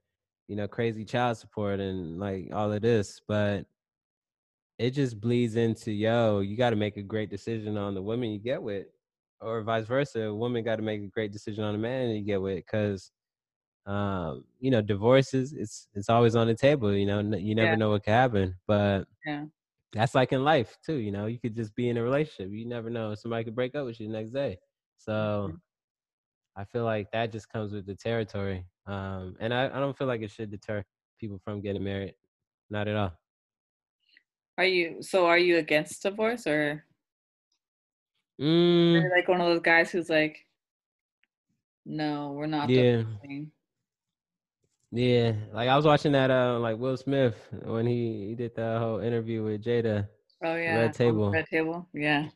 you 0.48 0.56
know 0.56 0.68
crazy 0.68 1.04
child 1.04 1.38
support 1.38 1.80
and 1.80 2.20
like 2.20 2.50
all 2.54 2.72
of 2.72 2.82
this 2.82 3.20
but 3.28 3.66
it 4.78 4.92
just 4.92 5.20
bleeds 5.20 5.56
into 5.56 5.92
yo 5.92 6.40
you 6.40 6.56
got 6.56 6.70
to 6.70 6.76
make 6.76 6.98
a 6.98 7.02
great 7.02 7.30
decision 7.30 7.78
on 7.78 7.94
the 7.94 8.02
women 8.02 8.30
you 8.30 8.40
get 8.40 8.62
with 8.62 8.88
or 9.42 9.62
vice 9.62 9.86
versa 9.86 10.22
a 10.22 10.36
woman 10.36 10.64
got 10.64 10.78
to 10.78 10.82
make 10.82 11.02
a 11.02 11.08
great 11.08 11.32
decision 11.32 11.64
on 11.64 11.74
the 11.74 11.80
man 11.80 12.10
you 12.10 12.24
get 12.24 12.42
with 12.42 12.58
because 12.58 13.12
um 13.86 14.46
you 14.60 14.72
know 14.72 14.82
divorces 14.82 15.54
it's 15.54 15.88
it's 15.94 16.10
always 16.10 16.36
on 16.36 16.48
the 16.48 16.56
table 16.56 16.94
you 16.94 17.06
know 17.06 17.20
n- 17.20 17.34
you 17.34 17.56
never 17.56 17.76
Yeah. 17.76 17.78
know 17.78 17.92
what 17.92 18.04
could 18.04 18.12
happen 18.12 18.56
but 18.68 19.06
Yeah. 19.26 19.46
that's 19.94 20.16
like 20.16 20.32
in 20.34 20.44
life 20.44 20.78
too 20.86 20.96
you 20.96 21.12
know 21.12 21.28
you 21.28 21.40
could 21.40 21.56
just 21.56 21.76
be 21.76 21.90
in 21.90 21.98
a 21.98 22.04
relationship 22.04 22.52
you 22.52 22.66
never 22.68 22.90
know 22.90 23.16
somebody 23.16 23.44
could 23.44 23.56
break 23.56 23.76
up 23.76 23.86
with 23.86 24.00
you 24.00 24.08
the 24.08 24.14
next 24.14 24.32
day 24.32 24.58
so 24.98 25.54
Mhm. 25.54 25.62
i 26.56 26.64
feel 26.64 26.84
like 26.84 27.10
that 27.12 27.32
just 27.32 27.50
comes 27.50 27.72
with 27.74 27.86
the 27.86 27.96
territory 27.96 28.66
um 28.88 29.36
and 29.40 29.54
i, 29.54 29.66
I 29.66 29.80
don't 29.80 29.98
feel 29.98 30.08
like 30.08 30.22
it 30.22 30.32
should 30.32 30.52
deter 30.52 30.84
people 31.20 31.40
from 31.44 31.62
getting 31.62 31.84
married 31.84 32.16
not 32.70 32.88
at 32.88 32.96
all 32.96 33.14
Are 34.58 34.66
you, 34.66 35.02
so 35.02 35.28
are 35.28 35.38
you 35.38 35.58
against 35.58 36.04
divorce 36.04 36.46
or 36.48 36.86
mm, 38.40 39.10
like 39.16 39.28
one 39.28 39.42
of 39.42 39.48
those 39.48 39.62
guys 39.62 39.92
who's 39.92 40.10
like, 40.10 40.46
no, 41.86 42.34
we're 42.34 42.48
not 42.48 42.74
yeah 42.74 43.04
divorcing? 43.22 43.52
Yeah, 44.92 45.34
like 45.54 45.68
I 45.68 45.76
was 45.76 45.86
watching 45.86 46.12
that 46.14 46.32
uh 46.32 46.60
like 46.60 46.78
Will 46.78 46.98
Smith 46.98 47.36
when 47.64 47.86
he, 47.86 48.28
he 48.30 48.36
did 48.36 48.56
the 48.56 48.78
whole 48.80 49.00
interview 49.00 49.44
with 49.44 49.64
Jada. 49.64 50.08
Oh 50.44 50.56
yeah. 50.56 50.88
the 50.88 50.94
Table. 50.94 51.32
Red 51.32 51.48
table. 51.48 51.88
Yeah. 51.94 52.30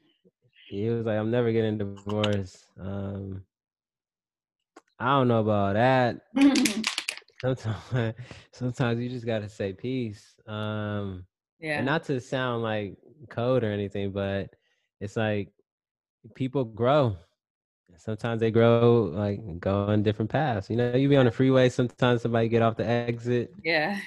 He 0.67 0.89
was 0.89 1.05
like, 1.05 1.17
I'm 1.17 1.31
never 1.31 1.51
getting 1.51 1.77
divorced. 1.77 2.65
Um 2.79 3.43
I 4.99 5.07
don't 5.07 5.27
know 5.27 5.39
about 5.39 5.73
that. 5.75 6.21
Sometimes 7.41 8.15
sometimes 8.51 8.99
you 8.99 9.09
just 9.09 9.25
gotta 9.25 9.47
say 9.47 9.71
peace. 9.71 10.35
Um 10.45 11.25
yeah. 11.59 11.77
and 11.77 11.85
not 11.85 12.03
to 12.05 12.19
sound 12.19 12.63
like 12.63 12.97
code 13.29 13.63
or 13.63 13.71
anything, 13.71 14.11
but 14.11 14.49
it's 14.99 15.15
like 15.15 15.49
people 16.35 16.65
grow. 16.65 17.15
Sometimes 17.99 18.39
they 18.39 18.49
grow 18.51 19.11
like 19.13 19.59
go 19.59 19.83
on 19.85 20.03
different 20.03 20.31
paths. 20.31 20.69
You 20.69 20.77
know, 20.77 20.95
you 20.95 21.09
be 21.09 21.17
on 21.17 21.25
the 21.25 21.31
freeway, 21.31 21.69
sometimes 21.69 22.21
somebody 22.21 22.47
get 22.49 22.61
off 22.61 22.77
the 22.77 22.85
exit 22.87 23.53
yeah. 23.63 23.99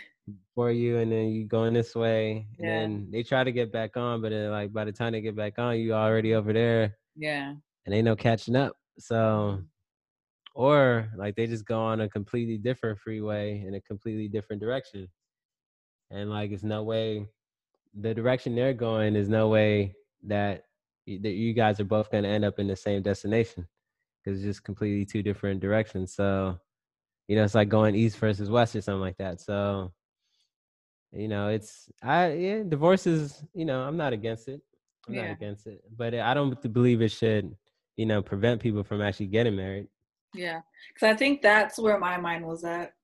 for 0.54 0.70
you 0.70 0.98
and 0.98 1.12
then 1.12 1.28
you 1.28 1.44
going 1.44 1.74
this 1.74 1.94
way 1.94 2.46
and 2.58 2.66
Yeah. 2.66 2.80
then 2.80 3.08
they 3.10 3.22
try 3.22 3.44
to 3.44 3.52
get 3.52 3.72
back 3.72 3.96
on 3.96 4.22
but 4.22 4.30
then 4.30 4.50
like 4.50 4.72
by 4.72 4.84
the 4.84 4.92
time 4.92 5.12
they 5.12 5.20
get 5.20 5.36
back 5.36 5.58
on 5.58 5.78
you 5.78 5.92
already 5.94 6.34
over 6.34 6.52
there 6.52 6.96
Yeah. 7.16 7.54
and 7.86 7.94
ain't 7.94 8.04
no 8.04 8.16
catching 8.16 8.56
up 8.56 8.76
so 8.98 9.62
or 10.54 11.08
like 11.16 11.34
they 11.34 11.46
just 11.46 11.64
go 11.64 11.80
on 11.80 12.02
a 12.02 12.08
completely 12.08 12.58
different 12.58 12.98
freeway 12.98 13.64
in 13.66 13.74
a 13.74 13.80
completely 13.80 14.28
different 14.28 14.60
direction 14.60 15.08
and 16.10 16.30
like 16.30 16.50
it's 16.52 16.62
no 16.62 16.82
way 16.82 17.26
the 18.00 18.14
direction 18.14 18.54
they're 18.54 18.74
going 18.74 19.16
is 19.16 19.28
no 19.28 19.48
way 19.48 19.94
that 20.22 20.64
that 21.06 21.32
you 21.32 21.52
guys 21.52 21.80
are 21.80 21.84
both 21.84 22.10
going 22.10 22.22
to 22.22 22.30
end 22.30 22.44
up 22.44 22.58
in 22.58 22.68
the 22.68 22.76
same 22.76 23.02
destination 23.02 23.66
because 24.22 24.38
it's 24.38 24.46
just 24.46 24.64
completely 24.64 25.04
two 25.04 25.22
different 25.22 25.60
directions 25.60 26.14
so 26.14 26.58
you 27.28 27.36
know 27.36 27.44
it's 27.44 27.54
like 27.54 27.68
going 27.68 27.94
east 27.94 28.18
versus 28.18 28.50
west 28.50 28.76
or 28.76 28.80
something 28.80 29.00
like 29.00 29.16
that 29.18 29.40
so 29.40 29.92
you 31.12 31.28
know 31.28 31.48
it's 31.48 31.90
i 32.02 32.32
yeah 32.32 32.62
divorce 32.68 33.06
is 33.06 33.44
you 33.54 33.64
know 33.64 33.82
i'm 33.82 33.96
not 33.96 34.12
against 34.12 34.48
it 34.48 34.60
i'm 35.08 35.14
not 35.14 35.30
against 35.30 35.66
it 35.66 35.82
but 35.96 36.14
i 36.14 36.32
don't 36.34 36.72
believe 36.72 37.02
it 37.02 37.10
should 37.10 37.54
you 37.96 38.06
know 38.06 38.22
prevent 38.22 38.60
people 38.60 38.82
from 38.82 39.02
actually 39.02 39.26
getting 39.26 39.56
married 39.56 39.86
Yeah. 40.34 40.62
Because 40.94 41.14
I 41.14 41.16
think 41.16 41.42
that's 41.42 41.78
where 41.78 41.98
my 41.98 42.16
mind 42.16 42.46
was 42.46 42.64
at. 42.64 42.94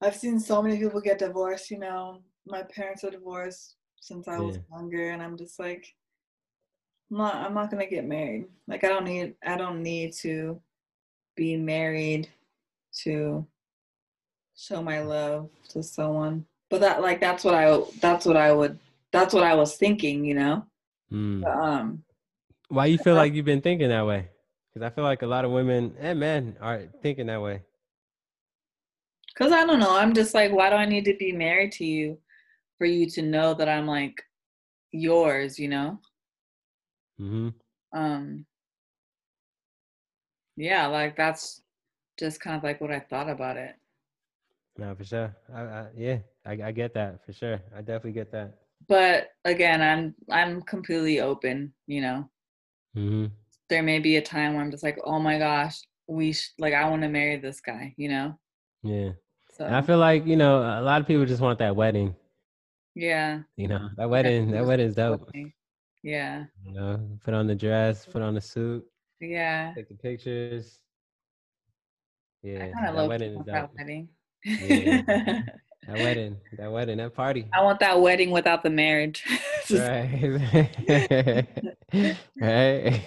I've 0.00 0.16
seen 0.16 0.40
so 0.40 0.62
many 0.62 0.78
people 0.78 1.00
get 1.00 1.18
divorced, 1.18 1.70
you 1.70 1.78
know. 1.78 2.22
My 2.46 2.62
parents 2.62 3.04
are 3.04 3.10
divorced 3.10 3.76
since 4.00 4.28
I 4.28 4.38
was 4.38 4.56
Yeah. 4.56 4.62
younger 4.78 5.10
and 5.10 5.22
I'm 5.22 5.36
just 5.36 5.58
like 5.58 5.86
not 7.16 7.36
I'm 7.36 7.54
not 7.54 7.70
gonna 7.70 7.86
get 7.86 8.06
married. 8.06 8.46
Like 8.68 8.84
I 8.84 8.88
don't 8.88 9.04
need 9.04 9.34
I 9.44 9.56
don't 9.56 9.82
need 9.82 10.12
to 10.22 10.60
be 11.36 11.56
married 11.56 12.28
to 13.02 13.46
show 14.56 14.82
my 14.82 15.00
love 15.00 15.50
to 15.70 15.82
someone. 15.82 16.46
But 16.70 16.80
that 16.80 17.02
like 17.02 17.20
that's 17.20 17.44
what 17.44 17.54
I 17.54 17.80
that's 18.00 18.26
what 18.26 18.36
I 18.36 18.52
would 18.52 18.78
that's 19.12 19.34
what 19.34 19.44
I 19.44 19.54
was 19.54 19.76
thinking, 19.76 20.24
you 20.24 20.34
know. 20.34 20.66
Mm. 21.12 21.42
But, 21.42 21.56
um 21.56 22.04
why 22.68 22.86
you 22.86 22.98
feel 22.98 23.14
like 23.14 23.34
you've 23.34 23.44
been 23.44 23.60
thinking 23.60 23.90
that 23.90 24.06
way 24.06 24.26
because 24.72 24.84
i 24.84 24.92
feel 24.92 25.04
like 25.04 25.20
a 25.20 25.26
lot 25.26 25.44
of 25.44 25.50
women 25.50 25.94
and 26.00 26.18
men 26.18 26.56
are 26.60 26.84
thinking 27.02 27.26
that 27.26 27.40
way 27.40 27.60
Cause 29.36 29.50
I 29.50 29.66
don't 29.66 29.80
know. 29.80 29.96
I'm 29.96 30.14
just 30.14 30.32
like, 30.32 30.52
why 30.52 30.70
do 30.70 30.76
I 30.76 30.86
need 30.86 31.04
to 31.06 31.16
be 31.16 31.32
married 31.32 31.72
to 31.72 31.84
you 31.84 32.18
for 32.78 32.86
you 32.86 33.10
to 33.10 33.22
know 33.22 33.52
that 33.54 33.68
I'm 33.68 33.86
like 33.86 34.22
yours, 34.92 35.58
you 35.58 35.68
know? 35.68 35.98
Hmm 37.18 37.48
Um 37.92 38.46
yeah, 40.56 40.86
like 40.86 41.16
that's 41.16 41.62
just 42.18 42.40
kind 42.40 42.56
of 42.56 42.62
like 42.62 42.80
what 42.80 42.90
I 42.92 43.00
thought 43.00 43.28
about 43.28 43.56
it. 43.56 43.74
no 44.78 44.94
for 44.94 45.04
sure 45.04 45.34
I, 45.54 45.60
I, 45.62 45.86
yeah 45.96 46.18
I, 46.44 46.52
I 46.64 46.72
get 46.72 46.94
that 46.94 47.24
for 47.24 47.32
sure 47.32 47.60
i 47.74 47.78
definitely 47.80 48.12
get 48.12 48.30
that 48.32 48.54
But 48.88 49.30
again, 49.44 49.80
I'm 49.82 50.14
I'm 50.30 50.62
completely 50.62 51.20
open, 51.20 51.72
you 51.86 52.00
know. 52.02 52.30
hmm 52.94 53.26
There 53.68 53.82
may 53.82 53.98
be 53.98 54.16
a 54.16 54.22
time 54.22 54.54
where 54.54 54.62
I'm 54.62 54.70
just 54.70 54.82
like, 54.82 54.98
oh 55.04 55.18
my 55.18 55.38
gosh, 55.38 55.80
we 56.06 56.32
sh- 56.32 56.52
like 56.58 56.74
I 56.74 56.88
want 56.88 57.02
to 57.02 57.08
marry 57.08 57.36
this 57.36 57.60
guy, 57.60 57.94
you 57.96 58.08
know. 58.08 58.38
yeah 58.82 59.10
So 59.50 59.64
And 59.64 59.74
I 59.74 59.82
feel 59.82 59.98
like 59.98 60.26
you 60.26 60.36
know 60.36 60.58
a 60.60 60.82
lot 60.82 61.00
of 61.00 61.06
people 61.06 61.24
just 61.26 61.40
want 61.42 61.58
that 61.60 61.76
wedding. 61.76 62.14
yeah, 62.94 63.42
You 63.56 63.68
know 63.68 63.90
that 63.96 64.08
wedding. 64.10 64.50
That 64.52 64.64
wedding 64.66 64.88
is 64.88 64.94
dope. 64.94 65.30
Yeah, 66.04 66.44
You 66.66 66.74
know, 66.74 67.00
put 67.24 67.32
on 67.32 67.46
the 67.46 67.54
dress, 67.54 68.04
put 68.04 68.20
on 68.20 68.34
the 68.34 68.40
suit, 68.40 68.84
yeah. 69.20 69.72
take 69.74 69.88
the 69.88 69.94
pictures. 69.94 70.78
Yeah. 72.42 72.66
I 72.66 72.72
kind 72.72 72.88
of 72.88 72.94
love 72.94 73.08
wedding 73.08 73.42
that 73.46 73.70
wedding. 73.76 74.08
Yeah. 74.44 75.40
That 75.86 75.98
wedding, 75.98 76.36
that 76.56 76.72
wedding, 76.72 76.96
that 76.96 77.14
party. 77.14 77.46
I 77.52 77.62
want 77.62 77.78
that 77.80 78.00
wedding 78.00 78.30
without 78.30 78.62
the 78.62 78.70
marriage. 78.70 79.24
Right. 79.70 81.48
right. 82.38 83.02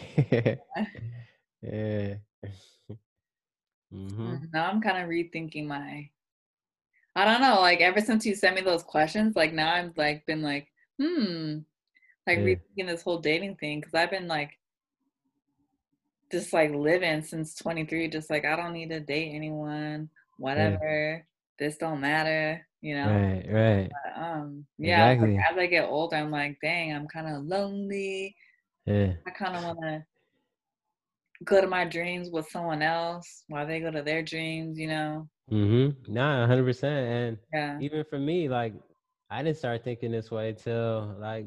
yeah. 1.61 2.15
hmm 3.91 4.35
Now 4.51 4.69
I'm 4.71 4.81
kind 4.81 5.03
of 5.03 5.07
rethinking 5.07 5.67
my. 5.67 6.09
I 7.15 7.25
don't 7.25 7.41
know. 7.41 7.61
Like 7.61 7.81
ever 7.81 8.01
since 8.01 8.25
you 8.25 8.33
sent 8.33 8.55
me 8.55 8.61
those 8.61 8.81
questions, 8.81 9.35
like 9.35 9.53
now 9.53 9.71
I've 9.71 9.95
like 9.97 10.25
been 10.25 10.41
like, 10.41 10.67
hmm, 10.99 11.59
like 12.27 12.39
Yeah. 12.39 12.43
rethinking 12.45 12.87
this 12.87 13.01
whole 13.01 13.19
dating 13.19 13.55
thing 13.55 13.79
because 13.79 13.93
I've 13.93 14.11
been 14.11 14.27
like, 14.27 14.51
just 16.31 16.51
like 16.53 16.71
living 16.71 17.21
since 17.21 17.55
23. 17.55 18.09
Just 18.09 18.29
like 18.29 18.45
I 18.45 18.55
don't 18.55 18.73
need 18.73 18.89
to 18.89 18.99
date 18.99 19.31
anyone. 19.33 20.09
Whatever. 20.37 21.25
This 21.57 21.77
don't 21.77 22.01
matter. 22.01 22.67
You 22.81 22.95
know. 22.95 23.07
Right, 23.09 23.45
right. 23.49 23.91
But, 24.03 24.21
um. 24.21 24.65
Yeah. 24.77 25.11
it's 25.11 25.21
like, 25.21 25.37
as 25.51 25.57
I 25.57 25.65
get 25.67 25.89
older, 25.89 26.17
I'm 26.17 26.29
like, 26.29 26.57
dang, 26.61 26.93
I'm 26.93 27.07
kind 27.07 27.27
of 27.27 27.43
lonely. 27.45 28.35
Yeah. 28.85 29.13
I 29.25 29.31
kind 29.31 29.55
of 29.55 29.63
want 29.63 29.79
to 29.81 30.05
go 31.43 31.61
to 31.61 31.67
my 31.67 31.85
dreams 31.85 32.29
with 32.29 32.47
someone 32.49 32.81
else 32.81 33.43
while 33.47 33.65
they 33.65 33.79
go 33.79 33.89
to 33.91 34.03
their 34.03 34.21
dreams. 34.21 34.77
You 34.77 34.87
know. 34.87 35.29
Mm-hmm. 35.51 36.13
Nah, 36.13 36.45
hundred 36.45 36.65
percent. 36.65 37.07
And 37.07 37.37
Yeah. 37.53 37.79
even 37.79 38.03
for 38.03 38.19
me, 38.19 38.49
like 38.49 38.73
I 39.29 39.43
didn't 39.43 39.57
start 39.57 39.83
thinking 39.83 40.11
this 40.11 40.29
way 40.29 40.53
till 40.53 41.15
like 41.19 41.45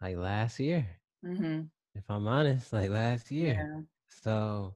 like 0.00 0.16
last 0.16 0.60
year. 0.60 0.86
Mm-hmm. 1.24 1.62
If 1.94 2.04
I'm 2.08 2.26
honest, 2.26 2.72
like 2.72 2.90
last 2.90 3.30
year. 3.30 3.54
Yeah. 3.54 3.80
So, 4.08 4.74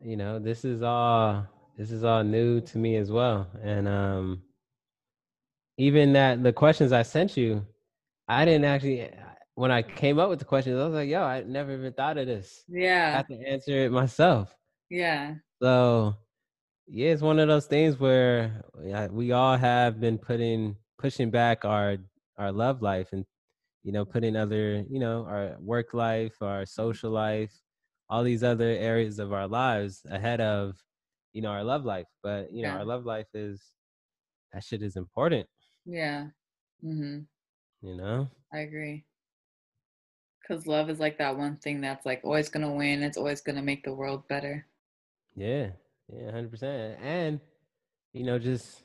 you 0.00 0.16
know, 0.16 0.38
this 0.38 0.64
is 0.64 0.82
all 0.82 1.46
this 1.76 1.90
is 1.90 2.04
all 2.04 2.24
new 2.24 2.60
to 2.62 2.78
me 2.78 2.96
as 2.96 3.10
well. 3.10 3.48
And 3.62 3.88
um 3.88 4.42
even 5.78 6.12
that 6.14 6.42
the 6.42 6.52
questions 6.52 6.92
I 6.92 7.02
sent 7.02 7.36
you, 7.36 7.64
I 8.28 8.44
didn't 8.44 8.64
actually 8.64 9.10
when 9.54 9.70
I 9.70 9.82
came 9.82 10.18
up 10.18 10.28
with 10.28 10.38
the 10.38 10.44
questions, 10.44 10.78
I 10.78 10.84
was 10.84 10.94
like, 10.94 11.08
yo, 11.08 11.22
I 11.22 11.42
never 11.42 11.72
even 11.72 11.92
thought 11.92 12.18
of 12.18 12.26
this. 12.26 12.64
Yeah. 12.68 13.12
I 13.12 13.12
Yeah. 13.12 13.16
have 13.18 13.26
to 13.28 13.34
answer 13.46 13.72
it 13.84 13.92
myself. 13.92 14.54
Yeah. 14.90 15.34
So 15.62 16.16
yeah, 16.86 17.10
it's 17.10 17.22
one 17.22 17.38
of 17.38 17.48
those 17.48 17.66
things 17.66 17.98
where 17.98 18.62
we 19.10 19.32
all 19.32 19.56
have 19.56 20.00
been 20.00 20.18
putting 20.18 20.76
pushing 20.98 21.30
back 21.30 21.64
our 21.64 21.96
our 22.38 22.52
love 22.52 22.82
life 22.82 23.08
and 23.12 23.24
you 23.86 23.92
know 23.92 24.04
putting 24.04 24.34
other 24.36 24.84
you 24.90 24.98
know 24.98 25.24
our 25.26 25.56
work 25.60 25.94
life, 25.94 26.42
our 26.42 26.66
social 26.66 27.12
life, 27.12 27.54
all 28.10 28.24
these 28.24 28.42
other 28.42 28.70
areas 28.70 29.20
of 29.20 29.32
our 29.32 29.46
lives 29.46 30.04
ahead 30.10 30.40
of 30.40 30.76
you 31.32 31.40
know 31.40 31.50
our 31.50 31.62
love 31.62 31.84
life. 31.84 32.08
But 32.22 32.52
you 32.52 32.62
know 32.64 32.70
Yeah. 32.70 32.78
our 32.78 32.84
love 32.84 33.06
life 33.06 33.28
is 33.32 33.62
that 34.52 34.64
shit 34.64 34.82
is 34.82 34.96
important. 34.96 35.46
Yeah. 35.84 36.26
Mm-hmm. 36.84 37.20
You 37.86 37.96
know. 37.96 38.28
I 38.52 38.58
agree. 38.58 39.04
Because 40.40 40.66
love 40.66 40.90
is 40.90 40.98
like 40.98 41.18
that 41.18 41.36
one 41.38 41.56
thing 41.56 41.80
that's 41.80 42.04
like 42.06 42.22
always 42.24 42.48
going 42.48 42.66
to 42.66 42.72
win. 42.72 43.02
It's 43.02 43.16
always 43.16 43.40
going 43.40 43.56
to 43.56 43.62
make 43.62 43.84
the 43.84 43.94
world 43.94 44.26
better. 44.28 44.66
Yeah, 45.36 45.70
yeah, 46.08 46.30
hundred 46.32 46.50
percent. 46.50 46.98
And 47.02 47.40
you 48.12 48.24
know, 48.24 48.38
just 48.38 48.82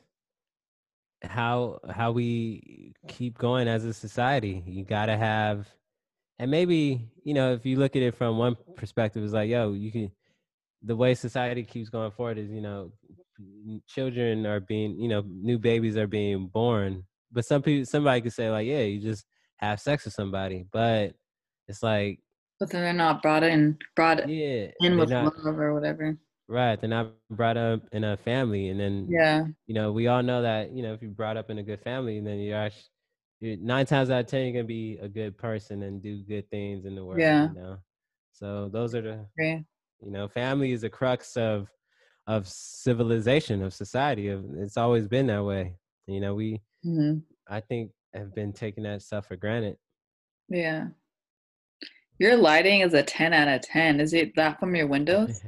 how 1.22 1.80
how 1.90 2.12
we 2.12 2.94
keep 3.08 3.38
going 3.38 3.68
as 3.68 3.84
a 3.84 3.92
society. 3.92 4.62
You 4.66 4.84
gotta 4.84 5.16
have, 5.16 5.68
and 6.38 6.50
maybe 6.50 7.10
you 7.24 7.34
know, 7.34 7.52
if 7.52 7.64
you 7.66 7.78
look 7.78 7.96
at 7.96 8.02
it 8.02 8.14
from 8.14 8.38
one 8.38 8.56
perspective, 8.76 9.22
it's 9.22 9.32
like, 9.32 9.50
yo, 9.50 9.72
you 9.72 9.92
can. 9.92 10.10
The 10.84 10.96
way 10.96 11.14
society 11.14 11.62
keeps 11.62 11.90
going 11.90 12.10
forward 12.10 12.38
is, 12.38 12.50
you 12.50 12.60
know, 12.60 12.90
children 13.86 14.46
are 14.46 14.58
being, 14.60 14.98
you 14.98 15.08
know, 15.08 15.22
new 15.26 15.58
babies 15.58 15.96
are 15.96 16.08
being 16.08 16.48
born. 16.48 17.04
But 17.30 17.44
some 17.44 17.62
people, 17.62 17.86
somebody 17.86 18.20
could 18.20 18.32
say 18.32 18.50
like, 18.50 18.66
yeah, 18.66 18.80
you 18.80 19.00
just 19.00 19.24
have 19.58 19.80
sex 19.80 20.04
with 20.04 20.14
somebody, 20.14 20.66
but 20.72 21.14
it's 21.68 21.84
like, 21.84 22.18
But 22.58 22.70
then 22.70 22.82
they're 22.82 22.92
not 22.92 23.22
brought 23.22 23.44
in, 23.44 23.78
brought 23.94 24.28
yeah, 24.28 24.72
in 24.80 24.98
with 24.98 25.10
not 25.10 25.38
love 25.44 25.58
or 25.58 25.72
whatever. 25.72 26.18
Right. 26.48 26.80
They're 26.80 26.90
not 26.90 27.14
brought 27.30 27.56
up 27.56 27.82
in 27.92 28.04
a 28.04 28.16
family, 28.16 28.68
and 28.68 28.80
then 28.80 29.08
Yeah. 29.08 29.46
you 29.66 29.74
know, 29.74 29.92
we 29.92 30.08
all 30.08 30.22
know 30.22 30.42
that, 30.42 30.72
you 30.72 30.82
know, 30.82 30.92
if 30.94 31.02
you're 31.02 31.10
brought 31.12 31.36
up 31.36 31.50
in 31.50 31.58
a 31.58 31.62
good 31.62 31.80
family, 31.80 32.20
then 32.20 32.38
you're 32.40 32.58
actually 32.58 32.84
you're 33.40 33.56
nine 33.58 33.86
times 33.86 34.10
out 34.10 34.20
of 34.20 34.26
ten 34.26 34.44
you're 34.46 34.52
gonna 34.54 34.64
be 34.64 34.98
a 34.98 35.08
good 35.08 35.36
person 35.38 35.82
and 35.82 36.02
do 36.02 36.22
good 36.24 36.48
things 36.50 36.84
in 36.86 36.94
the 36.94 37.04
world. 37.04 37.20
Yeah. 37.20 37.48
You 37.48 37.54
know. 37.54 37.78
So 38.32 38.68
those 38.72 38.94
are 38.94 39.02
the 39.02 39.26
Agree. 39.38 39.64
you 40.00 40.10
know, 40.10 40.28
family 40.28 40.72
is 40.72 40.82
the 40.82 40.90
crux 40.90 41.36
of 41.36 41.70
of 42.26 42.46
civilization, 42.48 43.62
of 43.62 43.74
society. 43.74 44.28
Of 44.28 44.44
it's 44.56 44.76
always 44.76 45.08
been 45.08 45.26
that 45.28 45.44
way. 45.44 45.76
You 46.06 46.20
know, 46.20 46.34
we 46.34 46.62
hmm 46.84 47.18
I 47.48 47.60
think 47.60 47.92
have 48.14 48.34
been 48.34 48.52
taking 48.52 48.84
that 48.84 49.02
stuff 49.02 49.26
for 49.28 49.36
granted. 49.36 49.78
Yeah. 50.48 50.88
Your 52.18 52.36
lighting 52.36 52.80
is 52.80 52.94
a 52.94 53.02
10 53.02 53.34
out 53.34 53.48
of 53.48 53.60
10. 53.62 54.00
Is 54.00 54.14
it 54.14 54.34
that 54.36 54.58
from 54.60 54.74
your 54.74 54.86
windows? 54.88 55.42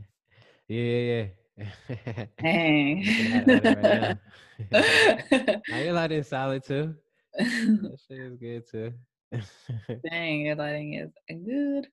Yeah, 0.69 0.83
yeah, 0.83 1.27
yeah. 1.57 2.25
Dang. 2.43 2.99
Looking 2.99 3.33
at 3.33 3.49
it 3.49 4.19
right 4.71 5.63
now. 5.71 5.87
Now 5.87 5.93
lighting 5.93 6.23
solid 6.23 6.65
too. 6.65 6.95
That 7.39 7.99
shit 8.09 8.19
is 8.19 8.37
good 8.37 8.65
too. 8.71 8.93
Dang, 10.11 10.41
your 10.43 10.57
lighting 10.57 10.95
is 10.95 11.11
good. 11.29 11.87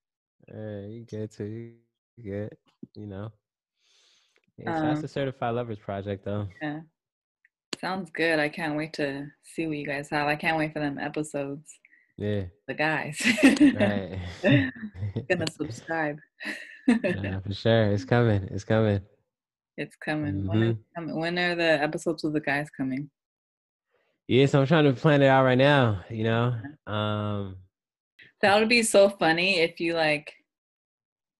Uh, 0.52 0.88
you 0.88 1.06
good 1.10 1.32
too. 1.32 1.74
You 2.18 2.24
good. 2.24 2.58
You 2.96 3.08
know. 3.08 3.32
Yeah, 4.58 4.76
so 4.76 4.82
that's 4.82 4.98
Um, 4.98 5.02
the 5.02 5.08
certified 5.08 5.56
lovers 5.56 5.80
project 5.80 6.26
though. 6.26 6.48
Yeah. 6.62 6.82
Sounds 7.80 8.12
good. 8.12 8.38
I 8.38 8.50
can't 8.50 8.76
wait 8.78 8.94
to 8.94 9.28
see 9.42 9.66
what 9.66 9.78
you 9.78 9.88
guys 9.88 10.10
have. 10.12 10.28
I 10.28 10.36
can't 10.36 10.58
wait 10.58 10.74
for 10.74 10.80
them 10.80 11.00
episodes. 11.00 11.80
Yeah. 12.18 12.44
The 12.68 12.74
guys. 12.76 13.20
Right. 13.44 14.20
Gonna 15.30 15.48
subscribe. 15.52 16.20
Nah, 16.88 17.40
for 17.42 17.54
sure. 17.54 17.84
It's 17.92 18.06
coming. 18.06 18.44
It's 18.52 18.64
coming. 18.64 19.02
it's 19.78 19.96
coming. 19.96 20.48
When, 20.48 20.64
it 20.64 20.78
coming. 20.96 21.20
when 21.20 21.38
are 21.40 21.56
the 21.56 21.82
episodes 21.82 22.24
with 22.24 22.34
the 22.34 22.42
guys 22.42 22.70
coming? 22.70 23.10
Yeah, 24.28 24.46
so 24.46 24.62
I'm 24.62 24.68
trying 24.68 24.86
to 24.86 24.94
plan 24.94 25.22
it 25.22 25.28
out 25.28 25.44
right 25.44 25.58
now, 25.58 26.04
you 26.10 26.24
know. 26.24 26.56
Um 26.88 27.58
That 28.42 28.60
would 28.60 28.70
be 28.70 28.84
so 28.84 29.10
funny 29.10 29.60
if 29.60 29.80
you 29.80 29.94
like 29.94 30.34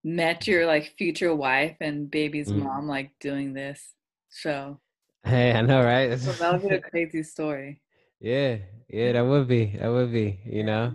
met 0.04 0.48
your 0.48 0.66
like 0.66 0.94
future 0.98 1.34
wife 1.36 1.78
and 1.80 2.10
baby's 2.10 2.52
Mm. 2.52 2.64
mom 2.64 2.88
like 2.88 3.12
doing 3.20 3.54
this 3.54 3.94
show. 4.34 4.80
hey, 5.24 5.52
I 5.54 5.62
know, 5.62 5.84
right? 5.84 6.12
So 6.20 6.32
that 6.34 6.54
would 6.54 6.70
be 6.70 6.76
a 6.76 6.82
crazy 6.82 7.24
story. 7.24 7.82
yeah, 8.20 8.58
yeah, 8.90 9.12
that 9.14 9.26
would 9.26 9.48
be. 9.48 9.78
That 9.78 9.90
would 9.90 10.12
be, 10.12 10.40
you 10.46 10.64
know. 10.64 10.94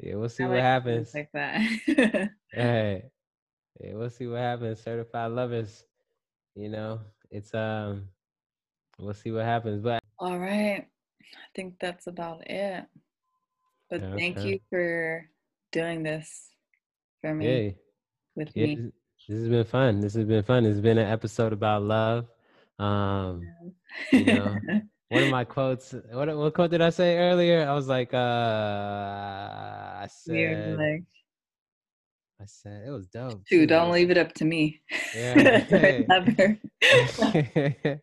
Yeah, 0.00 0.16
we'll 0.16 0.28
see 0.28 0.44
I 0.44 0.46
what 0.46 0.54
like 0.56 0.62
happens. 0.62 1.14
like 1.14 1.30
that. 1.32 1.60
Hey, 2.52 3.04
yeah, 3.80 3.94
we'll 3.94 4.10
see 4.10 4.26
what 4.26 4.40
happens. 4.40 4.82
Certified 4.82 5.32
lovers, 5.32 5.84
you 6.54 6.68
know. 6.68 7.00
It's 7.30 7.54
um, 7.54 8.08
we'll 8.98 9.14
see 9.14 9.30
what 9.30 9.44
happens. 9.44 9.80
But 9.82 10.02
All 10.18 10.38
right. 10.38 10.86
I 11.20 11.48
think 11.54 11.74
that's 11.80 12.06
about 12.06 12.48
it. 12.48 12.84
But 13.90 14.02
thank 14.16 14.44
you 14.44 14.60
for 14.68 15.28
doing 15.72 16.02
this 16.02 16.50
for 17.20 17.34
me 17.34 17.46
yeah, 17.46 17.70
with 18.36 18.50
yeah, 18.54 18.66
me. 18.66 18.92
this, 19.28 19.38
has 19.40 19.48
been 19.48 19.64
fun. 19.64 20.00
This 20.00 20.14
has 20.14 20.24
been 20.24 20.42
fun. 20.42 20.66
It's 20.66 20.80
been 20.80 20.98
an 20.98 21.10
episode 21.10 21.52
about 21.52 21.82
love. 21.82 22.26
Um, 22.78 23.42
you 24.12 24.24
know, 24.24 24.58
one 25.08 25.22
of 25.22 25.30
my 25.30 25.44
quotes. 25.44 25.94
What 26.12 26.36
what 26.36 26.54
quote 26.54 26.70
did 26.70 26.82
I 26.82 26.90
say 26.90 27.16
earlier? 27.18 27.66
I 27.66 27.72
was 27.72 27.88
like, 27.88 28.12
uh, 28.12 28.18
I 28.18 30.06
said, 30.10 30.76
like, 30.78 31.04
I 32.40 32.44
said 32.46 32.84
it 32.86 32.90
was 32.90 33.08
dope. 33.08 33.44
dude, 33.50 33.62
too. 33.62 33.66
don't 33.66 33.90
leave 33.90 34.10
it 34.10 34.18
up 34.18 34.32
to 34.34 34.44
me. 34.44 34.80
Yeah. 35.14 36.04
Never. 36.08 36.58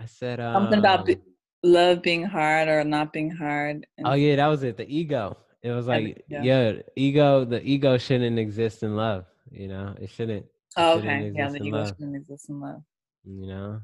I 0.00 0.06
said 0.06 0.40
um, 0.40 0.54
Something 0.54 0.78
about 0.78 1.06
be- 1.06 1.18
love 1.62 2.02
being 2.02 2.24
hard 2.24 2.68
or 2.68 2.82
not 2.84 3.12
being 3.12 3.30
hard. 3.30 3.86
and- 3.96 4.06
Oh 4.06 4.14
yeah, 4.14 4.36
that 4.36 4.46
was 4.46 4.62
it. 4.62 4.76
The 4.76 4.88
ego. 4.88 5.36
It 5.62 5.70
was 5.72 5.86
like 5.86 6.24
ego. 6.28 6.40
yeah, 6.42 6.72
ego. 6.96 7.44
The 7.44 7.62
ego 7.62 7.98
shouldn't 7.98 8.38
exist 8.38 8.82
in 8.82 8.96
love. 8.96 9.24
You 9.50 9.68
know, 9.68 9.94
it 10.00 10.10
shouldn't. 10.10 10.46
oh, 10.76 10.98
okay. 10.98 11.32
Yeah, 11.34 11.50
the 11.50 11.62
ego 11.62 11.78
love. 11.78 11.88
shouldn't 11.88 12.16
exist 12.16 12.48
in 12.48 12.60
love. 12.60 12.82
You 13.24 13.46
know, 13.48 13.80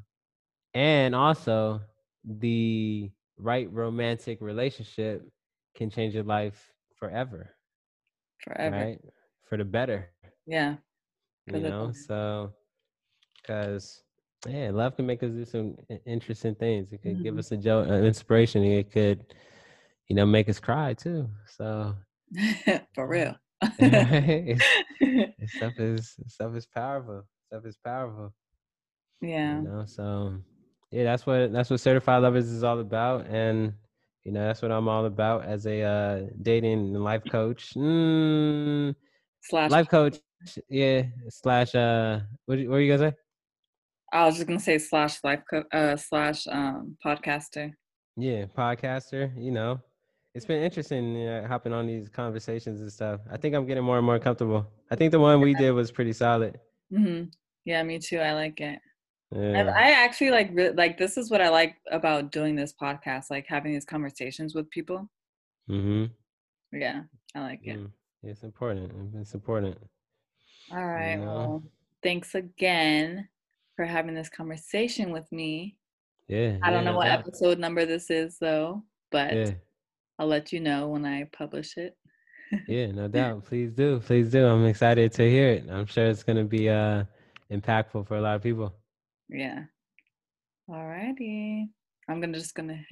and 0.72 1.14
also 1.14 1.80
the 2.24 3.10
right 3.38 3.70
romantic 3.72 4.40
relationship 4.40 5.28
can 5.76 5.90
change 5.90 6.14
your 6.14 6.22
life 6.24 6.72
forever. 6.96 7.50
Forever. 8.44 8.76
Right, 8.76 9.00
for 9.48 9.56
the 9.56 9.64
better. 9.64 10.10
Yeah. 10.46 10.76
You 11.46 11.60
know, 11.60 11.86
better. 11.88 11.98
so 12.06 12.52
because 13.36 14.02
Yeah, 14.48 14.70
love 14.72 14.96
can 14.96 15.06
make 15.06 15.22
us 15.22 15.30
do 15.30 15.44
some 15.44 15.76
interesting 16.06 16.54
things. 16.54 16.92
It 16.92 17.02
could 17.02 17.14
mm-hmm. 17.14 17.22
give 17.22 17.38
us 17.38 17.52
a 17.52 17.56
joke, 17.56 17.88
an 17.88 18.04
inspiration. 18.04 18.62
It 18.64 18.92
could, 18.92 19.24
you 20.08 20.16
know, 20.16 20.26
make 20.26 20.48
us 20.48 20.60
cry 20.60 20.94
too. 20.94 21.28
So 21.46 21.94
for 22.94 23.06
real. 23.06 23.36
stuff 25.46 25.72
is 25.78 26.16
stuff 26.26 26.54
is 26.54 26.66
powerful. 26.66 27.24
Stuff 27.46 27.66
is 27.66 27.76
powerful. 27.84 28.32
Yeah. 29.20 29.56
You 29.56 29.62
know, 29.62 29.84
so 29.86 30.34
yeah, 30.90 31.04
that's 31.04 31.26
what 31.26 31.52
that's 31.52 31.70
what 31.70 31.80
certified 31.80 32.22
lovers 32.22 32.48
is 32.48 32.62
all 32.62 32.78
about, 32.78 33.26
and 33.26 33.72
you 34.22 34.32
know 34.32 34.46
that's 34.46 34.62
what 34.62 34.70
I'm 34.70 34.88
all 34.88 35.06
about 35.06 35.44
as 35.44 35.66
a 35.66 35.82
uh, 35.82 36.20
dating 36.42 36.94
and 36.94 37.02
life 37.02 37.22
coach. 37.28 37.74
Mm, 37.74 38.94
slash 39.44 39.70
life 39.70 39.88
coach, 39.88 40.18
yeah. 40.68 41.02
Slash 41.28 41.74
uh, 41.74 42.20
what, 42.46 42.58
what 42.58 42.68
were 42.68 42.80
you 42.80 42.96
gonna 42.96 43.10
say? 43.10 43.16
I 44.12 44.26
was 44.26 44.36
just 44.36 44.46
gonna 44.46 44.60
say 44.60 44.78
slash 44.78 45.22
life 45.24 45.42
co- 45.48 45.64
uh 45.72 45.96
slash 45.96 46.46
um 46.46 46.96
podcaster. 47.04 47.72
Yeah, 48.16 48.46
podcaster. 48.46 49.32
You 49.36 49.50
know, 49.50 49.80
it's 50.34 50.46
been 50.46 50.62
interesting 50.62 51.14
you 51.16 51.26
know, 51.26 51.46
hopping 51.46 51.72
on 51.72 51.86
these 51.86 52.08
conversations 52.08 52.80
and 52.80 52.92
stuff. 52.92 53.20
I 53.30 53.36
think 53.36 53.54
I'm 53.54 53.66
getting 53.66 53.84
more 53.84 53.98
and 53.98 54.06
more 54.06 54.18
comfortable. 54.18 54.66
I 54.90 54.96
think 54.96 55.12
the 55.12 55.20
one 55.20 55.40
we 55.40 55.54
did 55.54 55.72
was 55.72 55.90
pretty 55.90 56.12
solid. 56.12 56.60
Mm-hmm. 56.92 57.24
Yeah, 57.64 57.82
me 57.82 57.98
too. 57.98 58.18
I 58.18 58.34
like 58.34 58.60
it. 58.60 58.78
Yeah. 59.30 59.72
I, 59.74 59.86
I 59.86 59.90
actually 59.90 60.30
like 60.30 60.52
like 60.76 60.96
this 60.96 61.16
is 61.16 61.30
what 61.30 61.40
I 61.40 61.48
like 61.48 61.76
about 61.90 62.30
doing 62.30 62.54
this 62.54 62.72
podcast, 62.80 63.30
like 63.30 63.46
having 63.48 63.72
these 63.72 63.84
conversations 63.84 64.54
with 64.54 64.70
people. 64.70 65.08
Mm-hmm. 65.68 66.04
Yeah, 66.78 67.02
I 67.34 67.40
like 67.40 67.60
it. 67.64 67.78
Mm. 67.78 67.90
It's 68.24 68.42
important. 68.42 68.92
It's 69.16 69.34
important. 69.34 69.76
All 70.72 70.84
right. 70.84 71.12
You 71.12 71.18
know? 71.18 71.24
Well, 71.24 71.62
thanks 72.02 72.34
again 72.34 73.28
for 73.76 73.84
having 73.84 74.14
this 74.14 74.28
conversation 74.28 75.12
with 75.12 75.30
me. 75.30 75.76
Yeah. 76.28 76.58
I 76.62 76.70
don't 76.70 76.84
yeah, 76.84 76.90
know 76.90 76.96
what 76.96 77.08
episode 77.08 77.58
number 77.58 77.84
this 77.84 78.10
is 78.10 78.38
though, 78.38 78.82
but 79.10 79.34
yeah. 79.34 79.50
I'll 80.18 80.26
let 80.26 80.52
you 80.52 80.60
know 80.60 80.88
when 80.88 81.04
I 81.04 81.28
publish 81.32 81.76
it. 81.76 81.96
yeah, 82.68 82.86
no 82.92 83.08
doubt. 83.08 83.44
Please 83.44 83.72
do. 83.72 84.00
Please 84.00 84.30
do. 84.30 84.46
I'm 84.46 84.64
excited 84.64 85.12
to 85.12 85.28
hear 85.28 85.50
it. 85.50 85.66
I'm 85.70 85.86
sure 85.86 86.06
it's 86.06 86.22
going 86.22 86.38
to 86.38 86.44
be 86.44 86.68
uh 86.68 87.04
impactful 87.50 88.06
for 88.06 88.16
a 88.16 88.20
lot 88.20 88.36
of 88.36 88.42
people. 88.42 88.74
Yeah. 89.28 89.64
All 90.68 90.86
righty. 90.86 91.68
I'm 92.08 92.20
gonna 92.20 92.38
just 92.38 92.54
gonna 92.54 92.74
hit 92.74 92.86